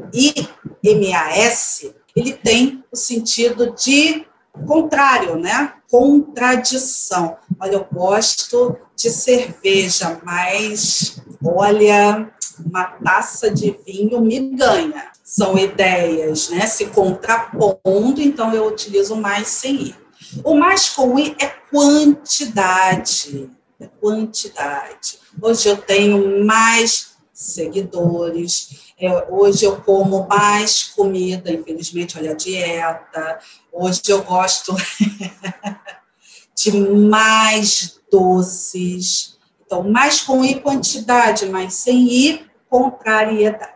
IMAS, 0.84 1.86
ele 2.16 2.34
tem 2.34 2.84
o 2.92 2.96
sentido 2.96 3.72
de 3.72 4.26
contrário, 4.68 5.38
né? 5.38 5.74
Contradição. 5.90 7.38
Olha, 7.60 7.74
eu 7.74 7.88
gosto 7.92 8.78
de 8.96 9.10
cerveja, 9.10 10.20
mas 10.24 11.22
olha, 11.44 12.32
uma 12.66 12.84
taça 12.84 13.50
de 13.50 13.78
vinho 13.86 14.20
me 14.22 14.40
ganha. 14.56 15.12
São 15.24 15.58
ideias, 15.58 16.50
né? 16.50 16.68
Se 16.68 16.88
contrapondo, 16.88 18.22
então 18.22 18.54
eu 18.54 18.68
utilizo 18.68 19.16
mais 19.16 19.48
sem 19.48 19.76
ir. 19.76 20.06
O 20.44 20.56
mais 20.56 20.90
com 20.90 21.18
i 21.20 21.36
é 21.40 21.48
quantidade. 21.76 23.50
É 23.78 23.88
quantidade. 24.00 25.20
Hoje 25.42 25.68
eu 25.68 25.76
tenho 25.76 26.46
mais 26.46 27.18
seguidores, 27.34 28.94
é, 28.98 29.28
hoje 29.30 29.66
eu 29.66 29.76
como 29.82 30.26
mais 30.26 30.86
comida, 30.86 31.52
infelizmente, 31.52 32.18
olha 32.18 32.32
a 32.32 32.36
dieta. 32.36 33.40
Hoje 33.74 34.02
eu 34.08 34.24
gosto 34.24 34.74
de 36.56 36.72
mais 36.72 38.00
doces. 38.10 39.38
Então, 39.66 39.84
mais 39.84 40.22
com 40.22 40.46
I 40.46 40.62
quantidade, 40.62 41.46
mas 41.48 41.74
sem 41.74 42.08
I 42.10 42.46
contrariedade. 42.70 43.74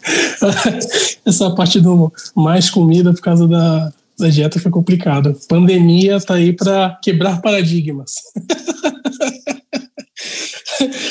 Essa 1.26 1.54
parte 1.54 1.78
do 1.78 2.10
mais 2.34 2.70
comida 2.70 3.12
por 3.12 3.20
causa 3.20 3.46
da, 3.46 3.92
da 4.18 4.28
dieta 4.28 4.60
foi 4.60 4.70
complicado. 4.70 5.34
Pandemia 5.48 6.20
tá 6.20 6.34
aí 6.34 6.52
para 6.52 6.98
quebrar 7.02 7.40
paradigmas. 7.40 8.16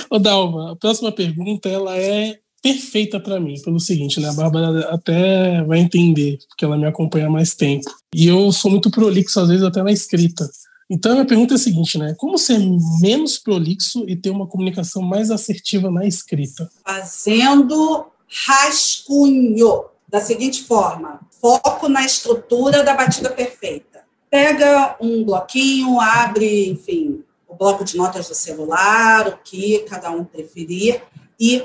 Ô 0.10 0.20
Dalva, 0.20 0.72
a 0.72 0.76
próxima 0.76 1.12
pergunta 1.12 1.70
ela 1.70 1.98
é 1.98 2.40
perfeita 2.62 3.20
para 3.20 3.40
mim, 3.40 3.60
pelo 3.62 3.80
seguinte, 3.80 4.20
né? 4.22 4.30
A 4.30 4.34
Bárbara 4.34 4.94
até 4.94 5.64
vai 5.64 5.80
entender, 5.80 6.38
porque 6.48 6.64
ela 6.64 6.78
me 6.78 6.86
acompanha 6.86 7.28
há 7.28 7.30
mais 7.30 7.54
tempo. 7.54 7.90
E 8.16 8.28
eu 8.28 8.52
sou 8.54 8.72
muito 8.72 8.90
prolixo, 8.90 9.40
às 9.40 9.50
vezes, 9.50 9.64
até 9.64 9.84
na 9.84 9.92
escrita. 9.92 10.50
Então, 10.90 11.12
a 11.12 11.16
minha 11.16 11.26
pergunta 11.26 11.54
é 11.54 11.56
a 11.56 11.60
seguinte, 11.60 11.98
né? 11.98 12.16
Como 12.18 12.38
ser 12.38 12.60
menos 13.02 13.38
prolixo 13.38 14.06
e 14.08 14.16
ter 14.16 14.30
uma 14.30 14.48
comunicação 14.48 15.02
mais 15.02 15.30
assertiva 15.30 15.92
na 15.92 16.06
escrita? 16.06 16.70
Fazendo 16.86 18.06
rascunho, 18.46 19.86
da 20.08 20.22
seguinte 20.22 20.64
forma: 20.64 21.20
foco 21.44 21.90
na 21.90 22.06
estrutura 22.06 22.84
da 22.84 22.94
batida 22.94 23.30
perfeita. 23.30 24.06
Pega 24.30 24.96
um 25.02 25.26
bloquinho, 25.26 26.00
abre, 26.00 26.70
enfim, 26.70 27.22
o 27.46 27.54
bloco 27.54 27.84
de 27.84 27.98
notas 27.98 28.30
do 28.30 28.34
celular, 28.34 29.28
o 29.28 29.38
que 29.44 29.80
cada 29.80 30.10
um 30.10 30.24
preferir, 30.24 31.04
e 31.38 31.62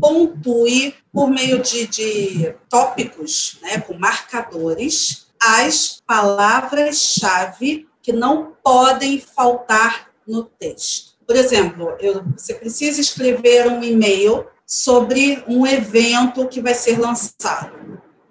pontue 0.00 0.96
por 1.12 1.30
meio 1.30 1.62
de, 1.62 1.86
de 1.86 2.52
tópicos, 2.68 3.58
né, 3.62 3.78
com 3.78 3.94
marcadores, 3.94 5.28
as 5.40 6.02
palavras-chave 6.04 7.88
que 8.02 8.12
não 8.12 8.54
podem 8.60 9.20
faltar 9.20 10.10
no 10.26 10.42
texto. 10.42 11.12
Por 11.24 11.36
exemplo, 11.36 11.96
eu, 12.00 12.24
você 12.36 12.54
precisa 12.54 13.00
escrever 13.00 13.68
um 13.68 13.84
e-mail 13.84 14.46
sobre 14.66 15.44
um 15.46 15.64
evento 15.64 16.48
que 16.48 16.60
vai 16.60 16.74
ser 16.74 16.98
lançado. 16.98 17.81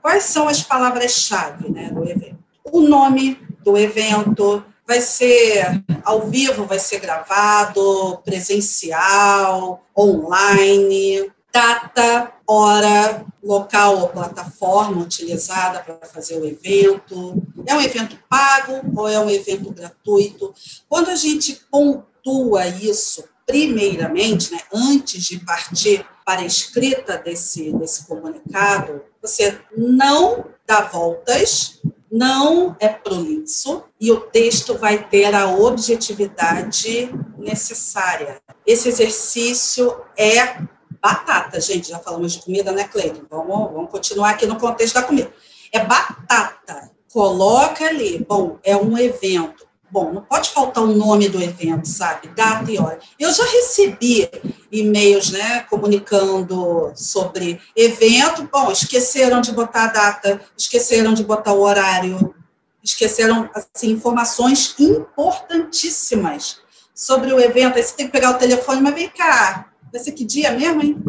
Quais 0.02 0.24
são 0.24 0.48
as 0.48 0.64
palavras-chave 0.64 1.70
né, 1.70 1.90
do 1.90 2.04
evento? 2.04 2.40
O 2.72 2.82
nome 2.82 3.36
do 3.64 3.78
evento, 3.78 4.64
vai 4.92 5.00
ser 5.00 5.84
ao 6.04 6.28
vivo, 6.30 6.66
vai 6.66 6.80
ser 6.80 7.00
gravado, 7.00 8.20
presencial, 8.26 9.82
online, 9.98 11.32
data, 11.54 12.32
hora, 12.46 13.26
local 13.42 14.00
ou 14.00 14.10
plataforma 14.10 15.02
utilizada 15.02 15.80
para 15.80 15.96
fazer 16.08 16.38
o 16.38 16.46
evento. 16.46 17.42
É 17.66 17.74
um 17.74 17.82
evento 17.82 18.18
pago 18.30 18.82
ou 18.96 19.08
é 19.08 19.20
um 19.20 19.30
evento 19.30 19.72
gratuito? 19.72 20.54
Quando 20.90 21.10
a 21.10 21.16
gente 21.16 21.62
pontua 21.72 22.68
isso, 22.68 23.24
primeiramente, 23.46 24.52
né, 24.52 24.60
antes 24.74 25.24
de 25.24 25.40
partir 25.40 26.06
para 26.26 26.42
a 26.42 26.46
escrita 26.46 27.18
desse, 27.18 27.72
desse 27.74 28.06
comunicado, 28.06 29.04
você 29.22 29.60
não 29.76 30.46
dá 30.66 30.82
voltas, 30.82 31.82
não 32.12 32.76
é 32.80 32.90
prolixo 32.90 33.84
e 34.00 34.12
o 34.12 34.20
texto 34.20 34.78
vai 34.78 35.08
ter 35.08 35.34
a 35.34 35.48
objetividade 35.48 37.10
necessária. 37.38 38.42
Esse 38.66 38.90
exercício 38.90 40.02
é 40.18 40.62
batata, 41.02 41.60
gente. 41.60 41.90
Já 41.90 42.00
falamos 42.00 42.34
de 42.34 42.42
comida, 42.42 42.72
né, 42.72 42.84
Cleiton? 42.84 43.24
Vamos, 43.30 43.72
vamos 43.72 43.90
continuar 43.90 44.32
aqui 44.32 44.46
no 44.46 44.60
contexto 44.60 44.96
da 44.96 45.04
comida. 45.04 45.32
É 45.72 45.84
batata. 45.84 46.92
Coloca 47.12 47.86
ali. 47.86 48.24
Bom, 48.28 48.60
é 48.64 48.76
um 48.76 48.98
evento. 48.98 49.68
Bom, 49.92 50.14
não 50.14 50.22
pode 50.22 50.52
faltar 50.52 50.84
o 50.84 50.96
nome 50.96 51.28
do 51.28 51.42
evento, 51.42 51.86
sabe? 51.86 52.30
Data 52.30 52.72
e 52.72 52.80
hora. 52.80 52.98
Eu 53.20 53.32
já 53.34 53.44
recebi 53.44 54.30
e-mails, 54.72 55.32
né, 55.32 55.62
comunicando 55.70 56.94
sobre 56.96 57.60
evento. 57.76 58.48
Bom, 58.50 58.72
esqueceram 58.72 59.42
de 59.42 59.52
botar 59.52 59.84
a 59.84 59.88
data, 59.88 60.42
esqueceram 60.58 61.14
de 61.14 61.26
botar 61.26 61.52
o 61.52 61.62
horário, 61.62 62.34
esqueceram, 62.82 63.50
assim, 63.54 63.92
informações 63.92 64.76
importantíssimas 64.80 66.62
sobre 66.96 67.34
o 67.34 67.40
evento. 67.40 67.76
Aí 67.76 67.84
você 67.84 67.94
tem 67.94 68.06
que 68.06 68.14
pegar 68.14 68.32
o 68.32 68.40
telefone, 68.40 68.80
mas 68.80 68.96
vem 68.96 69.10
cá, 69.10 69.72
vai 69.92 70.02
ser 70.02 70.14
que 70.14 70.24
dia 70.24 70.52
mesmo, 70.52 70.82
hein? 70.82 71.04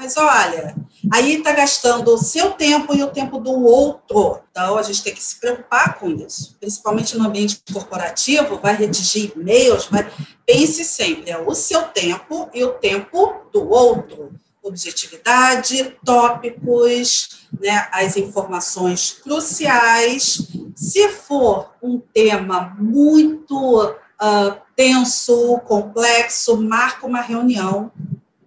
Mas 0.00 0.16
olha, 0.16 0.74
aí 1.12 1.34
está 1.34 1.52
gastando 1.52 2.14
o 2.14 2.16
seu 2.16 2.52
tempo 2.52 2.96
e 2.96 3.02
o 3.02 3.10
tempo 3.10 3.38
do 3.38 3.52
outro. 3.52 4.40
Então, 4.50 4.78
a 4.78 4.82
gente 4.82 5.02
tem 5.02 5.12
que 5.12 5.22
se 5.22 5.38
preocupar 5.38 5.98
com 5.98 6.08
isso, 6.08 6.56
principalmente 6.58 7.18
no 7.18 7.26
ambiente 7.26 7.62
corporativo, 7.70 8.58
vai 8.58 8.74
redigir 8.74 9.30
e-mails, 9.36 9.88
vai... 9.90 10.10
pense 10.46 10.86
sempre, 10.86 11.30
é 11.30 11.38
o 11.38 11.54
seu 11.54 11.82
tempo 11.82 12.48
e 12.54 12.64
o 12.64 12.72
tempo 12.72 13.42
do 13.52 13.68
outro. 13.68 14.32
Objetividade, 14.62 15.94
tópicos, 16.02 17.46
né, 17.60 17.86
as 17.92 18.16
informações 18.16 19.18
cruciais. 19.22 20.48
Se 20.74 21.10
for 21.10 21.74
um 21.82 21.98
tema 21.98 22.74
muito 22.78 23.84
uh, 23.84 24.56
tenso, 24.74 25.58
complexo, 25.66 26.56
marca 26.56 27.06
uma 27.06 27.20
reunião 27.20 27.92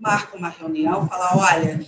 marca 0.03 0.35
uma 0.35 0.49
reunião, 0.49 1.07
fala, 1.07 1.37
olha, 1.37 1.79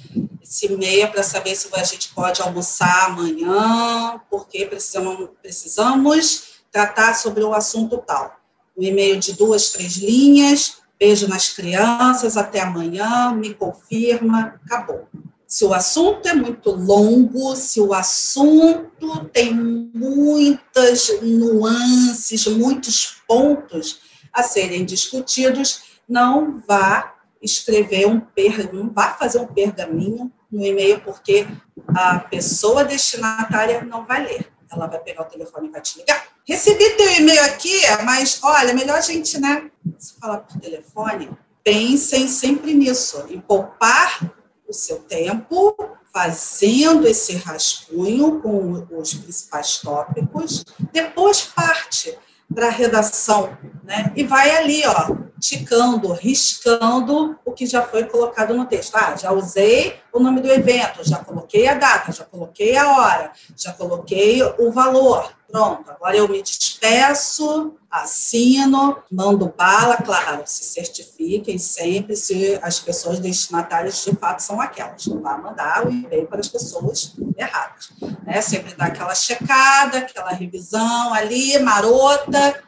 esse 0.41 0.67
e-mail 0.67 1.03
é 1.03 1.07
para 1.07 1.21
saber 1.21 1.53
se 1.53 1.67
a 1.73 1.83
gente 1.83 2.13
pode 2.13 2.41
almoçar 2.41 3.07
amanhã, 3.07 4.21
porque 4.29 4.65
precisamos, 4.65 5.29
precisamos 5.41 6.61
tratar 6.71 7.13
sobre 7.13 7.43
o 7.43 7.53
assunto 7.53 7.97
tal. 7.97 8.39
Um 8.77 8.83
e-mail 8.83 9.19
de 9.19 9.33
duas, 9.33 9.71
três 9.71 9.97
linhas, 9.97 10.77
beijo 10.97 11.27
nas 11.27 11.49
crianças, 11.49 12.37
até 12.37 12.61
amanhã, 12.61 13.33
me 13.33 13.53
confirma, 13.53 14.59
acabou. 14.65 15.09
Se 15.45 15.65
o 15.65 15.73
assunto 15.73 16.25
é 16.25 16.33
muito 16.33 16.71
longo, 16.71 17.53
se 17.55 17.81
o 17.81 17.93
assunto 17.93 19.25
tem 19.33 19.53
muitas 19.53 21.21
nuances, 21.21 22.47
muitos 22.47 23.17
pontos 23.27 23.99
a 24.31 24.41
serem 24.41 24.85
discutidos, 24.85 25.81
não 26.07 26.61
vá 26.67 27.14
escrever 27.45 28.07
um 28.07 28.19
pergaminho, 28.19 28.91
vá 28.93 29.13
fazer 29.13 29.39
um 29.39 29.47
pergaminho 29.47 30.31
no 30.51 30.65
e-mail, 30.65 30.99
porque 31.01 31.47
a 31.89 32.19
pessoa 32.19 32.83
destinatária 32.83 33.83
não 33.83 34.05
vai 34.05 34.25
ler. 34.25 34.51
Ela 34.71 34.87
vai 34.87 34.99
pegar 34.99 35.21
o 35.21 35.25
telefone 35.25 35.67
e 35.67 35.71
vai 35.71 35.81
te 35.81 35.99
ligar. 35.99 36.25
Recebi 36.47 36.89
teu 36.91 37.09
e-mail 37.17 37.43
aqui, 37.45 37.73
mas 38.03 38.39
olha, 38.43 38.73
melhor 38.73 38.97
a 38.97 39.01
gente, 39.01 39.39
né? 39.39 39.69
Se 39.97 40.15
falar 40.19 40.39
por 40.39 40.59
telefone, 40.59 41.29
pensem 41.63 42.27
sempre 42.27 42.73
nisso, 42.73 43.25
em 43.29 43.39
poupar 43.39 44.33
o 44.67 44.73
seu 44.73 44.97
tempo 44.97 45.75
fazendo 46.15 47.05
esse 47.07 47.35
rascunho 47.35 48.39
com 48.39 48.87
os 48.97 49.13
principais 49.13 49.79
tópicos, 49.79 50.63
depois 50.93 51.41
parte 51.41 52.17
para 52.53 52.67
a 52.67 52.71
redação, 52.71 53.57
né? 53.83 54.11
E 54.15 54.23
vai 54.23 54.55
ali, 54.55 54.83
ó, 54.85 55.15
ticando, 55.39 56.13
riscando 56.13 57.37
o 57.43 57.51
que 57.51 57.65
já 57.65 57.81
foi 57.81 58.05
colocado 58.05 58.53
no 58.53 58.65
texto. 58.65 58.95
Ah, 58.95 59.15
já 59.15 59.31
usei 59.31 59.99
o 60.11 60.19
nome 60.19 60.41
do 60.41 60.51
evento, 60.51 61.07
já 61.07 61.17
coloquei 61.17 61.67
a 61.67 61.75
data, 61.75 62.11
já 62.11 62.23
coloquei 62.23 62.77
a 62.77 62.97
hora, 62.97 63.31
já 63.55 63.73
coloquei 63.73 64.41
o 64.43 64.71
valor. 64.71 65.34
Pronto, 65.51 65.89
agora 65.89 66.17
eu 66.17 66.27
me 66.27 66.41
despeço, 66.41 67.73
assino, 67.89 68.97
mando 69.11 69.53
bala, 69.55 69.97
claro, 69.97 70.43
se 70.45 70.63
certifiquem 70.63 71.57
sempre 71.57 72.15
se 72.15 72.59
as 72.61 72.79
pessoas 72.79 73.19
destinatárias 73.19 74.03
de 74.03 74.15
fato 74.15 74.41
são 74.41 74.59
aquelas. 74.59 75.05
Não 75.05 75.21
vai 75.21 75.41
mandar 75.41 75.87
o 75.87 75.91
e-mail 75.91 76.27
para 76.27 76.39
as 76.39 76.47
pessoas 76.47 77.15
erradas. 77.37 77.91
Né? 78.25 78.41
Sempre 78.41 78.73
dá 78.75 78.85
aquela 78.85 79.15
checada, 79.15 79.99
aquela 79.99 80.31
revisão 80.31 81.13
ali, 81.13 81.57
marota, 81.59 82.61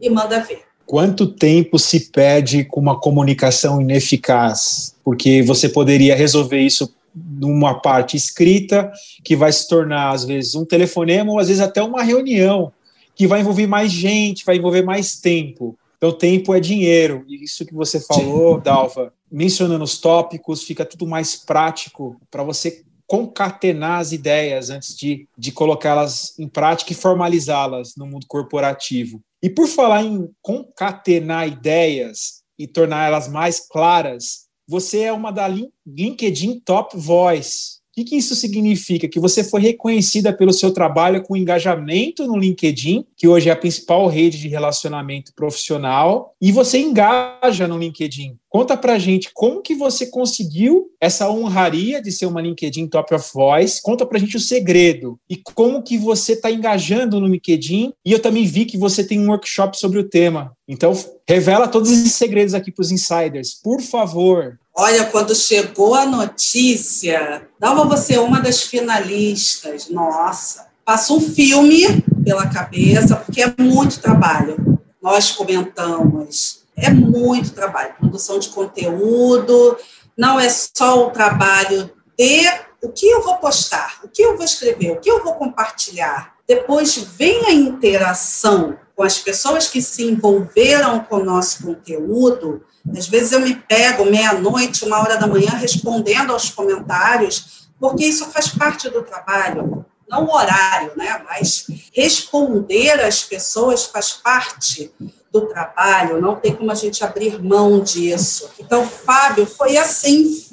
e 0.00 0.10
manda 0.10 0.40
ver. 0.40 0.64
Quanto 0.86 1.26
tempo 1.26 1.78
se 1.78 2.10
perde 2.10 2.64
com 2.64 2.80
uma 2.80 2.98
comunicação 2.98 3.80
ineficaz? 3.80 4.94
Porque 5.02 5.42
você 5.42 5.68
poderia 5.68 6.14
resolver 6.14 6.60
isso 6.60 6.94
numa 7.14 7.80
parte 7.80 8.16
escrita, 8.16 8.90
que 9.22 9.36
vai 9.36 9.52
se 9.52 9.68
tornar, 9.68 10.10
às 10.10 10.24
vezes, 10.24 10.54
um 10.54 10.64
telefonema 10.64 11.30
ou 11.30 11.38
às 11.38 11.48
vezes 11.48 11.62
até 11.62 11.82
uma 11.82 12.02
reunião, 12.02 12.72
que 13.14 13.26
vai 13.26 13.40
envolver 13.40 13.66
mais 13.66 13.92
gente, 13.92 14.44
vai 14.44 14.56
envolver 14.56 14.82
mais 14.82 15.20
tempo. 15.20 15.78
Então, 15.96 16.12
tempo 16.12 16.54
é 16.54 16.60
dinheiro. 16.60 17.24
E 17.28 17.44
isso 17.44 17.64
que 17.64 17.72
você 17.72 18.00
falou, 18.00 18.60
Dalva, 18.60 19.12
mencionando 19.30 19.84
os 19.84 19.98
tópicos, 19.98 20.62
fica 20.62 20.84
tudo 20.84 21.06
mais 21.06 21.36
prático 21.36 22.20
para 22.30 22.42
você 22.42 22.82
concatenar 23.06 24.00
as 24.00 24.12
ideias 24.12 24.70
antes 24.70 24.96
de, 24.96 25.28
de 25.36 25.52
colocá-las 25.52 26.38
em 26.38 26.48
prática 26.48 26.92
e 26.92 26.96
formalizá-las 26.96 27.94
no 27.96 28.06
mundo 28.06 28.26
corporativo. 28.26 29.20
E 29.42 29.50
por 29.50 29.68
falar 29.68 30.02
em 30.02 30.28
concatenar 30.40 31.46
ideias 31.46 32.42
e 32.58 32.66
tornar 32.66 33.06
elas 33.06 33.28
mais 33.28 33.60
claras, 33.60 34.43
você 34.66 35.02
é 35.02 35.12
uma 35.12 35.30
da 35.30 35.46
LinkedIn 35.86 36.60
Top 36.60 36.96
Voice. 36.96 37.83
Que, 37.94 38.02
que, 38.02 38.16
isso 38.16 38.34
significa? 38.34 39.06
Que 39.06 39.20
você 39.20 39.44
foi 39.44 39.60
reconhecida 39.60 40.32
pelo 40.32 40.52
seu 40.52 40.72
trabalho 40.72 41.22
com 41.22 41.36
engajamento 41.36 42.26
no 42.26 42.36
LinkedIn, 42.36 43.04
que 43.16 43.28
hoje 43.28 43.48
é 43.48 43.52
a 43.52 43.56
principal 43.56 44.08
rede 44.08 44.38
de 44.38 44.48
relacionamento 44.48 45.32
profissional, 45.32 46.34
e 46.40 46.50
você 46.50 46.78
engaja 46.78 47.68
no 47.68 47.78
LinkedIn. 47.78 48.36
Conta 48.48 48.76
pra 48.76 48.98
gente 48.98 49.30
como 49.32 49.62
que 49.62 49.74
você 49.74 50.06
conseguiu 50.06 50.90
essa 51.00 51.28
honraria 51.28 52.00
de 52.00 52.10
ser 52.10 52.26
uma 52.26 52.40
LinkedIn 52.40 52.88
Top 52.88 53.14
of 53.14 53.30
Voice. 53.32 53.82
Conta 53.82 54.06
pra 54.06 54.18
gente 54.18 54.36
o 54.36 54.40
segredo 54.40 55.18
e 55.28 55.36
como 55.36 55.82
que 55.82 55.98
você 55.98 56.34
está 56.34 56.50
engajando 56.50 57.20
no 57.20 57.26
LinkedIn. 57.26 57.92
E 58.04 58.12
eu 58.12 58.20
também 58.20 58.44
vi 58.44 58.64
que 58.64 58.78
você 58.78 59.02
tem 59.02 59.20
um 59.20 59.30
workshop 59.30 59.76
sobre 59.76 59.98
o 59.98 60.08
tema. 60.08 60.52
Então, 60.68 60.92
revela 61.28 61.68
todos 61.68 61.90
esses 61.90 62.12
segredos 62.12 62.54
aqui 62.54 62.70
para 62.70 62.82
os 62.82 62.92
insiders, 62.92 63.54
por 63.60 63.80
favor. 63.80 64.58
Olha, 64.76 65.04
quando 65.04 65.36
chegou 65.36 65.94
a 65.94 66.04
notícia, 66.04 67.46
dava 67.60 67.84
você 67.84 68.18
uma 68.18 68.40
das 68.40 68.62
finalistas. 68.62 69.88
Nossa, 69.88 70.66
passou 70.84 71.18
um 71.18 71.20
filme 71.20 72.02
pela 72.24 72.48
cabeça, 72.48 73.14
porque 73.14 73.40
é 73.40 73.54
muito 73.56 74.00
trabalho. 74.00 74.80
Nós 75.00 75.30
comentamos, 75.30 76.64
é 76.76 76.90
muito 76.90 77.52
trabalho. 77.52 77.94
Produção 78.00 78.40
de 78.40 78.48
conteúdo, 78.48 79.76
não 80.16 80.40
é 80.40 80.48
só 80.48 81.06
o 81.06 81.10
trabalho 81.10 81.90
de 82.18 82.64
o 82.82 82.88
que 82.88 83.06
eu 83.06 83.22
vou 83.22 83.36
postar, 83.36 84.00
o 84.02 84.08
que 84.08 84.22
eu 84.22 84.36
vou 84.36 84.44
escrever, 84.44 84.90
o 84.90 85.00
que 85.00 85.10
eu 85.10 85.22
vou 85.22 85.34
compartilhar. 85.34 86.34
Depois 86.48 86.96
vem 86.96 87.46
a 87.46 87.52
interação 87.52 88.76
com 88.96 89.04
as 89.04 89.18
pessoas 89.18 89.68
que 89.68 89.80
se 89.80 90.04
envolveram 90.04 91.00
com 91.00 91.16
o 91.16 91.24
nosso 91.24 91.62
conteúdo 91.62 92.62
às 92.96 93.06
vezes 93.08 93.32
eu 93.32 93.40
me 93.40 93.54
pego 93.54 94.04
meia-noite, 94.04 94.84
uma 94.84 95.00
hora 95.00 95.16
da 95.16 95.26
manhã, 95.26 95.50
respondendo 95.50 96.32
aos 96.32 96.50
comentários, 96.50 97.68
porque 97.78 98.04
isso 98.04 98.26
faz 98.26 98.48
parte 98.48 98.88
do 98.90 99.02
trabalho, 99.02 99.84
não 100.08 100.26
o 100.26 100.34
horário, 100.34 100.92
né? 100.96 101.22
Mas 101.24 101.66
responder 101.92 103.00
às 103.00 103.22
pessoas 103.22 103.86
faz 103.86 104.12
parte 104.12 104.92
do 105.32 105.46
trabalho, 105.48 106.20
não 106.20 106.36
tem 106.36 106.54
como 106.54 106.70
a 106.70 106.74
gente 106.74 107.02
abrir 107.02 107.42
mão 107.42 107.80
disso. 107.80 108.50
Então, 108.58 108.86
Fábio, 108.86 109.46
foi 109.46 109.76
assim, 109.76 110.46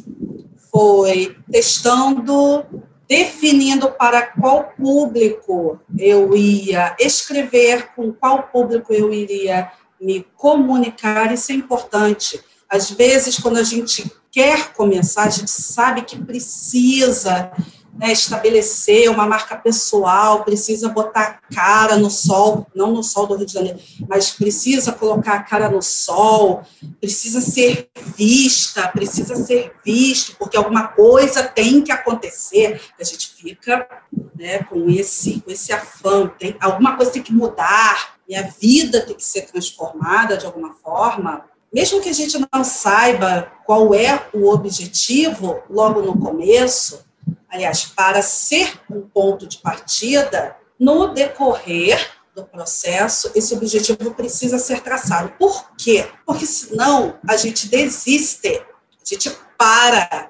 foi 0.72 1.38
testando, 1.52 2.66
definindo 3.08 3.92
para 3.92 4.24
qual 4.24 4.72
público 4.76 5.80
eu 6.00 6.36
ia 6.36 6.96
escrever, 7.00 7.90
com 7.96 8.12
qual 8.12 8.44
público 8.44 8.92
eu 8.94 9.14
iria 9.14 9.72
me 10.02 10.26
comunicar, 10.36 11.32
isso 11.32 11.52
é 11.52 11.56
importante. 11.56 12.42
Às 12.68 12.90
vezes, 12.90 13.38
quando 13.38 13.58
a 13.58 13.64
gente 13.64 14.12
quer 14.32 14.74
começar, 14.74 15.24
a 15.24 15.30
gente 15.30 15.52
sabe 15.52 16.04
que 16.04 16.18
precisa 16.18 17.52
né, 17.94 18.12
estabelecer 18.12 19.10
uma 19.10 19.28
marca 19.28 19.56
pessoal, 19.58 20.44
precisa 20.44 20.90
botar 20.90 21.22
a 21.50 21.54
cara 21.54 21.98
no 21.98 22.10
sol, 22.10 22.66
não 22.74 22.92
no 22.94 23.04
sol 23.04 23.28
do 23.28 23.36
Rio 23.36 23.46
de 23.46 23.54
Janeiro, 23.54 23.80
mas 24.08 24.32
precisa 24.32 24.94
colocar 24.94 25.34
a 25.34 25.44
cara 25.44 25.70
no 25.70 25.82
sol, 25.82 26.64
precisa 27.00 27.42
ser 27.42 27.90
vista, 28.16 28.88
precisa 28.88 29.36
ser 29.36 29.74
visto, 29.86 30.36
porque 30.38 30.58
alguma 30.58 30.88
coisa 30.88 31.44
tem 31.44 31.82
que 31.82 31.92
acontecer. 31.92 32.82
A 33.00 33.04
gente 33.04 33.36
fica 33.36 33.88
né, 34.36 34.64
com 34.64 34.90
esse 34.90 35.42
com 35.42 35.52
esse 35.52 35.74
afã, 35.74 36.32
tem 36.40 36.56
alguma 36.60 36.96
coisa 36.96 37.12
tem 37.12 37.22
que 37.22 37.34
mudar, 37.34 38.16
minha 38.32 38.50
vida 38.58 39.02
tem 39.02 39.14
que 39.14 39.26
ser 39.26 39.42
transformada 39.42 40.38
de 40.38 40.46
alguma 40.46 40.74
forma, 40.76 41.44
mesmo 41.74 42.00
que 42.00 42.08
a 42.08 42.14
gente 42.14 42.40
não 42.54 42.64
saiba 42.64 43.52
qual 43.66 43.94
é 43.94 44.26
o 44.34 44.50
objetivo 44.50 45.62
logo 45.70 46.02
no 46.02 46.18
começo, 46.18 47.06
aliás, 47.50 47.84
para 47.84 48.22
ser 48.22 48.80
um 48.90 49.02
ponto 49.02 49.46
de 49.46 49.58
partida, 49.58 50.56
no 50.80 51.10
decorrer 51.14 52.10
do 52.34 52.46
processo, 52.46 53.30
esse 53.36 53.54
objetivo 53.54 54.14
precisa 54.14 54.58
ser 54.58 54.80
traçado. 54.80 55.34
Por 55.38 55.70
quê? 55.78 56.08
Porque 56.26 56.46
senão 56.46 57.20
a 57.28 57.36
gente 57.36 57.68
desiste, 57.68 58.48
a 58.48 59.06
gente 59.06 59.30
para. 59.58 60.30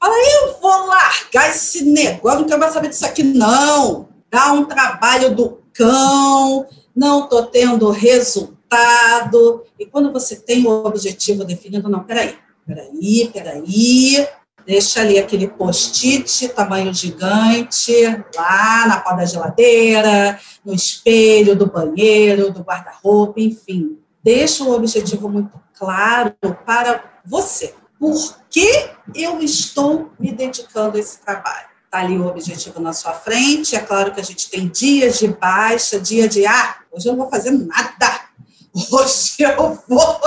Fala, 0.00 0.14
eu 0.14 0.58
vou 0.60 0.86
largar 0.86 1.50
esse 1.50 1.84
negócio, 1.84 2.40
não 2.40 2.46
quero 2.46 2.60
mais 2.60 2.72
saber 2.72 2.88
disso 2.88 3.04
aqui, 3.04 3.22
não. 3.22 4.08
Dá 4.30 4.52
um 4.52 4.64
trabalho 4.64 5.34
do 5.34 5.62
cão, 5.74 6.66
não 6.94 7.24
estou 7.24 7.46
tendo 7.46 7.90
resultado. 7.90 9.64
E 9.78 9.86
quando 9.86 10.12
você 10.12 10.36
tem 10.36 10.66
o 10.66 10.84
objetivo 10.86 11.44
definido, 11.44 11.88
não, 11.88 12.04
peraí, 12.04 12.36
peraí, 12.66 13.30
peraí, 13.32 14.28
deixa 14.66 15.00
ali 15.00 15.18
aquele 15.18 15.48
post-it, 15.48 16.48
tamanho 16.48 16.92
gigante, 16.92 17.92
lá 18.34 18.86
na 18.86 19.00
pó 19.00 19.12
da 19.12 19.24
geladeira, 19.24 20.38
no 20.64 20.72
espelho 20.72 21.56
do 21.56 21.66
banheiro, 21.66 22.52
do 22.52 22.60
guarda-roupa, 22.60 23.40
enfim. 23.40 23.98
Deixa 24.22 24.64
o 24.64 24.72
objetivo 24.72 25.28
muito 25.28 25.60
claro 25.78 26.34
para 26.64 27.04
você. 27.24 27.74
Por 27.98 28.38
que 28.48 28.90
eu 29.14 29.40
estou 29.40 30.10
me 30.18 30.32
dedicando 30.32 30.96
a 30.96 31.00
esse 31.00 31.20
trabalho? 31.20 31.73
Está 31.94 32.04
ali 32.04 32.18
o 32.18 32.26
objetivo 32.26 32.80
na 32.80 32.92
sua 32.92 33.12
frente. 33.12 33.76
É 33.76 33.78
claro 33.78 34.12
que 34.12 34.20
a 34.20 34.24
gente 34.24 34.50
tem 34.50 34.66
dias 34.66 35.16
de 35.20 35.28
baixa, 35.28 36.00
dia 36.00 36.28
de 36.28 36.44
ah, 36.44 36.80
hoje 36.90 37.06
eu 37.06 37.12
não 37.12 37.20
vou 37.20 37.30
fazer 37.30 37.52
nada. 37.52 38.20
Hoje 38.90 39.36
eu 39.38 39.78
vou. 39.86 40.20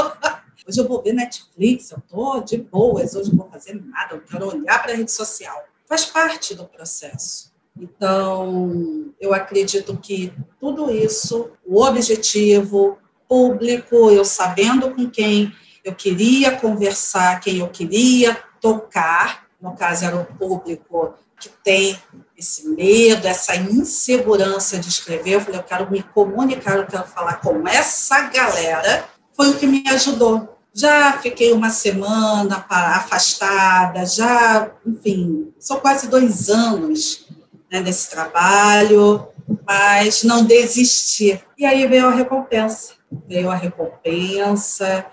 Hoje 0.66 0.80
eu 0.80 0.88
vou 0.88 1.04
ver 1.04 1.12
Netflix, 1.12 1.92
eu 1.92 1.98
estou 1.98 2.42
de 2.42 2.58
boas, 2.58 3.16
hoje 3.16 3.32
eu 3.32 3.36
vou 3.36 3.50
fazer 3.50 3.74
nada, 3.86 4.16
eu 4.16 4.22
quero 4.22 4.48
olhar 4.48 4.82
para 4.82 4.94
a 4.94 4.96
rede 4.96 5.12
social. 5.12 5.62
Faz 5.86 6.06
parte 6.06 6.56
do 6.56 6.64
processo. 6.64 7.52
Então, 7.78 9.14
eu 9.20 9.34
acredito 9.34 9.98
que 9.98 10.34
tudo 10.62 10.90
isso, 10.90 11.52
o 11.66 11.84
objetivo 11.84 12.98
público, 13.28 14.10
eu 14.10 14.24
sabendo 14.24 14.92
com 14.92 15.10
quem 15.10 15.54
eu 15.84 15.94
queria 15.94 16.56
conversar, 16.56 17.42
quem 17.42 17.58
eu 17.58 17.68
queria 17.68 18.42
tocar, 18.62 19.48
no 19.62 19.76
caso 19.76 20.06
era 20.06 20.16
o 20.16 20.26
público 20.26 21.14
que 21.40 21.50
tem 21.64 21.98
esse 22.38 22.68
medo, 22.70 23.28
essa 23.28 23.56
insegurança 23.56 24.78
de 24.78 24.90
escrever. 24.90 25.32
Eu 25.32 25.42
falei, 25.42 25.60
eu 25.60 25.64
quero 25.64 25.92
me 25.92 26.02
comunicar, 26.02 26.78
eu 26.78 26.86
quero 26.86 27.06
falar 27.06 27.36
com 27.42 27.68
essa 27.68 28.22
galera. 28.30 29.06
Foi 29.36 29.50
o 29.50 29.58
que 29.58 29.68
me 29.68 29.84
ajudou. 29.88 30.58
Já 30.74 31.14
fiquei 31.14 31.52
uma 31.54 31.70
semana 31.70 32.66
afastada, 32.70 34.06
já, 34.06 34.70
enfim, 34.86 35.52
são 35.60 35.80
quase 35.80 36.08
dois 36.08 36.50
anos 36.50 37.28
né, 37.72 37.82
desse 37.82 38.10
trabalho, 38.10 39.28
mas 39.66 40.24
não 40.24 40.44
desisti. 40.44 41.42
E 41.58 41.66
aí 41.66 41.88
veio 41.88 42.08
a 42.08 42.12
recompensa. 42.12 42.94
Veio 43.28 43.50
a 43.50 43.56
recompensa, 43.56 45.06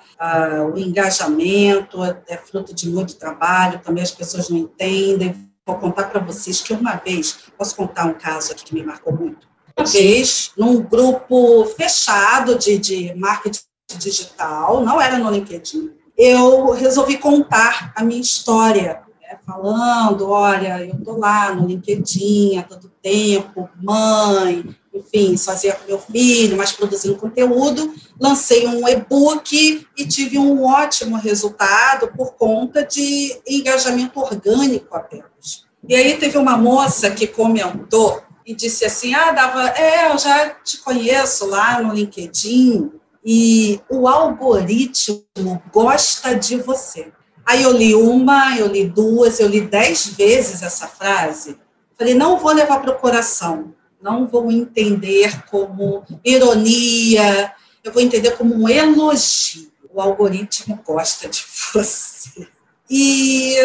o 0.72 0.78
engajamento, 0.78 2.02
é 2.02 2.36
fruto 2.36 2.74
de 2.74 2.90
muito 2.90 3.14
trabalho, 3.16 3.80
também 3.80 4.02
as 4.02 4.10
pessoas 4.10 4.48
não 4.48 4.58
entendem, 4.58 5.48
Vou 5.66 5.78
contar 5.78 6.10
para 6.10 6.20
vocês 6.20 6.60
que 6.60 6.74
uma 6.74 6.96
vez, 6.96 7.38
posso 7.56 7.74
contar 7.74 8.04
um 8.04 8.12
caso 8.14 8.52
aqui 8.52 8.64
que 8.64 8.74
me 8.74 8.82
marcou 8.82 9.14
muito? 9.14 9.48
Uma 9.76 9.86
vez, 9.86 10.52
num 10.58 10.82
grupo 10.82 11.64
fechado 11.64 12.58
de, 12.58 12.78
de 12.78 13.14
marketing 13.14 13.62
digital, 13.98 14.84
não 14.84 15.00
era 15.00 15.18
no 15.18 15.30
LinkedIn, 15.30 15.90
eu 16.18 16.70
resolvi 16.72 17.16
contar 17.16 17.92
a 17.96 18.04
minha 18.04 18.20
história, 18.20 19.02
né, 19.22 19.38
falando, 19.46 20.28
olha, 20.28 20.84
eu 20.84 21.02
tô 21.02 21.16
lá 21.16 21.54
no 21.54 21.66
LinkedIn 21.66 22.58
há 22.58 22.62
tanto 22.62 22.90
tempo, 23.02 23.68
mãe, 23.82 24.76
enfim, 24.94 25.36
sozinha 25.36 25.74
com 25.74 25.86
meu 25.86 25.98
filho, 25.98 26.56
mas 26.56 26.72
produzindo 26.72 27.16
conteúdo, 27.16 27.92
lancei 28.20 28.66
um 28.66 28.88
e-book 28.88 29.86
e 29.96 30.06
tive 30.06 30.38
um 30.38 30.64
ótimo 30.64 31.16
resultado 31.16 32.12
por 32.16 32.34
conta 32.34 32.84
de 32.84 33.36
engajamento 33.46 34.20
orgânico 34.20 34.96
apenas. 34.96 35.64
E 35.86 35.94
aí 35.94 36.16
teve 36.16 36.38
uma 36.38 36.56
moça 36.56 37.10
que 37.10 37.26
comentou 37.26 38.22
e 38.46 38.54
disse 38.54 38.84
assim, 38.84 39.14
ah, 39.14 39.32
Dava, 39.32 39.68
é, 39.70 40.12
eu 40.12 40.18
já 40.18 40.50
te 40.50 40.78
conheço 40.78 41.46
lá 41.46 41.82
no 41.82 41.92
LinkedIn 41.92 42.92
e 43.24 43.80
o 43.90 44.06
algoritmo 44.06 45.62
gosta 45.72 46.34
de 46.34 46.56
você. 46.56 47.12
Aí 47.44 47.62
eu 47.62 47.72
li 47.72 47.94
uma, 47.94 48.56
eu 48.56 48.66
li 48.66 48.86
duas, 48.86 49.40
eu 49.40 49.48
li 49.48 49.62
dez 49.62 50.06
vezes 50.06 50.62
essa 50.62 50.86
frase. 50.86 51.58
Falei, 51.98 52.14
não 52.14 52.38
vou 52.38 52.52
levar 52.52 52.80
para 52.80 52.90
o 52.90 52.98
coração, 52.98 53.74
não 54.04 54.26
vou 54.26 54.52
entender 54.52 55.46
como 55.46 56.04
ironia, 56.22 57.54
eu 57.82 57.90
vou 57.90 58.02
entender 58.02 58.32
como 58.32 58.54
um 58.54 58.68
elogio. 58.68 59.72
O 59.90 59.98
algoritmo 59.98 60.78
gosta 60.84 61.26
de 61.26 61.42
você. 61.72 62.46
E 62.90 63.56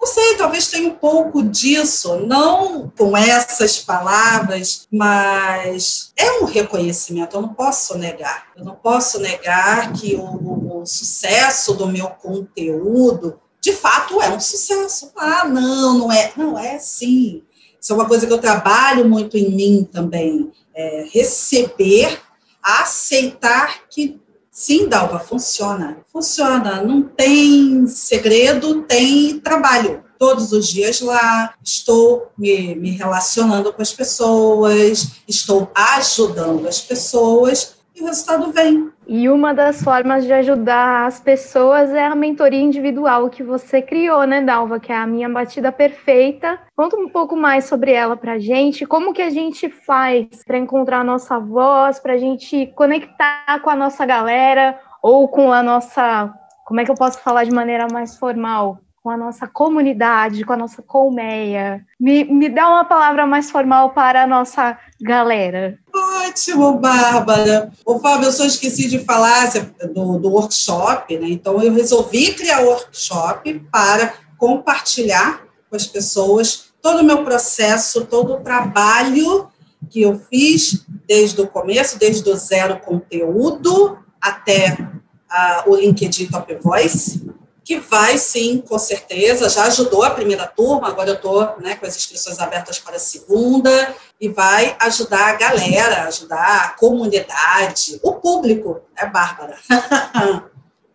não 0.00 0.06
sei, 0.06 0.36
talvez 0.36 0.66
tenha 0.66 0.88
um 0.88 0.96
pouco 0.96 1.44
disso, 1.44 2.26
não 2.26 2.90
com 2.98 3.16
essas 3.16 3.78
palavras, 3.78 4.88
mas 4.90 6.12
é 6.16 6.40
um 6.40 6.44
reconhecimento, 6.44 7.36
eu 7.36 7.42
não 7.42 7.54
posso 7.54 7.96
negar. 7.96 8.48
Eu 8.56 8.64
não 8.64 8.74
posso 8.74 9.20
negar 9.20 9.92
que 9.92 10.16
o, 10.16 10.80
o 10.80 10.86
sucesso 10.86 11.72
do 11.74 11.86
meu 11.86 12.08
conteúdo, 12.08 13.38
de 13.60 13.72
fato, 13.72 14.20
é 14.20 14.28
um 14.28 14.40
sucesso. 14.40 15.12
Ah, 15.16 15.46
não, 15.46 15.98
não 15.98 16.12
é. 16.12 16.32
Não, 16.36 16.58
é 16.58 16.80
sim. 16.80 17.44
Isso 17.84 17.92
é 17.92 17.96
uma 17.96 18.08
coisa 18.08 18.26
que 18.26 18.32
eu 18.32 18.38
trabalho 18.38 19.06
muito 19.06 19.36
em 19.36 19.50
mim 19.50 19.86
também. 19.92 20.50
É 20.74 21.06
receber, 21.12 22.18
aceitar 22.62 23.86
que 23.90 24.18
sim, 24.50 24.88
Dalva, 24.88 25.20
funciona. 25.20 25.98
Funciona. 26.10 26.80
Não 26.80 27.02
tem 27.02 27.86
segredo, 27.86 28.84
tem 28.84 29.38
trabalho. 29.38 30.02
Todos 30.18 30.50
os 30.52 30.66
dias 30.66 31.02
lá, 31.02 31.52
estou 31.62 32.32
me, 32.38 32.74
me 32.74 32.92
relacionando 32.92 33.70
com 33.70 33.82
as 33.82 33.92
pessoas, 33.92 35.16
estou 35.28 35.70
ajudando 35.74 36.66
as 36.66 36.80
pessoas 36.80 37.74
e 37.94 38.02
o 38.02 38.06
resultado 38.06 38.50
vem. 38.50 38.90
E 39.06 39.28
uma 39.28 39.52
das 39.52 39.82
formas 39.82 40.24
de 40.24 40.32
ajudar 40.32 41.06
as 41.06 41.20
pessoas 41.20 41.90
é 41.90 42.04
a 42.04 42.14
mentoria 42.14 42.60
individual 42.60 43.28
que 43.30 43.42
você 43.42 43.80
criou, 43.80 44.24
né, 44.24 44.40
Dalva? 44.40 44.80
Que 44.80 44.92
é 44.92 44.96
a 44.96 45.06
minha 45.06 45.28
batida 45.28 45.70
perfeita. 45.70 46.58
Conta 46.74 46.96
um 46.96 47.08
pouco 47.08 47.36
mais 47.36 47.66
sobre 47.66 47.92
ela 47.92 48.16
pra 48.16 48.38
gente. 48.38 48.86
Como 48.86 49.12
que 49.12 49.22
a 49.22 49.30
gente 49.30 49.68
faz 49.68 50.26
para 50.44 50.58
encontrar 50.58 51.00
a 51.00 51.04
nossa 51.04 51.38
voz, 51.38 52.00
para 52.00 52.14
a 52.14 52.18
gente 52.18 52.66
conectar 52.74 53.60
com 53.62 53.70
a 53.70 53.76
nossa 53.76 54.04
galera 54.04 54.78
ou 55.02 55.28
com 55.28 55.52
a 55.52 55.62
nossa. 55.62 56.32
Como 56.64 56.80
é 56.80 56.84
que 56.84 56.90
eu 56.90 56.96
posso 56.96 57.20
falar 57.20 57.44
de 57.44 57.52
maneira 57.52 57.86
mais 57.92 58.16
formal? 58.16 58.80
Com 59.04 59.10
a 59.10 59.18
nossa 59.18 59.46
comunidade, 59.46 60.46
com 60.46 60.54
a 60.54 60.56
nossa 60.56 60.80
colmeia. 60.80 61.84
Me, 62.00 62.24
me 62.24 62.48
dá 62.48 62.70
uma 62.70 62.86
palavra 62.86 63.26
mais 63.26 63.50
formal 63.50 63.90
para 63.90 64.22
a 64.22 64.26
nossa 64.26 64.78
galera. 64.98 65.78
Ótimo, 65.94 66.78
Bárbara. 66.78 67.70
Ô, 67.84 67.98
Fábio, 67.98 68.28
eu 68.28 68.32
só 68.32 68.46
esqueci 68.46 68.88
de 68.88 69.00
falar 69.00 69.52
do, 69.92 70.18
do 70.18 70.30
workshop, 70.30 71.18
né? 71.18 71.28
Então, 71.28 71.62
eu 71.62 71.74
resolvi 71.74 72.32
criar 72.32 72.62
o 72.62 72.68
workshop 72.68 73.60
para 73.70 74.14
compartilhar 74.38 75.42
com 75.68 75.76
as 75.76 75.86
pessoas 75.86 76.72
todo 76.80 77.00
o 77.00 77.04
meu 77.04 77.24
processo, 77.24 78.06
todo 78.06 78.32
o 78.32 78.40
trabalho 78.40 79.48
que 79.90 80.00
eu 80.00 80.18
fiz 80.30 80.82
desde 81.06 81.42
o 81.42 81.46
começo, 81.46 81.98
desde 81.98 82.26
o 82.30 82.36
zero 82.36 82.80
conteúdo 82.80 83.98
até 84.18 84.78
uh, 84.80 85.70
o 85.70 85.76
LinkedIn 85.76 86.28
Top 86.28 86.54
Voice, 86.62 87.23
que 87.64 87.78
vai 87.78 88.18
sim, 88.18 88.58
com 88.58 88.78
certeza, 88.78 89.48
já 89.48 89.64
ajudou 89.64 90.02
a 90.02 90.10
primeira 90.10 90.46
turma, 90.46 90.88
agora 90.88 91.10
eu 91.10 91.14
estou 91.14 91.56
né, 91.60 91.74
com 91.76 91.86
as 91.86 91.96
inscrições 91.96 92.38
abertas 92.38 92.78
para 92.78 92.96
a 92.96 93.00
segunda, 93.00 93.94
e 94.20 94.28
vai 94.28 94.76
ajudar 94.80 95.30
a 95.30 95.36
galera, 95.36 96.02
ajudar 96.04 96.64
a 96.64 96.68
comunidade, 96.70 97.98
o 98.02 98.12
público, 98.12 98.82
é 98.96 99.06
Bárbara, 99.06 99.56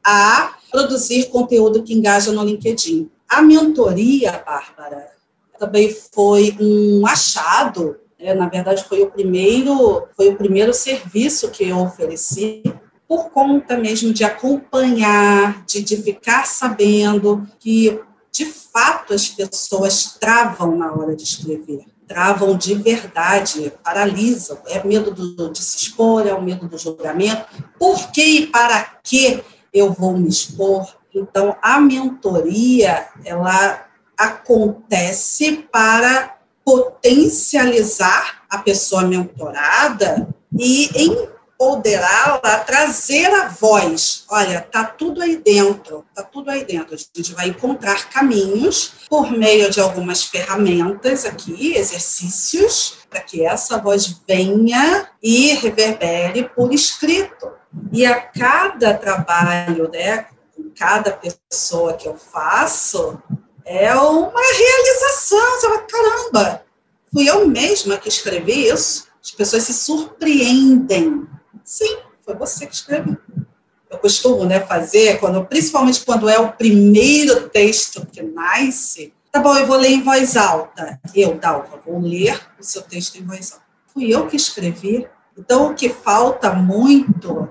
a 0.05 0.53
produzir 0.71 1.25
conteúdo 1.29 1.83
que 1.83 1.93
engaja 1.93 2.31
no 2.31 2.43
LinkedIn. 2.43 3.09
A 3.27 3.41
mentoria, 3.41 4.43
Bárbara, 4.45 5.09
também 5.57 5.93
foi 6.13 6.55
um 6.59 7.05
achado, 7.07 7.97
né, 8.19 8.35
na 8.35 8.47
verdade 8.47 8.83
foi 8.83 9.01
o 9.01 9.09
primeiro, 9.09 10.07
foi 10.15 10.29
o 10.29 10.37
primeiro 10.37 10.73
serviço 10.73 11.49
que 11.49 11.67
eu 11.67 11.79
ofereci 11.79 12.61
por 13.09 13.31
conta 13.31 13.75
mesmo 13.75 14.13
de 14.13 14.23
acompanhar, 14.23 15.65
de, 15.65 15.81
de 15.81 15.97
ficar 15.97 16.45
sabendo 16.45 17.47
que, 17.59 17.99
de 18.31 18.45
fato, 18.45 19.15
as 19.15 19.27
pessoas 19.27 20.15
travam 20.19 20.77
na 20.77 20.93
hora 20.93 21.15
de 21.15 21.23
escrever 21.23 21.85
travam 22.09 22.57
de 22.57 22.73
verdade, 22.73 23.71
paralisam. 23.83 24.57
É 24.65 24.83
medo 24.83 25.11
do, 25.11 25.51
de 25.51 25.63
se 25.63 25.77
expor, 25.77 26.25
é 26.25 26.33
o 26.33 26.41
medo 26.41 26.67
do 26.67 26.75
julgamento. 26.75 27.45
Por 27.77 28.11
que 28.11 28.23
e 28.23 28.47
para 28.47 28.97
que 29.03 29.43
eu 29.71 29.93
vou 29.93 30.17
me 30.17 30.27
expor? 30.27 30.87
Então, 31.13 31.55
a 31.61 31.79
mentoria, 31.79 33.07
ela 33.23 33.85
acontece 34.17 35.67
para 35.71 36.35
potencializar 36.65 38.41
a 38.49 38.57
pessoa 38.57 39.03
mentorada 39.03 40.27
e 40.51 40.89
em 41.59 41.65
empoderá-la, 41.65 42.59
trazer 42.59 43.25
a 43.33 43.49
voz. 43.49 44.23
Olha, 44.29 44.61
tá 44.61 44.85
tudo 44.85 45.21
aí 45.21 45.35
dentro, 45.35 46.05
tá 46.15 46.23
tudo 46.23 46.49
aí 46.49 46.63
dentro. 46.63 46.95
A 46.95 46.97
gente 46.97 47.33
vai 47.33 47.49
encontrar 47.49 48.09
caminhos 48.09 48.93
por 49.09 49.29
meio 49.31 49.69
de 49.69 49.81
algumas 49.81 50.23
ferramentas 50.23 51.25
aqui, 51.25 51.75
exercícios, 51.75 52.99
para 53.09 53.19
que 53.19 53.45
essa 53.45 53.77
voz 53.77 54.21
venha 54.27 55.09
e 55.21 55.53
reverbere 55.55 56.49
por 56.55 56.73
escrito. 56.73 57.51
E 57.91 58.05
a 58.05 58.19
cada 58.19 58.93
trabalho, 58.93 59.89
né, 59.91 60.27
com 60.55 60.71
cada 60.77 61.11
pessoa 61.11 61.93
que 61.93 62.07
eu 62.07 62.15
faço, 62.15 63.21
é 63.65 63.93
uma 63.95 64.41
realização. 64.41 65.59
Você 65.59 65.67
fala, 65.67 65.81
caramba, 65.81 66.65
fui 67.13 67.29
eu 67.29 67.47
mesma 67.47 67.97
que 67.97 68.07
escrevi 68.07 68.67
isso. 68.69 69.09
As 69.21 69.31
pessoas 69.31 69.63
se 69.63 69.73
surpreendem 69.73 71.27
Sim, 71.69 71.99
foi 72.25 72.33
você 72.33 72.65
que 72.65 72.73
escreveu. 72.73 73.15
Eu 73.91 73.99
costumo 73.99 74.43
né, 74.43 74.59
fazer, 74.59 75.19
quando, 75.19 75.45
principalmente 75.45 76.03
quando 76.03 76.27
é 76.27 76.39
o 76.39 76.51
primeiro 76.51 77.47
texto 77.47 78.07
que 78.07 78.23
nasce, 78.23 79.13
tá 79.31 79.39
bom, 79.39 79.55
eu 79.55 79.67
vou 79.67 79.77
ler 79.77 79.89
em 79.89 80.01
voz 80.01 80.35
alta. 80.35 80.99
Eu, 81.13 81.37
Dalva, 81.37 81.79
vou 81.85 81.99
ler 81.99 82.41
o 82.59 82.63
seu 82.63 82.81
texto 82.81 83.17
em 83.17 83.23
voz 83.23 83.51
alta. 83.51 83.63
Fui 83.93 84.09
eu 84.11 84.25
que 84.25 84.35
escrevi. 84.35 85.07
Então, 85.37 85.67
o 85.67 85.75
que 85.75 85.89
falta 85.89 86.53
muito 86.53 87.47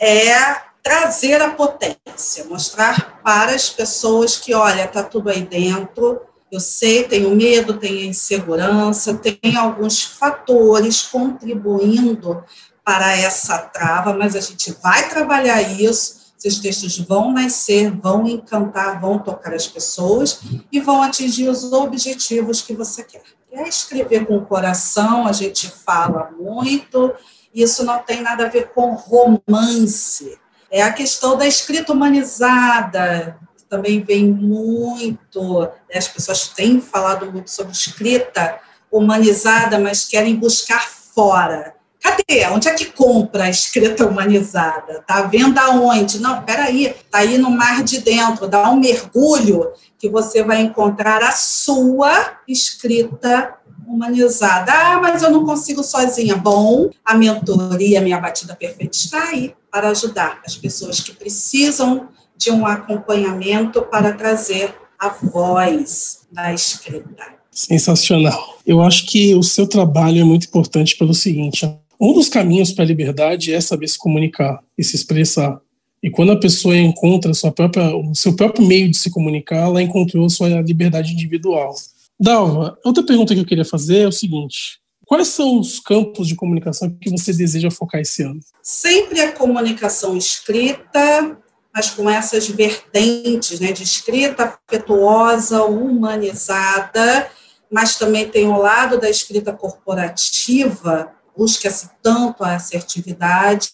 é 0.00 0.62
trazer 0.82 1.42
a 1.42 1.50
potência, 1.50 2.46
mostrar 2.46 3.20
para 3.22 3.54
as 3.54 3.68
pessoas 3.68 4.38
que, 4.38 4.54
olha, 4.54 4.88
tá 4.88 5.02
tudo 5.02 5.28
aí 5.28 5.42
dentro, 5.42 6.22
eu 6.50 6.58
sei, 6.58 7.04
tenho 7.04 7.36
medo, 7.36 7.76
tenho 7.76 8.06
insegurança, 8.06 9.12
tem 9.12 9.58
alguns 9.58 10.02
fatores 10.02 11.02
contribuindo 11.02 12.42
para 12.88 13.14
essa 13.14 13.58
trava, 13.58 14.14
mas 14.14 14.34
a 14.34 14.40
gente 14.40 14.74
vai 14.82 15.10
trabalhar 15.10 15.60
isso. 15.60 16.32
Seus 16.38 16.58
textos 16.58 16.98
vão 16.98 17.30
nascer, 17.30 17.90
vão 17.90 18.26
encantar, 18.26 18.98
vão 18.98 19.18
tocar 19.18 19.52
as 19.52 19.66
pessoas 19.66 20.40
e 20.72 20.80
vão 20.80 21.02
atingir 21.02 21.50
os 21.50 21.70
objetivos 21.70 22.62
que 22.62 22.72
você 22.72 23.04
quer. 23.04 23.20
É 23.52 23.68
escrever 23.68 24.24
com 24.24 24.38
o 24.38 24.46
coração, 24.46 25.26
a 25.26 25.32
gente 25.32 25.68
fala 25.68 26.30
muito, 26.40 27.12
isso 27.54 27.84
não 27.84 27.98
tem 27.98 28.22
nada 28.22 28.46
a 28.46 28.48
ver 28.48 28.70
com 28.72 28.94
romance. 28.94 30.38
É 30.70 30.80
a 30.80 30.90
questão 30.90 31.36
da 31.36 31.46
escrita 31.46 31.92
humanizada, 31.92 33.38
que 33.58 33.64
também 33.64 34.00
vem 34.00 34.32
muito, 34.32 35.60
né? 35.60 35.98
as 35.98 36.08
pessoas 36.08 36.48
têm 36.48 36.80
falado 36.80 37.30
muito 37.30 37.50
sobre 37.50 37.72
escrita 37.72 38.58
humanizada, 38.90 39.78
mas 39.78 40.06
querem 40.06 40.36
buscar 40.36 40.88
fora 40.88 41.76
Cadê? 42.00 42.46
Onde 42.46 42.68
é 42.68 42.74
que 42.74 42.86
compra 42.86 43.44
a 43.44 43.50
escrita 43.50 44.06
humanizada? 44.06 45.02
Tá 45.06 45.22
vendo 45.22 45.58
aonde? 45.58 46.20
Não, 46.20 46.42
peraí, 46.42 46.94
tá 47.10 47.18
aí 47.18 47.38
no 47.38 47.50
mar 47.50 47.82
de 47.82 48.00
dentro, 48.00 48.46
dá 48.46 48.70
um 48.70 48.78
mergulho 48.78 49.72
que 49.98 50.08
você 50.08 50.42
vai 50.42 50.60
encontrar 50.60 51.22
a 51.22 51.32
sua 51.32 52.38
escrita 52.46 53.54
humanizada. 53.86 54.72
Ah, 54.72 55.00
mas 55.00 55.22
eu 55.22 55.30
não 55.30 55.44
consigo 55.44 55.82
sozinha. 55.82 56.36
Bom, 56.36 56.90
a 57.04 57.14
mentoria 57.14 58.00
Minha 58.00 58.20
Batida 58.20 58.54
Perfeita 58.54 58.96
está 58.96 59.30
aí 59.30 59.54
para 59.70 59.88
ajudar 59.90 60.40
as 60.46 60.56
pessoas 60.56 61.00
que 61.00 61.12
precisam 61.12 62.08
de 62.36 62.50
um 62.50 62.64
acompanhamento 62.64 63.82
para 63.82 64.12
trazer 64.12 64.74
a 64.98 65.08
voz 65.08 66.26
da 66.30 66.52
escrita. 66.52 67.38
Sensacional. 67.50 68.58
Eu 68.64 68.80
acho 68.80 69.06
que 69.06 69.34
o 69.34 69.42
seu 69.42 69.66
trabalho 69.66 70.20
é 70.20 70.24
muito 70.24 70.46
importante 70.46 70.96
pelo 70.96 71.12
seguinte: 71.12 71.66
um 72.00 72.12
dos 72.12 72.28
caminhos 72.28 72.72
para 72.72 72.84
a 72.84 72.86
liberdade 72.86 73.52
é 73.52 73.60
saber 73.60 73.88
se 73.88 73.98
comunicar 73.98 74.62
e 74.76 74.84
se 74.84 74.94
expressar. 74.94 75.60
E 76.02 76.10
quando 76.10 76.30
a 76.30 76.38
pessoa 76.38 76.76
encontra 76.76 77.34
sua 77.34 77.50
própria, 77.50 77.94
o 77.96 78.14
seu 78.14 78.36
próprio 78.36 78.64
meio 78.64 78.88
de 78.88 78.96
se 78.96 79.10
comunicar, 79.10 79.66
ela 79.66 79.82
encontrou 79.82 80.28
sua 80.30 80.48
liberdade 80.60 81.12
individual. 81.12 81.74
Dalva, 82.18 82.78
outra 82.84 83.02
pergunta 83.02 83.34
que 83.34 83.40
eu 83.40 83.46
queria 83.46 83.64
fazer 83.64 83.98
é 84.02 84.08
o 84.08 84.12
seguinte: 84.12 84.80
quais 85.04 85.28
são 85.28 85.58
os 85.58 85.80
campos 85.80 86.28
de 86.28 86.36
comunicação 86.36 86.88
que 86.90 87.10
você 87.10 87.32
deseja 87.32 87.70
focar 87.70 88.00
esse 88.00 88.22
ano? 88.22 88.38
Sempre 88.62 89.20
a 89.20 89.32
comunicação 89.32 90.16
escrita, 90.16 91.36
mas 91.74 91.90
com 91.90 92.08
essas 92.08 92.48
vertentes 92.48 93.58
né, 93.58 93.72
de 93.72 93.82
escrita 93.82 94.58
afetuosa, 94.68 95.64
humanizada, 95.64 97.28
mas 97.70 97.96
também 97.96 98.28
tem 98.28 98.46
o 98.46 98.58
lado 98.58 99.00
da 99.00 99.10
escrita 99.10 99.52
corporativa, 99.52 101.12
busca-se 101.38 101.88
tanto 102.02 102.42
a 102.42 102.56
assertividade 102.56 103.72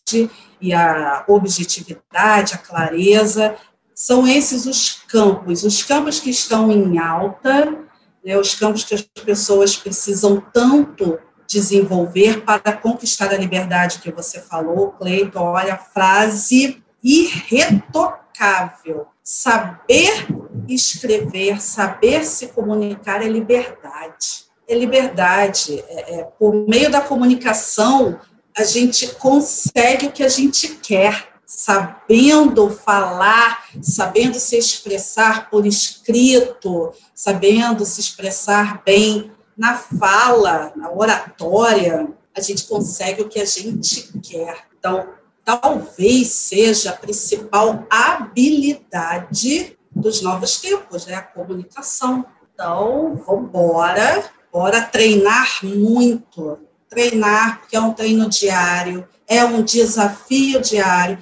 e 0.61 0.75
a 0.75 1.25
objetividade, 1.27 2.53
a 2.53 2.59
clareza. 2.59 3.57
São 3.95 4.27
esses 4.27 4.67
os 4.67 5.03
campos, 5.09 5.65
os 5.65 5.83
campos 5.83 6.21
que 6.21 6.29
estão 6.29 6.71
em 6.71 6.99
alta, 6.99 7.73
né, 8.23 8.37
os 8.37 8.55
campos 8.55 8.85
que 8.85 8.95
as 8.95 9.01
pessoas 9.01 9.75
precisam 9.75 10.45
tanto 10.53 11.19
desenvolver 11.49 12.45
para 12.45 12.75
conquistar 12.75 13.33
a 13.33 13.39
liberdade 13.39 14.01
que 14.01 14.13
você 14.13 14.43
falou, 14.43 14.93
Cleiton. 14.93 15.41
Olha 15.41 15.75
a 15.75 15.79
frase 15.79 16.83
irretocável. 17.03 19.07
Saber 19.23 20.27
escrever, 20.69 21.63
saber 21.63 22.25
se 22.25 22.49
comunicar 22.49 23.23
é 23.23 23.29
liberdade. 23.29 24.44
É 24.69 24.75
liberdade. 24.75 25.85
É, 25.89 26.15
é, 26.15 26.25
por 26.25 26.55
meio 26.55 26.91
da 26.91 27.01
comunicação, 27.01 28.19
a 28.57 28.65
gente 28.65 29.09
consegue 29.17 30.07
o 30.07 30.13
que 30.13 30.23
a 30.23 30.29
gente 30.29 30.77
quer, 30.77 31.35
sabendo 31.45 32.71
falar, 32.71 33.65
sabendo 33.83 34.39
se 34.39 34.57
expressar 34.57 35.51
por 35.51 35.67
escrito, 35.67 36.93
sabendo 37.15 37.85
se 37.85 38.01
expressar 38.01 38.83
bem 38.85 39.31
na 39.57 39.77
fala, 39.77 40.73
na 40.77 40.91
oratória, 40.91 42.09
a 42.37 42.41
gente 42.41 42.67
consegue 42.67 43.23
o 43.23 43.29
que 43.29 43.41
a 43.41 43.45
gente 43.45 44.19
quer. 44.21 44.67
Então, 44.79 45.09
talvez 45.45 46.29
seja 46.29 46.91
a 46.91 46.97
principal 46.97 47.87
habilidade 47.89 49.79
dos 49.95 50.23
novos 50.23 50.61
tempos, 50.61 51.07
né? 51.07 51.15
A 51.15 51.23
comunicação. 51.23 52.25
Então, 52.53 53.21
vamos 53.27 53.49
embora, 53.49 54.25
bora 54.55 54.81
treinar 54.83 55.59
muito. 55.65 56.61
Treinar, 56.89 57.59
porque 57.59 57.75
é 57.75 57.81
um 57.81 57.93
treino 57.93 58.29
diário, 58.29 59.05
é 59.27 59.45
um 59.45 59.63
desafio 59.63 60.61
diário. 60.61 61.19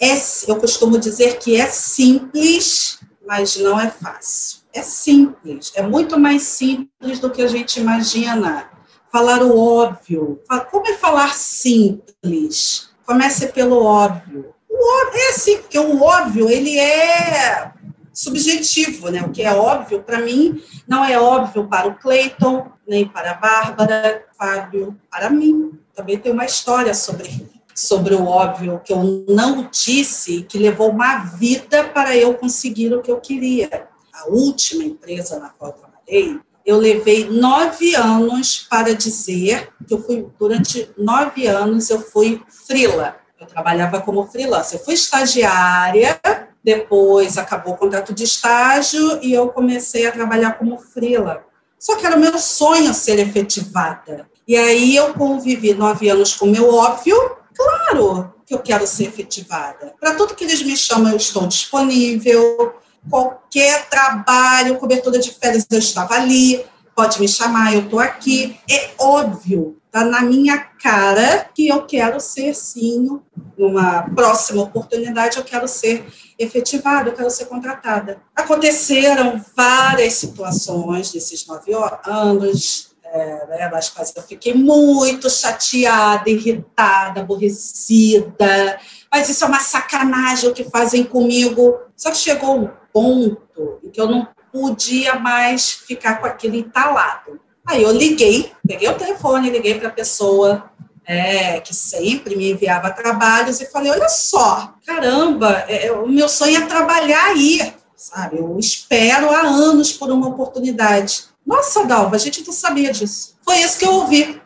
É, 0.00 0.14
eu 0.48 0.56
costumo 0.56 0.98
dizer 0.98 1.38
que 1.38 1.60
é 1.60 1.66
simples, 1.66 2.98
mas 3.24 3.56
não 3.56 3.78
é 3.78 3.88
fácil. 3.88 4.62
É 4.74 4.82
simples, 4.82 5.70
é 5.76 5.82
muito 5.82 6.18
mais 6.18 6.42
simples 6.42 7.20
do 7.20 7.30
que 7.30 7.40
a 7.40 7.46
gente 7.46 7.78
imagina. 7.78 8.68
Falar 9.12 9.42
o 9.42 9.56
óbvio. 9.56 10.40
Como 10.70 10.88
é 10.88 10.94
falar 10.94 11.36
simples? 11.36 12.88
Comece 13.06 13.48
pelo 13.48 13.84
óbvio. 13.84 14.52
Óbvio 14.68 15.20
é 15.20 15.28
assim, 15.28 15.58
porque 15.58 15.78
o 15.78 16.02
óbvio, 16.02 16.48
ele 16.48 16.78
é 16.78 17.70
subjetivo, 18.12 19.10
né? 19.10 19.22
O 19.22 19.30
que 19.30 19.42
é 19.42 19.54
óbvio 19.54 20.02
para 20.02 20.20
mim 20.20 20.62
não 20.88 21.04
é 21.04 21.18
óbvio 21.18 21.68
para 21.68 21.88
o 21.88 21.94
Clayton, 21.94 22.71
nem 22.92 23.08
para 23.08 23.30
a 23.30 23.34
Bárbara, 23.34 24.22
Fábio, 24.36 24.94
para 25.10 25.30
mim. 25.30 25.72
Também 25.94 26.18
tem 26.18 26.30
uma 26.30 26.44
história 26.44 26.92
sobre 26.94 27.50
sobre 27.74 28.14
o 28.14 28.26
óbvio 28.26 28.82
que 28.84 28.92
eu 28.92 29.24
não 29.30 29.66
disse, 29.72 30.42
que 30.42 30.58
levou 30.58 30.90
uma 30.90 31.24
vida 31.24 31.84
para 31.84 32.14
eu 32.14 32.34
conseguir 32.34 32.92
o 32.92 33.00
que 33.00 33.10
eu 33.10 33.18
queria. 33.18 33.88
A 34.12 34.28
última 34.28 34.84
empresa 34.84 35.38
na 35.38 35.48
qual 35.48 35.70
eu 35.70 35.78
trabalhei, 35.78 36.38
eu 36.66 36.76
levei 36.76 37.30
nove 37.30 37.94
anos 37.94 38.66
para 38.68 38.94
dizer 38.94 39.72
que 39.88 39.94
eu 39.94 40.02
fui, 40.02 40.28
durante 40.38 40.90
nove 40.98 41.46
anos, 41.46 41.88
eu 41.88 41.98
fui 41.98 42.42
frila. 42.66 43.16
Eu 43.40 43.46
trabalhava 43.46 44.02
como 44.02 44.26
freelancer. 44.26 44.78
Eu 44.78 44.84
fui 44.84 44.92
estagiária, 44.92 46.20
depois 46.62 47.38
acabou 47.38 47.72
o 47.72 47.78
contrato 47.78 48.12
de 48.12 48.24
estágio 48.24 49.18
e 49.22 49.32
eu 49.32 49.48
comecei 49.48 50.06
a 50.06 50.12
trabalhar 50.12 50.58
como 50.58 50.78
frila. 50.78 51.42
Só 51.82 51.96
que 51.96 52.06
era 52.06 52.16
o 52.16 52.20
meu 52.20 52.38
sonho 52.38 52.94
ser 52.94 53.18
efetivada. 53.18 54.30
E 54.46 54.56
aí 54.56 54.94
eu 54.94 55.12
convivi 55.14 55.74
nove 55.74 56.08
anos 56.08 56.32
com 56.32 56.46
o 56.46 56.50
meu 56.52 56.72
óbvio, 56.72 57.16
claro 57.52 58.32
que 58.46 58.54
eu 58.54 58.60
quero 58.60 58.86
ser 58.86 59.08
efetivada. 59.08 59.92
Para 59.98 60.14
tudo 60.14 60.36
que 60.36 60.44
eles 60.44 60.62
me 60.62 60.76
chamam, 60.76 61.10
eu 61.10 61.16
estou 61.16 61.44
disponível 61.44 62.72
qualquer 63.10 63.88
trabalho, 63.88 64.78
cobertura 64.78 65.18
de 65.18 65.32
férias, 65.32 65.66
eu 65.68 65.80
estava 65.80 66.14
ali, 66.14 66.64
pode 66.94 67.20
me 67.20 67.26
chamar, 67.26 67.74
eu 67.74 67.80
estou 67.80 67.98
aqui. 67.98 68.56
É 68.70 68.90
óbvio, 68.96 69.76
está 69.86 70.04
na 70.04 70.22
minha 70.22 70.58
cara 70.58 71.50
que 71.52 71.66
eu 71.66 71.84
quero 71.84 72.20
ser, 72.20 72.54
sim, 72.54 73.20
numa 73.58 74.02
próxima 74.14 74.62
oportunidade, 74.62 75.36
eu 75.36 75.42
quero 75.42 75.66
ser 75.66 76.06
efetivada, 76.42 77.10
eu 77.10 77.14
quero 77.14 77.30
ser 77.30 77.46
contratada. 77.46 78.20
Aconteceram 78.34 79.42
várias 79.56 80.14
situações 80.14 81.12
nesses 81.14 81.46
nove 81.46 81.72
anos, 82.04 82.92
é, 83.04 83.46
né, 83.46 83.68
nas 83.68 83.90
quais 83.90 84.12
eu 84.16 84.22
fiquei 84.22 84.54
muito 84.54 85.28
chateada, 85.28 86.30
irritada, 86.30 87.20
aborrecida, 87.20 88.80
mas 89.12 89.28
isso 89.28 89.44
é 89.44 89.48
uma 89.48 89.60
sacanagem 89.60 90.48
o 90.48 90.54
que 90.54 90.64
fazem 90.64 91.04
comigo. 91.04 91.78
Só 91.94 92.10
que 92.10 92.16
chegou 92.16 92.56
um 92.56 92.70
ponto 92.92 93.78
em 93.84 93.90
que 93.90 94.00
eu 94.00 94.08
não 94.08 94.26
podia 94.50 95.16
mais 95.16 95.70
ficar 95.70 96.20
com 96.20 96.26
aquilo 96.26 96.56
entalado. 96.56 97.40
Aí 97.66 97.82
eu 97.82 97.92
liguei, 97.92 98.50
peguei 98.66 98.88
o 98.88 98.94
telefone, 98.94 99.50
liguei 99.50 99.78
para 99.78 99.88
a 99.88 99.92
pessoa 99.92 100.71
é, 101.04 101.60
que 101.60 101.74
sempre 101.74 102.36
me 102.36 102.50
enviava 102.50 102.90
trabalhos 102.90 103.60
e 103.60 103.66
falei: 103.66 103.90
olha 103.90 104.08
só, 104.08 104.74
caramba, 104.86 105.50
é, 105.68 105.90
o 105.92 106.08
meu 106.08 106.28
sonho 106.28 106.62
é 106.62 106.66
trabalhar 106.66 107.24
aí, 107.26 107.74
sabe? 107.96 108.38
Eu 108.38 108.58
espero 108.58 109.30
há 109.30 109.40
anos 109.40 109.92
por 109.92 110.10
uma 110.10 110.28
oportunidade. 110.28 111.24
Nossa, 111.44 111.84
Dalva, 111.84 112.16
a 112.16 112.18
gente 112.18 112.44
não 112.46 112.52
sabia 112.52 112.92
disso. 112.92 113.36
Foi 113.44 113.56
isso 113.58 113.78
que 113.78 113.84
eu 113.84 113.92
ouvi. 113.92 114.40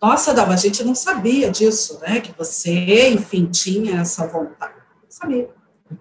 Nossa, 0.00 0.34
Dalva, 0.34 0.52
a 0.52 0.58
gente 0.58 0.84
não 0.84 0.94
sabia 0.94 1.50
disso, 1.50 1.98
né? 2.02 2.20
Que 2.20 2.32
você, 2.36 3.08
enfim, 3.08 3.46
tinha 3.46 4.00
essa 4.00 4.26
vontade. 4.26 4.74
Não 5.02 5.10
sabia. 5.10 5.48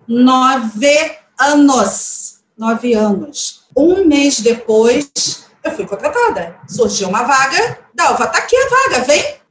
Nove 0.07 1.17
anos. 1.39 2.39
Nove 2.57 2.93
anos. 2.93 3.65
Um 3.75 4.05
mês 4.05 4.41
depois, 4.41 5.45
eu 5.63 5.71
fui 5.71 5.85
contratada. 5.85 6.57
Surgiu 6.67 7.07
uma 7.07 7.23
vaga. 7.23 7.79
Dalva, 7.93 8.27
tá 8.27 8.39
aqui 8.39 8.55
a 8.55 8.69
vaga, 8.69 9.05
vem. 9.05 9.44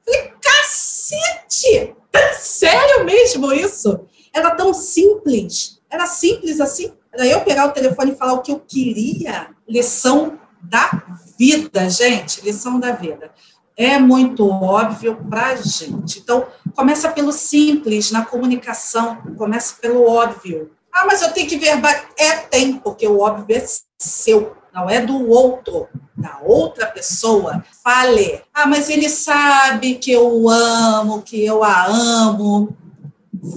Cacete! 0.45 1.95
Sério 2.38 3.05
mesmo 3.05 3.53
isso? 3.53 4.01
Era 4.32 4.51
tão 4.53 4.72
simples. 4.72 5.80
Era 5.90 6.07
simples 6.07 6.61
assim. 6.61 6.92
Era 7.12 7.26
eu 7.26 7.40
pegar 7.40 7.66
o 7.66 7.72
telefone 7.72 8.12
e 8.12 8.16
falar 8.16 8.34
o 8.34 8.42
que 8.42 8.53
eu 8.53 8.61
queria. 8.61 9.49
Lição 9.68 10.38
da 10.62 11.03
vida, 11.38 11.88
gente. 11.88 12.40
Lição 12.42 12.78
da 12.78 12.92
vida 12.92 13.32
é 13.76 13.99
muito 13.99 14.49
óbvio 14.49 15.16
para 15.28 15.49
a 15.49 15.57
gente. 15.57 16.20
Então, 16.20 16.47
começa 16.74 17.11
pelo 17.11 17.32
simples 17.32 18.11
na 18.11 18.24
comunicação, 18.24 19.16
começa 19.36 19.76
pelo 19.80 20.09
óbvio. 20.09 20.70
Ah, 20.92 21.07
mas 21.07 21.22
eu 21.22 21.32
tenho 21.32 21.49
que 21.49 21.57
verbalizar. 21.57 22.09
É, 22.16 22.36
tem, 22.36 22.74
porque 22.74 23.07
o 23.07 23.18
óbvio 23.20 23.57
é 23.57 23.64
seu, 23.99 24.57
não 24.72 24.88
é 24.88 25.01
do 25.01 25.28
outro, 25.28 25.88
da 26.25 26.41
outra 26.43 26.87
pessoa. 26.87 27.62
Fale. 27.83 28.41
Ah, 28.55 28.66
mas 28.66 28.89
ele 28.89 29.11
sabe 29.11 29.97
que 29.97 30.11
eu 30.11 30.49
amo, 30.49 31.20
que 31.20 31.45
eu 31.45 31.62
a 31.62 31.87
amo. 31.87 32.75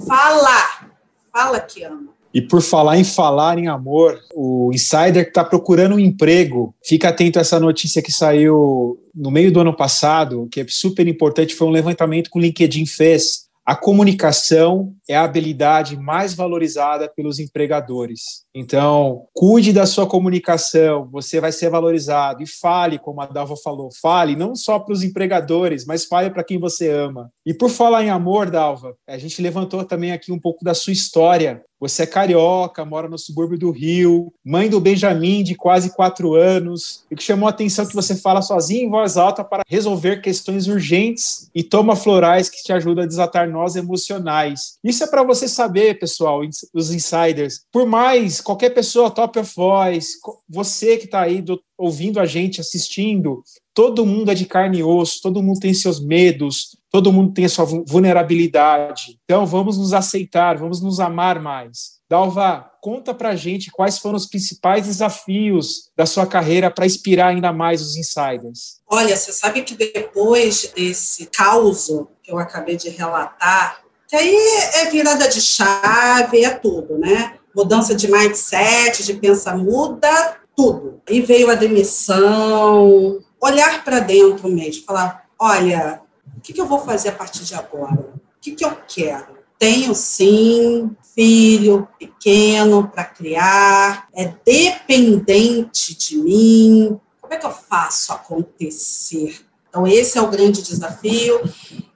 Fala. 0.06 0.90
Fala 1.32 1.60
que 1.60 1.82
ama. 1.82 2.10
E 2.34 2.42
por 2.42 2.60
falar 2.60 2.98
em 2.98 3.04
falar 3.04 3.56
em 3.58 3.68
amor, 3.68 4.20
o 4.34 4.70
insider 4.74 5.24
que 5.24 5.30
está 5.30 5.42
procurando 5.42 5.94
um 5.94 5.98
emprego, 5.98 6.74
fica 6.84 7.08
atento 7.08 7.38
a 7.38 7.40
essa 7.40 7.58
notícia 7.58 8.02
que 8.02 8.12
saiu 8.12 9.00
no 9.14 9.30
meio 9.30 9.50
do 9.50 9.60
ano 9.60 9.74
passado, 9.74 10.46
que 10.52 10.60
é 10.60 10.66
super 10.68 11.08
importante, 11.08 11.54
foi 11.54 11.66
um 11.66 11.70
levantamento 11.72 12.30
que 12.30 12.38
o 12.38 12.40
LinkedIn 12.40 12.84
fez 12.84 13.47
a 13.68 13.76
comunicação 13.76 14.94
é 15.06 15.14
a 15.14 15.24
habilidade 15.24 15.94
mais 15.94 16.32
valorizada 16.32 17.06
pelos 17.14 17.38
empregadores. 17.38 18.46
Então, 18.54 19.26
cuide 19.34 19.74
da 19.74 19.84
sua 19.84 20.06
comunicação, 20.06 21.06
você 21.12 21.38
vai 21.38 21.52
ser 21.52 21.68
valorizado. 21.68 22.42
E 22.42 22.46
fale, 22.46 22.98
como 22.98 23.20
a 23.20 23.26
Dalva 23.26 23.56
falou, 23.62 23.90
fale 24.00 24.34
não 24.34 24.54
só 24.54 24.78
para 24.78 24.94
os 24.94 25.02
empregadores, 25.02 25.84
mas 25.84 26.06
fale 26.06 26.30
para 26.30 26.42
quem 26.42 26.58
você 26.58 26.88
ama. 26.88 27.30
E 27.44 27.52
por 27.52 27.68
falar 27.68 28.02
em 28.02 28.08
amor, 28.08 28.50
Dalva, 28.50 28.94
a 29.06 29.18
gente 29.18 29.42
levantou 29.42 29.84
também 29.84 30.12
aqui 30.12 30.32
um 30.32 30.40
pouco 30.40 30.64
da 30.64 30.72
sua 30.72 30.94
história. 30.94 31.62
Você 31.80 32.02
é 32.02 32.06
carioca, 32.06 32.84
mora 32.84 33.08
no 33.08 33.18
subúrbio 33.18 33.58
do 33.58 33.70
Rio, 33.70 34.32
mãe 34.44 34.68
do 34.68 34.80
Benjamin, 34.80 35.42
de 35.42 35.54
quase 35.54 35.94
quatro 35.94 36.34
anos. 36.34 37.04
E 37.10 37.16
que 37.16 37.22
chamou 37.22 37.46
a 37.46 37.50
atenção 37.50 37.86
que 37.86 37.94
você 37.94 38.16
fala 38.16 38.42
sozinho 38.42 38.86
em 38.86 38.90
voz 38.90 39.16
alta 39.16 39.44
para 39.44 39.62
resolver 39.66 40.20
questões 40.20 40.66
urgentes 40.66 41.48
e 41.54 41.62
toma 41.62 41.94
florais 41.94 42.48
que 42.48 42.62
te 42.62 42.72
ajudam 42.72 43.04
a 43.04 43.06
desatar 43.06 43.48
nós 43.48 43.76
emocionais. 43.76 44.78
Isso 44.82 45.04
é 45.04 45.06
para 45.06 45.22
você 45.22 45.46
saber, 45.46 45.98
pessoal, 45.98 46.40
os 46.74 46.92
insiders. 46.92 47.62
Por 47.72 47.86
mais 47.86 48.40
qualquer 48.40 48.70
pessoa 48.70 49.10
top 49.10 49.38
of 49.38 49.52
voice, 49.54 50.18
você 50.48 50.96
que 50.96 51.04
está 51.04 51.22
aí 51.22 51.40
do, 51.40 51.60
ouvindo 51.76 52.18
a 52.18 52.26
gente, 52.26 52.60
assistindo, 52.60 53.42
todo 53.72 54.04
mundo 54.04 54.30
é 54.30 54.34
de 54.34 54.44
carne 54.44 54.78
e 54.78 54.82
osso, 54.82 55.20
todo 55.22 55.42
mundo 55.42 55.60
tem 55.60 55.72
seus 55.72 56.00
medos, 56.00 56.76
todo 56.90 57.12
mundo 57.12 57.34
tem 57.34 57.44
a 57.44 57.48
sua 57.48 57.64
vulnerabilidade. 57.64 59.18
Então 59.24 59.46
vamos 59.46 59.76
nos 59.78 59.92
aceitar, 59.92 60.56
vamos 60.56 60.80
nos 60.80 61.00
amar 61.00 61.40
mais. 61.40 61.98
Dalva, 62.10 62.70
conta 62.80 63.12
pra 63.12 63.36
gente 63.36 63.70
quais 63.70 63.98
foram 63.98 64.16
os 64.16 64.26
principais 64.26 64.86
desafios 64.86 65.90
da 65.94 66.06
sua 66.06 66.26
carreira 66.26 66.70
para 66.70 66.86
inspirar 66.86 67.28
ainda 67.28 67.52
mais 67.52 67.82
os 67.82 67.96
insiders. 67.96 68.80
Olha, 68.90 69.14
você 69.14 69.30
sabe 69.30 69.62
que 69.62 69.74
depois 69.74 70.72
desse 70.74 71.26
caos 71.26 71.88
que 72.22 72.32
eu 72.32 72.38
acabei 72.38 72.76
de 72.76 72.88
relatar, 72.88 73.82
que 74.08 74.16
aí 74.16 74.34
é 74.76 74.86
virada 74.86 75.28
de 75.28 75.40
chave, 75.40 76.44
é 76.44 76.50
tudo, 76.50 76.96
né? 76.96 77.34
Mudança 77.54 77.94
de 77.94 78.10
mindset, 78.10 79.04
de 79.04 79.14
pensar, 79.14 79.58
muda 79.58 80.38
tudo. 80.56 81.02
E 81.10 81.20
veio 81.20 81.50
a 81.50 81.54
demissão, 81.54 83.18
olhar 83.38 83.84
para 83.84 84.00
dentro 84.00 84.48
mesmo, 84.48 84.84
falar: 84.84 85.26
olha, 85.38 86.00
o 86.36 86.40
que, 86.40 86.52
que, 86.52 86.60
eu 86.60 86.66
vou 86.66 86.80
fazer 86.80 87.10
a 87.10 87.12
partir 87.12 87.44
de 87.44 87.54
agora? 87.54 88.00
O 88.00 88.20
que, 88.40 88.52
que 88.52 88.64
eu 88.64 88.76
quero? 88.86 89.38
Tenho 89.58 89.94
sim 89.94 90.96
filho 91.14 91.88
pequeno 91.98 92.88
para 92.88 93.04
criar, 93.04 94.08
é 94.14 94.32
dependente 94.44 95.96
de 95.96 96.16
mim. 96.16 97.00
Como 97.20 97.34
é 97.34 97.36
que 97.36 97.46
eu 97.46 97.50
faço 97.50 98.12
acontecer? 98.12 99.44
Então, 99.68 99.86
esse 99.86 100.16
é 100.16 100.22
o 100.22 100.30
grande 100.30 100.62
desafio. 100.62 101.40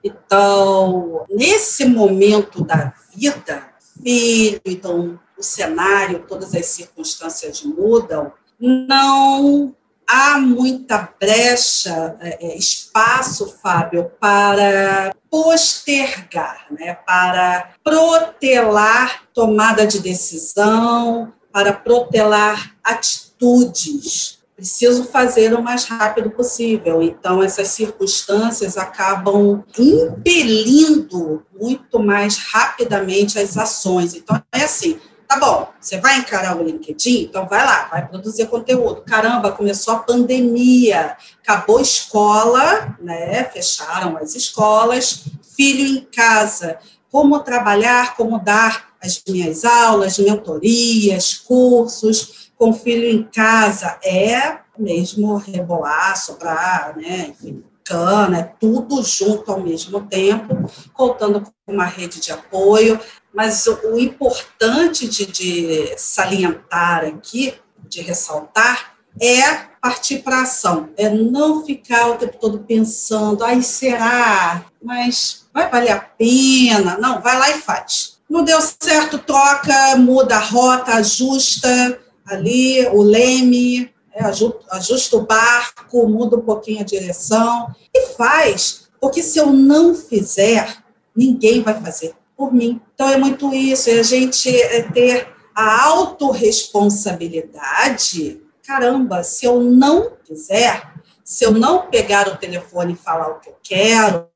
Então, 0.03 1.25
nesse 1.29 1.85
momento 1.85 2.63
da 2.63 2.93
vida, 3.15 3.65
filho, 4.03 4.61
então, 4.65 5.19
o 5.37 5.43
cenário, 5.43 6.25
todas 6.27 6.53
as 6.53 6.65
circunstâncias 6.65 7.63
mudam, 7.63 8.31
não 8.59 9.75
há 10.07 10.37
muita 10.39 11.09
brecha, 11.19 12.15
é, 12.19 12.47
é 12.47 12.57
espaço, 12.57 13.57
Fábio, 13.61 14.11
para 14.19 15.13
postergar, 15.29 16.67
né, 16.71 16.93
para 17.05 17.71
protelar 17.83 19.23
tomada 19.33 19.85
de 19.87 19.99
decisão, 19.99 21.33
para 21.51 21.73
protelar 21.73 22.75
atitudes 22.83 24.43
preciso 24.55 25.03
fazer 25.05 25.53
o 25.53 25.61
mais 25.61 25.85
rápido 25.85 26.29
possível. 26.29 27.01
Então, 27.01 27.43
essas 27.43 27.67
circunstâncias 27.69 28.77
acabam 28.77 29.63
impelindo 29.77 31.43
muito 31.59 31.99
mais 31.99 32.37
rapidamente 32.37 33.37
as 33.37 33.57
ações. 33.57 34.13
Então, 34.13 34.41
é 34.51 34.63
assim. 34.63 34.99
Tá 35.27 35.39
bom, 35.39 35.69
você 35.79 35.99
vai 35.99 36.19
encarar 36.19 36.57
o 36.57 36.63
LinkedIn? 36.63 37.23
Então 37.23 37.47
vai 37.47 37.65
lá, 37.65 37.87
vai 37.89 38.07
produzir 38.07 38.47
conteúdo. 38.47 39.01
Caramba, 39.01 39.51
começou 39.51 39.95
a 39.95 39.99
pandemia, 39.99 41.17
acabou 41.41 41.79
a 41.79 41.81
escola, 41.81 42.95
né? 42.99 43.43
Fecharam 43.45 44.17
as 44.17 44.35
escolas, 44.35 45.25
filho 45.55 45.85
em 45.85 46.01
casa. 46.05 46.77
Como 47.11 47.39
trabalhar, 47.39 48.15
como 48.15 48.39
dar 48.39 48.93
as 49.01 49.21
minhas 49.27 49.65
aulas, 49.65 50.17
mentorias, 50.17 51.33
cursos 51.33 52.51
com 52.57 52.73
filho 52.73 53.05
em 53.05 53.23
casa 53.23 53.99
é 54.03 54.59
mesmo 54.77 55.35
rebolar, 55.35 56.17
soprar, 56.17 56.95
né, 56.95 57.27
enfim, 57.29 57.63
cana, 57.83 58.39
é 58.39 58.43
tudo 58.43 59.03
junto 59.03 59.51
ao 59.51 59.59
mesmo 59.59 60.01
tempo, 60.07 60.55
contando 60.93 61.41
com 61.41 61.73
uma 61.73 61.85
rede 61.85 62.19
de 62.19 62.31
apoio. 62.31 62.99
Mas 63.33 63.65
o, 63.65 63.93
o 63.93 63.99
importante 63.99 65.07
de, 65.07 65.25
de 65.25 65.93
salientar 65.97 67.05
aqui, 67.05 67.53
de 67.87 68.01
ressaltar, 68.01 68.93
é 69.21 69.73
partir 69.81 70.19
para 70.19 70.43
ação, 70.43 70.89
é 70.95 71.09
não 71.09 71.65
ficar 71.65 72.11
o 72.11 72.17
tempo 72.17 72.37
todo 72.39 72.59
pensando, 72.59 73.43
ai, 73.43 73.61
será? 73.61 74.65
Mas 74.81 75.45
vai 75.53 75.69
valer 75.69 75.91
a 75.91 75.99
pena? 75.99 76.97
Não, 76.97 77.21
vai 77.21 77.37
lá 77.37 77.49
e 77.49 77.59
faz. 77.59 78.17
Não 78.29 78.43
deu 78.43 78.59
certo, 78.61 79.19
troca, 79.19 79.97
muda 79.97 80.37
a 80.37 80.39
rota, 80.39 80.93
ajusta, 80.93 81.99
ali 82.25 82.87
o 82.87 83.01
leme, 83.01 83.93
é, 84.13 84.23
ajusta 84.71 85.17
o 85.17 85.25
barco, 85.25 86.07
muda 86.07 86.37
um 86.37 86.41
pouquinho 86.41 86.79
a 86.79 86.85
direção 86.85 87.73
e 87.93 88.07
faz, 88.15 88.87
porque 89.01 89.21
se 89.21 89.37
eu 89.37 89.47
não 89.47 89.93
fizer, 89.93 90.77
ninguém 91.15 91.61
vai 91.61 91.79
fazer 91.79 92.15
por 92.43 92.53
mim. 92.53 92.81
Então 92.93 93.07
é 93.07 93.15
muito 93.15 93.53
isso, 93.53 93.89
é 93.89 93.99
a 93.99 94.03
gente 94.03 94.53
é 94.53 94.81
ter 94.81 95.29
a 95.55 95.85
autorresponsabilidade. 95.85 98.41
Caramba, 98.67 99.23
se 99.23 99.45
eu 99.45 99.61
não 99.61 100.11
fizer, 100.27 100.91
se 101.23 101.45
eu 101.45 101.51
não 101.51 101.87
pegar 101.87 102.27
o 102.27 102.35
telefone 102.35 102.91
e 102.93 102.97
falar 102.97 103.29
o 103.29 103.39
que 103.39 103.47
eu 103.47 103.55
quero, 103.63 104.27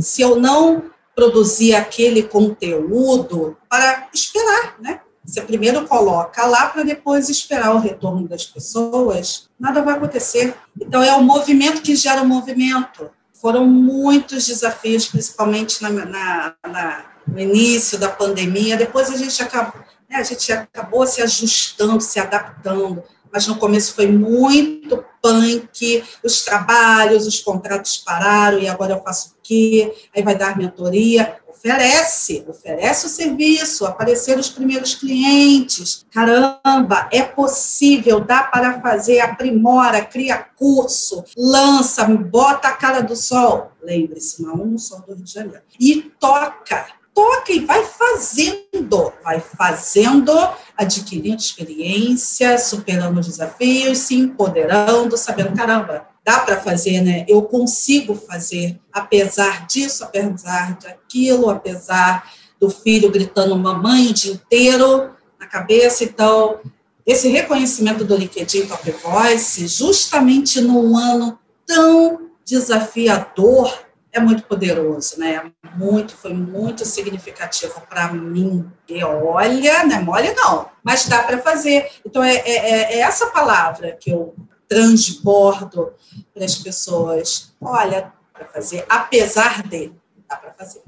se 0.00 0.22
eu 0.22 0.36
não 0.36 0.84
produzir 1.14 1.74
aquele 1.74 2.22
conteúdo 2.22 3.54
para 3.68 4.08
esperar, 4.14 4.76
né? 4.80 5.02
Você 5.22 5.42
primeiro 5.42 5.86
coloca 5.86 6.46
lá 6.46 6.68
para 6.68 6.84
depois 6.84 7.28
esperar 7.28 7.74
o 7.74 7.80
retorno 7.80 8.26
das 8.26 8.46
pessoas, 8.46 9.50
nada 9.60 9.82
vai 9.82 9.92
acontecer. 9.94 10.54
Então, 10.80 11.02
é 11.02 11.12
o 11.12 11.22
movimento 11.22 11.82
que 11.82 11.94
gera 11.94 12.22
o 12.22 12.26
movimento. 12.26 13.10
Foram 13.34 13.66
muitos 13.66 14.46
desafios, 14.46 15.04
principalmente 15.06 15.82
na, 15.82 15.90
na, 15.90 16.54
na, 16.66 17.11
no 17.26 17.38
início 17.38 17.98
da 17.98 18.08
pandemia. 18.08 18.76
Depois 18.76 19.10
a 19.10 19.16
gente 19.16 19.42
acabou, 19.42 19.80
né, 20.08 20.16
a 20.16 20.22
gente 20.22 20.52
acabou 20.52 21.06
se 21.06 21.22
ajustando, 21.22 22.00
se 22.00 22.18
adaptando. 22.18 23.02
Mas 23.32 23.46
no 23.46 23.56
começo 23.56 23.94
foi 23.94 24.08
muito 24.08 25.02
punk, 25.22 26.04
os 26.22 26.44
trabalhos, 26.44 27.26
os 27.26 27.40
contratos 27.40 27.96
pararam, 27.96 28.58
e 28.58 28.68
agora 28.68 28.92
eu 28.92 29.02
faço 29.02 29.30
o 29.30 29.32
quê? 29.42 29.94
Aí 30.14 30.22
vai 30.22 30.36
dar 30.36 30.58
mentoria 30.58 31.40
oferece, 31.62 32.44
oferece 32.48 33.06
o 33.06 33.08
serviço, 33.08 33.86
aparecer 33.86 34.36
os 34.36 34.48
primeiros 34.48 34.96
clientes. 34.96 36.04
Caramba, 36.10 37.08
é 37.12 37.22
possível, 37.22 38.18
dá 38.18 38.42
para 38.42 38.80
fazer, 38.80 39.20
aprimora, 39.20 40.04
cria 40.04 40.38
curso, 40.38 41.22
lança, 41.36 42.04
bota 42.04 42.68
a 42.68 42.72
cara 42.72 43.00
do 43.00 43.14
sol. 43.14 43.70
Lembre-se, 43.80 44.42
não 44.42 44.56
no 44.56 44.78
sol 44.78 45.02
do 45.02 45.14
Rio 45.14 45.24
de 45.24 45.32
Janeiro. 45.32 45.62
E 45.78 46.02
toca, 46.18 46.86
toca 47.14 47.52
e 47.52 47.64
vai 47.64 47.84
fazendo, 47.84 49.12
vai 49.22 49.40
fazendo, 49.40 50.32
adquirindo 50.76 51.36
experiência, 51.36 52.58
superando 52.58 53.20
os 53.20 53.26
desafios, 53.26 53.98
se 53.98 54.14
empoderando, 54.14 55.16
sabendo, 55.16 55.54
caramba, 55.54 56.06
dá 56.24 56.40
para 56.40 56.60
fazer, 56.60 57.00
né? 57.00 57.24
Eu 57.28 57.42
consigo 57.42 58.14
fazer, 58.14 58.80
apesar 58.92 59.66
disso, 59.66 60.04
apesar 60.04 60.78
daquilo, 60.78 61.50
apesar 61.50 62.30
do 62.60 62.70
filho 62.70 63.10
gritando 63.10 63.56
mamãe 63.56 64.08
o 64.08 64.12
dia 64.12 64.32
inteiro 64.32 65.10
na 65.38 65.46
cabeça. 65.46 66.04
Então, 66.04 66.60
esse 67.04 67.28
reconhecimento 67.28 68.04
do 68.04 68.16
LinkedIn 68.16 68.66
Top 68.66 68.88
Voice, 69.02 69.66
justamente 69.66 70.60
num 70.60 70.96
ano 70.96 71.38
tão 71.66 72.30
desafiador, 72.44 73.72
é 74.12 74.20
muito 74.20 74.44
poderoso, 74.44 75.18
né? 75.18 75.50
Muito, 75.74 76.14
foi 76.14 76.34
muito 76.34 76.84
significativo 76.84 77.80
para 77.88 78.12
mim. 78.12 78.70
E 78.86 79.02
olha, 79.02 79.84
não 79.84 79.96
é 79.96 80.00
mole 80.00 80.34
não, 80.34 80.68
mas 80.84 81.06
dá 81.06 81.22
para 81.22 81.38
fazer. 81.38 81.90
Então, 82.04 82.22
é, 82.22 82.36
é, 82.36 82.94
é 82.94 82.98
essa 82.98 83.28
palavra 83.28 83.96
que 83.98 84.10
eu 84.10 84.34
transbordo 84.68 85.94
para 86.34 86.44
as 86.44 86.56
pessoas. 86.56 87.54
Olha, 87.60 88.12
para 88.32 88.46
fazer, 88.46 88.84
apesar 88.88 89.62
de, 89.62 89.92
dá 90.28 90.36
para 90.36 90.52
fazer. 90.52 90.82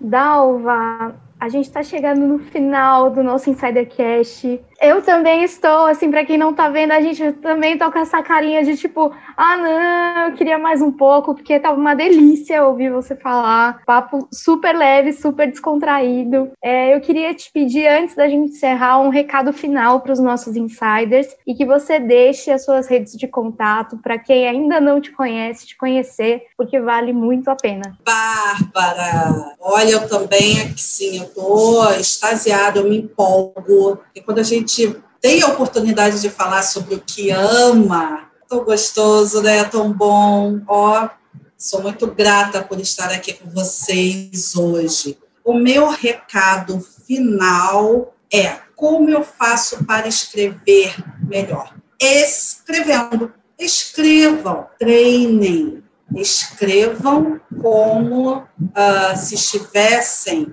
Dalva, 0.00 1.14
a 1.44 1.48
gente 1.50 1.66
está 1.66 1.82
chegando 1.82 2.26
no 2.26 2.38
final 2.38 3.10
do 3.10 3.22
nosso 3.22 3.50
Insidercast. 3.50 4.62
Eu 4.80 5.02
também 5.02 5.44
estou, 5.44 5.86
assim, 5.86 6.10
para 6.10 6.24
quem 6.24 6.38
não 6.38 6.50
está 6.50 6.70
vendo, 6.70 6.92
a 6.92 7.00
gente 7.02 7.32
também 7.34 7.76
tô 7.76 7.90
com 7.92 7.98
essa 7.98 8.22
carinha 8.22 8.64
de 8.64 8.76
tipo, 8.76 9.14
ah, 9.36 9.56
não, 9.56 10.28
eu 10.28 10.32
queria 10.36 10.58
mais 10.58 10.80
um 10.80 10.90
pouco, 10.90 11.34
porque 11.34 11.60
tava 11.60 11.78
uma 11.78 11.94
delícia 11.94 12.64
ouvir 12.64 12.90
você 12.90 13.14
falar. 13.14 13.82
Papo 13.84 14.26
super 14.32 14.74
leve, 14.74 15.12
super 15.12 15.50
descontraído. 15.50 16.50
É, 16.62 16.94
eu 16.94 17.00
queria 17.00 17.34
te 17.34 17.50
pedir, 17.52 17.86
antes 17.86 18.14
da 18.14 18.26
gente 18.26 18.52
encerrar, 18.52 19.00
um 19.00 19.10
recado 19.10 19.52
final 19.52 20.00
para 20.00 20.12
os 20.12 20.20
nossos 20.20 20.56
insiders 20.56 21.28
e 21.46 21.54
que 21.54 21.66
você 21.66 22.00
deixe 22.00 22.50
as 22.50 22.64
suas 22.64 22.86
redes 22.86 23.12
de 23.12 23.28
contato 23.28 23.98
para 23.98 24.18
quem 24.18 24.48
ainda 24.48 24.80
não 24.80 24.98
te 24.98 25.12
conhece, 25.12 25.66
te 25.66 25.76
conhecer, 25.76 26.42
porque 26.56 26.80
vale 26.80 27.12
muito 27.12 27.48
a 27.48 27.56
pena. 27.56 27.96
Bárbara, 28.04 29.56
olha, 29.60 29.90
eu 29.90 30.08
também 30.08 30.60
aqui 30.62 30.80
sim, 30.80 31.20
eu 31.20 31.33
tô 31.34 31.90
extasiada, 31.92 32.78
eu 32.78 32.88
me 32.88 32.98
empolgo. 32.98 34.00
E 34.14 34.20
quando 34.20 34.38
a 34.38 34.44
gente 34.44 34.96
tem 35.20 35.42
a 35.42 35.48
oportunidade 35.48 36.20
de 36.20 36.30
falar 36.30 36.62
sobre 36.62 36.94
o 36.94 37.00
que 37.00 37.30
ama, 37.30 38.30
tão 38.48 38.64
gostoso, 38.64 39.42
né? 39.42 39.64
Tão 39.64 39.92
bom. 39.92 40.60
Ó, 40.68 41.08
sou 41.56 41.82
muito 41.82 42.06
grata 42.06 42.62
por 42.62 42.78
estar 42.78 43.10
aqui 43.10 43.32
com 43.32 43.50
vocês 43.50 44.54
hoje. 44.54 45.18
O 45.44 45.54
meu 45.54 45.88
recado 45.88 46.80
final 46.80 48.14
é 48.32 48.58
como 48.74 49.10
eu 49.10 49.22
faço 49.22 49.84
para 49.84 50.08
escrever 50.08 50.94
melhor? 51.26 51.74
Escrevendo. 52.00 53.32
Escrevam, 53.56 54.66
treinem, 54.78 55.82
escrevam 56.16 57.40
como 57.62 58.38
uh, 58.38 59.16
se 59.16 59.36
estivessem 59.36 60.52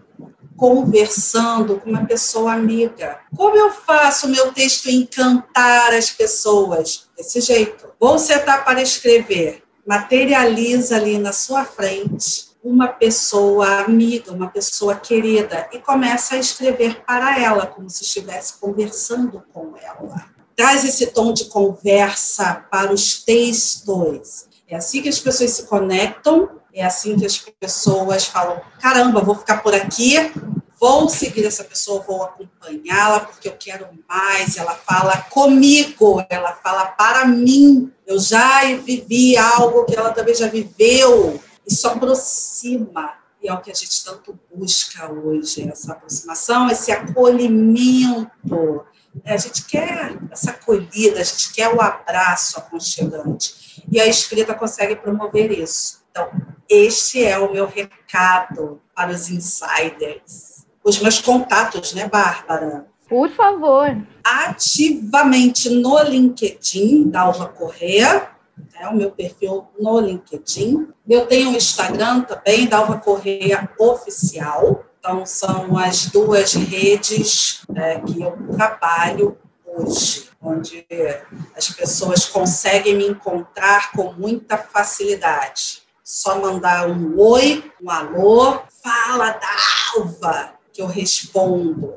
conversando 0.62 1.80
com 1.80 1.90
uma 1.90 2.06
pessoa 2.06 2.54
amiga. 2.54 3.18
Como 3.36 3.58
eu 3.58 3.72
faço 3.72 4.30
meu 4.30 4.54
texto 4.54 4.92
encantar 4.92 5.92
as 5.92 6.12
pessoas? 6.12 7.10
Desse 7.18 7.42
jeito. 7.42 7.88
Vou 8.00 8.20
sentar 8.20 8.64
para 8.64 8.80
escrever. 8.80 9.64
Materializa 9.88 10.98
ali 10.98 11.18
na 11.18 11.34
sua 11.34 11.66
frente 11.66 12.52
uma 12.64 12.88
pessoa 12.90 13.82
amiga, 13.82 14.32
uma 14.32 14.50
pessoa 14.50 14.94
querida 14.94 15.68
e 15.74 15.80
começa 15.80 16.36
a 16.36 16.38
escrever 16.38 17.04
para 17.08 17.40
ela, 17.40 17.66
como 17.66 17.90
se 17.90 18.04
estivesse 18.04 18.60
conversando 18.60 19.44
com 19.52 19.74
ela. 19.82 20.28
Traz 20.56 20.86
esse 20.86 21.08
tom 21.08 21.34
de 21.34 21.46
conversa 21.46 22.68
para 22.70 22.94
os 22.94 23.24
textos. 23.24 24.46
É 24.68 24.76
assim 24.76 25.02
que 25.02 25.10
as 25.10 25.18
pessoas 25.18 25.50
se 25.50 25.64
conectam 25.64 26.61
é 26.74 26.86
assim 26.86 27.18
que 27.18 27.26
as 27.26 27.38
pessoas 27.38 28.26
falam: 28.26 28.62
caramba, 28.80 29.22
vou 29.22 29.36
ficar 29.36 29.62
por 29.62 29.74
aqui, 29.74 30.16
vou 30.80 31.08
seguir 31.10 31.46
essa 31.46 31.64
pessoa, 31.64 32.02
vou 32.02 32.24
acompanhá-la 32.24 33.22
porque 33.22 33.48
eu 33.48 33.56
quero 33.58 33.88
mais. 34.08 34.58
Ela 34.58 34.74
fala 34.74 35.18
comigo, 35.30 36.26
ela 36.30 36.54
fala 36.54 36.86
para 36.86 37.26
mim. 37.26 37.92
Eu 38.08 38.20
já 38.20 38.64
vivi 38.78 39.38
algo 39.38 39.86
que 39.86 39.96
ela 39.96 40.12
também 40.12 40.34
já 40.34 40.48
viveu. 40.48 41.42
Isso 41.66 41.88
aproxima. 41.88 43.14
E 43.42 43.48
é 43.48 43.54
o 43.54 43.60
que 43.60 43.72
a 43.72 43.74
gente 43.74 44.04
tanto 44.04 44.40
busca 44.54 45.12
hoje, 45.12 45.68
essa 45.68 45.94
aproximação, 45.94 46.70
esse 46.70 46.92
acolhimento. 46.92 48.86
A 49.26 49.36
gente 49.36 49.66
quer 49.66 50.18
essa 50.32 50.52
acolhida, 50.52 51.20
a 51.20 51.24
gente 51.24 51.52
quer 51.52 51.74
o 51.74 51.82
abraço 51.82 52.60
aconchegante. 52.60 53.84
E 53.92 54.00
a 54.00 54.06
escrita 54.06 54.54
consegue 54.54 54.96
promover 54.96 55.52
isso. 55.52 56.01
Então, 56.12 56.30
este 56.70 57.24
é 57.24 57.40
o 57.40 57.52
meu 57.52 57.66
recado 57.66 58.82
para 58.94 59.12
os 59.12 59.30
insiders. 59.30 60.66
Os 60.84 61.00
meus 61.00 61.20
contatos, 61.22 61.94
né, 61.94 62.08
Bárbara? 62.08 62.86
Por 63.08 63.30
favor. 63.30 63.98
Ativamente 64.24 65.70
no 65.70 66.02
LinkedIn, 66.04 67.10
Dalva 67.10 67.48
Correa, 67.48 68.30
é 68.80 68.88
o 68.88 68.96
meu 68.96 69.12
perfil 69.12 69.68
no 69.80 70.00
LinkedIn. 70.00 70.90
Eu 71.08 71.26
tenho 71.28 71.50
o 71.50 71.54
um 71.54 71.56
Instagram 71.56 72.22
também, 72.22 72.68
Dalva 72.68 72.98
Correia 72.98 73.70
Oficial. 73.80 74.84
Então, 75.00 75.26
são 75.26 75.78
as 75.78 76.08
duas 76.08 76.54
redes 76.54 77.64
é, 77.74 78.00
que 78.00 78.22
eu 78.22 78.38
trabalho 78.56 79.38
hoje, 79.66 80.30
onde 80.42 80.86
as 81.56 81.70
pessoas 81.70 82.26
conseguem 82.26 82.98
me 82.98 83.08
encontrar 83.08 83.92
com 83.94 84.14
muita 84.14 84.58
facilidade 84.58 85.82
só 86.12 86.42
mandar 86.42 86.90
um 86.90 87.18
oi, 87.18 87.64
um 87.82 87.90
alô, 87.90 88.60
fala 88.84 89.40
Dalva, 89.96 90.56
que 90.74 90.82
eu 90.82 90.86
respondo. 90.86 91.94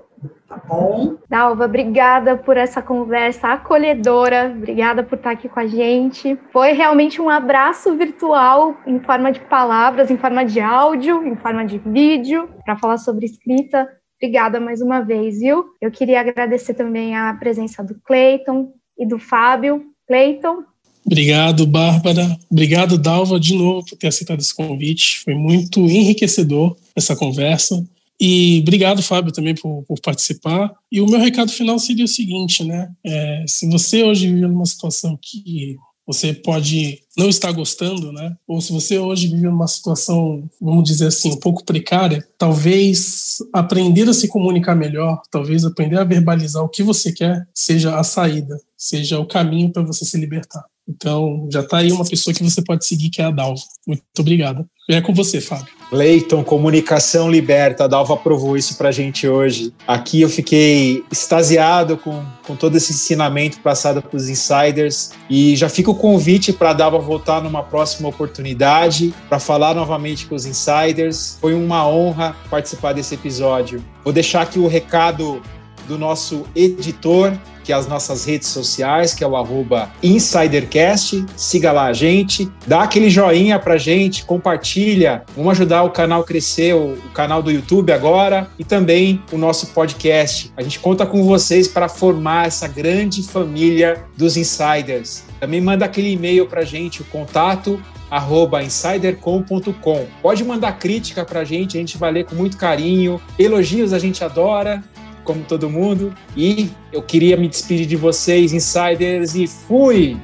Tá 0.49 0.57
bom? 0.57 1.17
Dalva, 1.29 1.65
obrigada 1.65 2.37
por 2.37 2.57
essa 2.57 2.81
conversa 2.81 3.49
acolhedora, 3.49 4.55
obrigada 4.57 5.03
por 5.03 5.17
estar 5.17 5.33
aqui 5.33 5.49
com 5.49 5.59
a 5.59 5.67
gente. 5.67 6.39
Foi 6.53 6.71
realmente 6.71 7.21
um 7.21 7.29
abraço 7.29 7.97
virtual 7.97 8.77
em 8.87 9.01
forma 9.01 9.33
de 9.33 9.41
palavras, 9.41 10.13
em 10.13 10.17
forma 10.17 10.45
de 10.45 10.61
áudio, 10.61 11.27
em 11.27 11.35
forma 11.35 11.67
de 11.67 11.79
vídeo, 11.79 12.49
para 12.65 12.77
falar 12.77 12.99
sobre 12.99 13.27
escrita. 13.27 13.89
Obrigada 14.23 14.61
mais 14.61 14.81
uma 14.81 15.01
vez, 15.01 15.41
viu? 15.41 15.65
Eu 15.81 15.91
queria 15.91 16.21
agradecer 16.21 16.75
também 16.75 17.17
a 17.17 17.35
presença 17.35 17.83
do 17.83 17.97
Cleiton 18.05 18.73
e 18.97 19.05
do 19.05 19.19
Fábio. 19.19 19.85
Cleiton, 20.07 20.63
Obrigado, 21.05 21.67
Bárbara. 21.67 22.39
Obrigado, 22.51 22.97
Dalva, 22.97 23.39
de 23.39 23.55
novo 23.55 23.87
por 23.87 23.97
ter 23.97 24.09
aceitado 24.09 24.41
esse 24.41 24.55
convite. 24.55 25.21
Foi 25.23 25.35
muito 25.35 25.81
enriquecedor 25.81 26.77
essa 26.97 27.15
conversa. 27.15 27.85
E 28.19 28.61
obrigado, 28.63 29.03
Fábio, 29.03 29.33
também 29.33 29.55
por, 29.55 29.83
por 29.87 30.01
participar. 30.01 30.73
E 30.91 31.01
o 31.01 31.07
meu 31.07 31.21
recado 31.21 31.51
final 31.51 31.79
seria 31.79 32.05
o 32.05 32.09
seguinte, 32.09 32.65
né? 32.65 32.91
É, 33.05 33.45
se 33.47 33.69
você 33.69 34.03
hoje 34.03 34.29
vive 34.29 34.43
numa 34.43 34.65
situação 34.65 35.19
que 35.21 35.77
você 36.07 36.35
pode 36.35 37.01
não 37.17 37.29
estar 37.29 37.51
gostando, 37.53 38.13
né? 38.13 38.37
Ou 38.47 38.61
se 38.61 38.73
você 38.73 38.99
hoje 38.99 39.29
vive 39.29 39.43
numa 39.43 39.67
situação, 39.67 40.49
vamos 40.61 40.85
dizer 40.85 41.07
assim, 41.07 41.33
um 41.33 41.39
pouco 41.39 41.65
precária, 41.65 42.27
talvez 42.39 43.39
aprender 43.53 44.09
a 44.09 44.15
se 44.15 44.29
comunicar 44.29 44.75
melhor, 44.75 45.21
talvez 45.31 45.65
aprender 45.65 45.99
a 45.99 46.05
verbalizar 46.05 46.63
o 46.63 46.69
que 46.69 46.83
você 46.83 47.13
quer 47.13 47.47
seja 47.55 47.99
a 47.99 48.05
saída, 48.05 48.59
seja 48.77 49.19
o 49.19 49.27
caminho 49.27 49.73
para 49.73 49.83
você 49.83 50.05
se 50.05 50.19
libertar. 50.19 50.65
Então, 50.89 51.49
já 51.51 51.61
está 51.61 51.79
aí 51.79 51.91
uma 51.91 52.05
pessoa 52.05 52.35
que 52.35 52.45
você 52.45 52.63
pode 52.63 52.85
seguir, 52.85 53.09
que 53.09 53.23
é 53.23 53.25
a 53.25 53.31
Dalva. 53.31 53.63
Muito 53.87 54.03
obrigado. 54.19 54.67
É 54.89 55.01
com 55.01 55.15
você, 55.15 55.41
Fábio. 55.41 55.73
Leiton, 55.91 56.45
comunicação 56.45 57.31
liberta. 57.31 57.85
A 57.85 57.87
Dalva 57.87 58.19
provou 58.19 58.55
isso 58.55 58.77
para 58.77 58.91
a 58.91 58.93
gente 58.93 59.27
hoje. 59.27 59.73
Aqui 59.87 60.21
eu 60.21 60.29
fiquei 60.29 61.03
extasiado 61.11 61.97
com, 61.97 62.23
com 62.47 62.55
todo 62.55 62.77
esse 62.77 62.93
ensinamento 62.93 63.61
passado 63.61 64.03
para 64.03 64.15
os 64.15 64.29
insiders. 64.29 65.13
E 65.31 65.57
já 65.57 65.71
fica 65.71 65.91
o 65.91 65.95
convite 65.95 66.53
para 66.53 66.71
a 66.71 66.75
Dalva 66.75 66.99
voltar 66.99 67.43
numa 67.43 67.63
próxima 67.63 68.11
oportunidade 68.11 69.15
para 69.27 69.39
falar 69.39 69.75
novamente 69.75 70.27
com 70.27 70.35
os 70.35 70.45
insiders. 70.45 71.39
Foi 71.41 71.55
uma 71.55 71.89
honra 71.89 72.37
participar 72.51 72.93
desse 72.93 73.15
episódio. 73.15 73.83
Vou 74.03 74.13
deixar 74.13 74.43
aqui 74.43 74.59
o 74.59 74.67
recado 74.67 75.41
do 75.87 75.99
nosso 75.99 76.47
editor, 76.55 77.33
que 77.65 77.73
é 77.73 77.75
as 77.75 77.89
nossas 77.89 78.27
redes 78.27 78.49
sociais, 78.49 79.15
que 79.15 79.25
é 79.25 79.27
o 79.27 79.37
arroba 79.37 79.91
InsiderCast. 80.03 81.25
Siga 81.35 81.73
lá 81.73 81.87
a 81.87 81.93
gente, 81.93 82.49
dá 82.67 82.83
aquele 82.83 83.09
joinha 83.09 83.59
pra 83.59 83.79
gente, 83.79 84.25
compartilha. 84.25 85.25
Vamos 85.35 85.53
ajudar 85.53 85.83
o 85.83 85.91
canal 85.91 86.21
a 86.21 86.25
crescer, 86.25 86.75
o, 86.75 86.97
canal 87.15 87.43
do 87.43 87.51
YouTube 87.51 87.91
agora 87.91 88.49
e 88.59 88.65
também 88.65 89.23
o 89.33 89.39
nosso 89.39 89.69
podcast. 89.69 90.53
A 90.57 90.63
gente 90.63 90.79
conta 90.79 91.07
com 91.07 91.25
vocês 91.25 91.67
para 91.67 91.89
formar 91.89 92.47
essa 92.47 92.69
grande 92.69 93.23
família 93.23 94.05
dos 94.17 94.37
insiders. 94.37 95.25
Também 95.41 95.61
manda 95.61 95.85
aquele 95.85 96.13
e-mail 96.13 96.47
pra 96.47 96.65
gente, 96.65 97.01
o 97.01 97.05
contato 97.05 97.81
arroba 98.11 98.63
insidercom.com. 98.63 100.07
Pode 100.23 100.45
mandar 100.45 100.79
crítica 100.79 101.25
pra 101.25 101.43
gente, 101.45 101.77
a 101.77 101.81
gente 101.81 101.99
vai 101.99 102.13
ler 102.13 102.25
com 102.25 102.37
muito 102.37 102.57
carinho. 102.57 103.21
Elogios 103.39 103.93
a 103.93 103.99
gente 103.99 104.23
adora 104.23 104.85
como 105.25 105.43
todo 105.43 105.69
mundo. 105.69 106.15
E 106.37 106.71
eu 106.93 107.03
queria 107.03 107.37
me 107.37 107.49
despedir 107.49 107.87
de 107.87 107.97
vocês, 107.97 108.53
insiders, 108.53 109.35
e 109.35 109.47
fui! 109.47 110.17